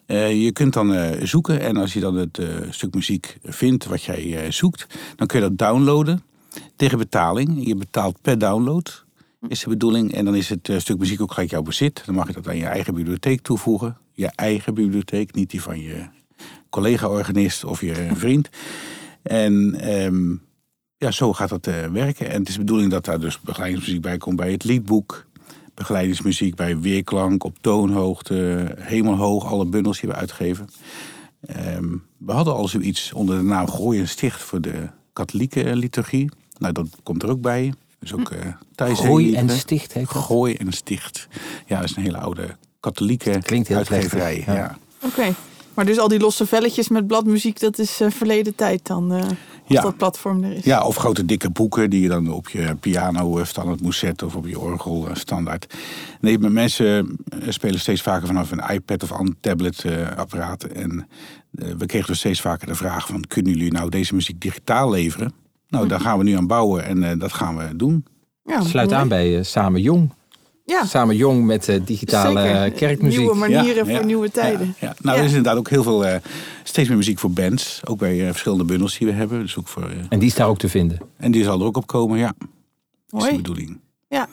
Uh, 0.07 0.43
je 0.43 0.51
kunt 0.51 0.73
dan 0.73 0.93
uh, 0.93 1.09
zoeken 1.23 1.59
en 1.59 1.77
als 1.77 1.93
je 1.93 1.99
dan 1.99 2.15
het 2.15 2.41
stuk 2.69 2.93
muziek 2.93 3.37
vindt 3.43 3.85
wat 3.85 4.03
jij 4.03 4.51
zoekt, 4.51 4.87
dan 5.15 5.27
kun 5.27 5.41
je 5.41 5.47
dat 5.47 5.57
downloaden 5.57 6.29
tegen 6.75 6.97
betaling. 6.97 7.67
Je 7.67 7.75
betaalt 7.75 8.21
per 8.21 8.37
download, 8.37 9.05
is 9.47 9.59
de 9.59 9.69
bedoeling. 9.69 10.13
En 10.13 10.25
dan 10.25 10.35
is 10.35 10.49
het 10.49 10.67
uh, 10.67 10.79
stuk 10.79 10.97
muziek 10.97 11.21
ook 11.21 11.31
gelijk 11.33 11.49
jouw 11.49 11.61
bezit. 11.61 12.03
Dan 12.05 12.15
mag 12.15 12.27
je 12.27 12.33
dat 12.33 12.47
aan 12.47 12.57
je 12.57 12.65
eigen 12.65 12.93
bibliotheek 12.93 13.41
toevoegen. 13.41 13.97
Je 14.13 14.27
eigen 14.27 14.73
bibliotheek, 14.73 15.35
niet 15.35 15.49
die 15.49 15.61
van 15.61 15.79
je 15.79 16.05
collega-organist 16.69 17.63
of 17.63 17.81
je 17.81 18.09
vriend. 18.13 18.49
En 19.23 19.77
um, 20.03 20.41
ja, 20.97 21.11
zo 21.11 21.33
gaat 21.33 21.49
dat 21.49 21.67
uh, 21.67 21.85
werken. 21.85 22.29
En 22.29 22.39
het 22.39 22.47
is 22.47 22.53
de 22.53 22.59
bedoeling 22.59 22.91
dat 22.91 23.05
daar 23.05 23.19
dus 23.19 23.39
begeleidingsmuziek 23.39 24.01
bij 24.01 24.17
komt 24.17 24.35
bij 24.35 24.51
het 24.51 24.63
liedboek. 24.63 25.25
Begeleidingsmuziek 25.73 26.55
bij 26.55 26.79
weerklank, 26.79 27.43
op 27.43 27.57
toonhoogte, 27.61 28.71
hemelhoog, 28.79 29.45
alle 29.45 29.65
bundels 29.65 29.99
die 29.99 30.09
we 30.09 30.15
uitgeven. 30.15 30.67
Um, 31.75 32.03
we 32.17 32.31
hadden 32.31 32.53
al 32.53 32.67
zoiets 32.67 33.13
onder 33.13 33.37
de 33.37 33.43
naam 33.43 33.67
Gooi 33.67 33.99
en 33.99 34.07
Sticht 34.07 34.41
voor 34.41 34.61
de 34.61 34.89
katholieke 35.13 35.75
liturgie. 35.75 36.29
Nou, 36.61 36.73
dat 36.73 36.87
komt 37.03 37.23
er 37.23 37.29
ook 37.29 37.41
bij. 37.41 37.73
Dus 37.99 38.13
ook 38.13 38.31
uh, 38.31 38.39
Thijs 38.75 38.99
Gooi 38.99 39.35
en 39.35 39.49
Sticht 39.49 39.93
heet 39.93 40.13
dat? 40.13 40.23
Gooi 40.23 40.53
en 40.53 40.71
Sticht. 40.71 41.27
Ja, 41.65 41.79
dat 41.79 41.89
is 41.89 41.95
een 41.95 42.03
hele 42.03 42.17
oude 42.17 42.55
katholieke 42.79 43.39
Klinkt 43.41 43.67
heel 43.67 43.77
uitgeverij. 43.77 44.43
Ja. 44.45 44.53
ja. 44.53 44.77
Oké, 45.03 45.05
okay. 45.05 45.33
maar 45.73 45.85
dus 45.85 45.99
al 45.99 46.07
die 46.07 46.19
losse 46.19 46.45
velletjes 46.45 46.87
met 46.87 47.07
bladmuziek, 47.07 47.59
dat 47.59 47.79
is 47.79 48.01
uh, 48.01 48.09
verleden 48.09 48.55
tijd 48.55 48.87
dan? 48.87 49.13
Uh, 49.13 49.23
als 49.23 49.29
ja. 49.67 49.81
dat 49.81 49.97
platform 49.97 50.43
er 50.43 50.51
is. 50.51 50.63
Ja, 50.63 50.83
of 50.83 50.95
grote 50.95 51.25
dikke 51.25 51.49
boeken 51.49 51.89
die 51.89 52.01
je 52.01 52.07
dan 52.07 52.31
op 52.31 52.49
je 52.49 52.75
piano 52.79 53.43
standaard 53.43 53.81
moest 53.81 53.99
zetten 53.99 54.27
of 54.27 54.35
op 54.35 54.47
je 54.47 54.59
orgel 54.59 55.07
standaard. 55.13 55.73
Nee, 56.19 56.39
maar 56.39 56.51
mensen 56.51 57.17
spelen 57.47 57.79
steeds 57.79 58.01
vaker 58.01 58.27
vanaf 58.27 58.51
een 58.51 58.69
iPad 58.69 59.03
of 59.03 59.09
een 59.09 59.35
tablet 59.39 59.85
apparaat. 60.15 60.63
En 60.63 61.07
we 61.51 61.85
kregen 61.85 62.07
dus 62.07 62.19
steeds 62.19 62.41
vaker 62.41 62.67
de 62.67 62.75
vraag 62.75 63.07
van 63.07 63.23
kunnen 63.27 63.53
jullie 63.53 63.71
nou 63.71 63.89
deze 63.89 64.15
muziek 64.15 64.41
digitaal 64.41 64.89
leveren? 64.89 65.40
Nou, 65.71 65.87
daar 65.87 65.99
gaan 65.99 66.17
we 66.17 66.23
nu 66.23 66.35
aan 66.35 66.47
bouwen 66.47 66.85
en 66.85 67.03
uh, 67.03 67.09
dat 67.17 67.33
gaan 67.33 67.57
we 67.57 67.75
doen. 67.75 68.05
Ja, 68.43 68.61
Sluit 68.61 68.89
mooi. 68.89 69.01
aan 69.01 69.07
bij 69.07 69.37
uh, 69.37 69.43
Samen 69.43 69.81
Jong. 69.81 70.13
Ja. 70.65 70.85
Samen 70.85 71.15
Jong 71.15 71.45
met 71.45 71.67
uh, 71.67 71.79
digitale 71.85 72.41
Zeker. 72.41 72.71
kerkmuziek. 72.71 73.19
Nieuwe 73.19 73.35
manieren 73.35 73.87
ja, 73.87 73.95
voor 73.95 74.05
nieuwe 74.05 74.31
tijden. 74.31 74.75
Ja, 74.79 74.95
Nou, 75.01 75.17
er 75.17 75.23
is 75.23 75.29
inderdaad 75.29 75.57
ook 75.57 75.69
heel 75.69 75.83
veel, 75.83 76.05
steeds 76.63 76.87
meer 76.87 76.97
muziek 76.97 77.19
voor 77.19 77.31
bands. 77.31 77.81
Ook 77.85 77.99
bij 77.99 78.25
verschillende 78.25 78.63
bundels 78.63 78.97
die 78.97 79.07
we 79.07 79.13
hebben. 79.13 79.39
Dus 79.39 79.57
ook 79.57 79.67
voor, 79.67 79.89
en 80.09 80.19
die 80.19 80.27
is 80.27 80.35
daar 80.35 80.47
ook 80.47 80.57
te 80.57 80.69
vinden? 80.69 80.97
En 81.17 81.31
die 81.31 81.43
zal 81.43 81.59
er 81.59 81.65
ook 81.65 81.77
op 81.77 81.87
komen, 81.87 82.17
ja. 82.17 82.33
Mooi. 83.09 83.25
is 83.25 83.31
de 83.31 83.35
bedoeling. 83.41 83.79
Ja. 84.07 84.27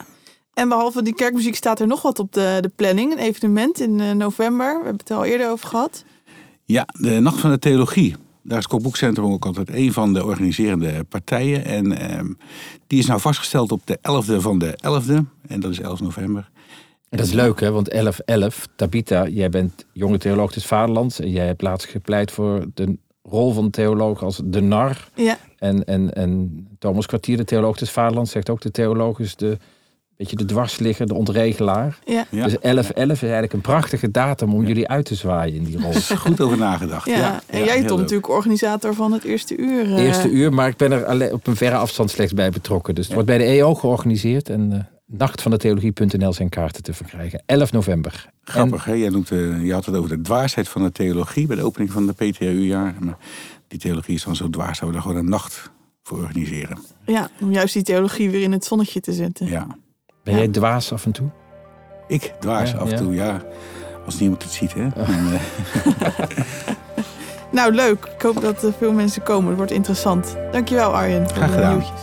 En 0.55 0.69
behalve 0.69 1.03
die 1.03 1.15
kerkmuziek 1.15 1.55
staat 1.55 1.81
er 1.81 1.87
nog 1.87 2.03
wat 2.03 2.19
op 2.19 2.33
de, 2.33 2.59
de 2.61 2.71
planning. 2.77 3.13
Een 3.13 3.19
evenement 3.19 3.81
in 3.81 4.17
november. 4.17 4.67
We 4.67 4.75
hebben 4.75 4.97
het 4.97 5.11
er 5.11 5.17
al 5.17 5.25
eerder 5.25 5.51
over 5.51 5.69
gehad. 5.69 6.05
Ja, 6.65 6.87
de 7.01 7.21
Nacht 7.21 7.41
van 7.41 7.51
de 7.51 7.59
Theologie. 7.59 8.17
Daar 8.49 8.59
is 8.59 8.67
Kopboekcentrum 8.67 9.33
ook 9.33 9.47
altijd 9.47 9.71
een 9.73 9.93
van 9.93 10.13
de 10.13 10.25
organiserende 10.25 11.05
partijen. 11.05 11.65
En 11.65 11.99
eh, 11.99 12.25
die 12.87 12.99
is 12.99 13.07
nou 13.07 13.21
vastgesteld 13.21 13.73
op 13.73 13.81
de 13.85 13.99
11e 13.99 14.41
van 14.41 14.59
de 14.59 14.79
11e. 14.83 15.15
En 15.47 15.61
dat 15.61 15.71
is 15.71 15.81
11 15.81 16.01
november. 16.01 16.51
En 17.09 17.19
dat 17.19 17.27
is 17.27 17.33
leuk, 17.33 17.61
hè? 17.61 17.71
Want 17.71 17.95
11-11, 17.95 18.75
Tabita, 18.77 19.27
jij 19.27 19.49
bent 19.49 19.87
jonge 19.93 20.19
theoloog 20.19 20.53
des 20.53 20.67
Vaderlands. 20.67 21.21
En 21.21 21.31
jij 21.31 21.47
hebt 21.47 21.63
laatst 21.63 21.89
gepleit 21.89 22.31
voor 22.31 22.67
de 22.75 22.99
rol 23.23 23.53
van 23.53 23.65
de 23.65 23.71
theoloog 23.71 24.23
als 24.23 24.41
de 24.45 24.61
nar. 24.61 25.09
Ja. 25.15 25.39
En, 25.59 25.85
en, 25.85 26.15
en 26.15 26.67
Thomas 26.79 27.07
Kwartier, 27.07 27.37
de 27.37 27.45
theoloog 27.45 27.79
des 27.79 27.91
Vaderlands, 27.91 28.31
zegt 28.31 28.51
ook 28.51 28.61
de 28.61 28.71
theoloog 28.71 29.19
is 29.19 29.37
de 29.37 29.59
beetje 30.19 30.37
de 30.37 30.45
dwarsligger, 30.45 31.07
de 31.07 31.15
ontregelaar. 31.15 31.99
Ja. 32.05 32.27
Ja. 32.31 32.45
Dus 32.45 32.57
11-11 32.57 32.61
is 32.61 33.23
eigenlijk 33.23 33.53
een 33.53 33.61
prachtige 33.61 34.11
datum 34.11 34.55
om 34.55 34.67
jullie 34.67 34.89
uit 34.89 35.05
te 35.05 35.15
zwaaien 35.15 35.55
in 35.55 35.65
die 35.65 35.81
rol. 35.81 35.91
Is 36.03 36.11
goed 36.11 36.41
over 36.41 36.57
nagedacht. 36.59 37.07
Ja, 37.07 37.17
Ja, 37.17 37.41
en 37.47 37.65
jij 37.65 37.85
Tom 37.85 37.99
natuurlijk 37.99 38.29
organisator 38.29 38.95
van 38.95 39.13
het 39.13 39.25
eerste 39.25 39.57
uur. 39.57 39.85
eh, 39.95 40.05
Eerste 40.05 40.31
uur, 40.31 40.53
maar 40.53 40.69
ik 40.69 40.77
ben 40.77 40.93
er 40.93 41.05
alleen 41.07 41.33
op 41.33 41.47
een 41.47 41.57
verre 41.57 41.77
afstand 41.77 42.11
slechts 42.11 42.35
bij 42.35 42.51
betrokken. 42.51 42.95
Dus 42.95 43.05
het 43.05 43.13
wordt 43.15 43.29
bij 43.29 43.39
de 43.39 43.45
EO 43.45 43.75
georganiseerd. 43.75 44.49
En 44.49 44.73
eh, 44.73 44.79
nachtvandetheologie.nl 45.07 46.33
zijn 46.33 46.49
kaarten 46.49 46.83
te 46.83 46.93
verkrijgen. 46.95 47.43
11 47.47 47.73
november. 47.73 48.31
Grappig, 48.43 48.85
hè? 48.85 48.93
Jij 48.93 49.09
noemt, 49.09 49.31
uh, 49.31 49.65
je 49.65 49.73
had 49.73 49.87
het 49.87 49.95
over 49.95 50.09
de 50.11 50.21
dwaasheid 50.21 50.69
van 50.69 50.83
de 50.83 50.93
theologie 50.93 51.47
bij 51.47 51.57
de 51.57 51.63
opening 51.63 51.93
van 51.93 52.07
de 52.07 52.13
PTHU-jaar. 52.13 52.95
Maar 53.01 53.17
die 53.69 53.79
theologie 53.79 54.15
is 54.15 54.25
dan 54.25 54.37
zo 54.37 54.51
dwaas 54.51 54.79
dat 54.81 54.89
we 54.89 54.95
er 54.95 55.01
gewoon 55.03 55.17
een 55.17 55.29
nacht 55.29 55.71
voor 56.03 56.19
organiseren. 56.19 56.79
Ja, 57.07 57.31
om 57.41 57.53
juist 57.53 57.75
die 57.75 57.83
theologie 57.83 58.31
weer 58.31 58.43
in 58.43 58.53
het 58.53 58.65
zonnetje 58.65 59.01
te 59.01 59.13
zetten. 59.13 59.47
Ja. 59.47 59.67
Ben 60.29 60.37
jij 60.37 60.49
dwaas 60.49 60.93
af 60.93 61.05
en 61.05 61.13
toe? 61.13 61.29
Ik 62.07 62.33
dwaas 62.41 62.77
af 62.77 62.91
en 62.91 62.97
toe, 62.97 63.15
ja. 63.15 63.41
Als 64.05 64.19
niemand 64.19 64.43
het 64.43 64.53
ziet, 64.53 64.75
hè. 64.75 64.87
Oh. 64.97 65.09
nou, 67.51 67.73
leuk. 67.73 68.05
Ik 68.15 68.23
hoop 68.23 68.41
dat 68.41 68.63
er 68.63 68.73
veel 68.79 68.93
mensen 68.93 69.23
komen. 69.23 69.49
Het 69.49 69.57
wordt 69.57 69.73
interessant. 69.73 70.37
Dankjewel, 70.53 70.95
Arjen, 70.95 71.29
voor 71.29 71.37
Graag 71.37 71.57
de 71.57 71.67
nieuwtjes. 71.67 72.01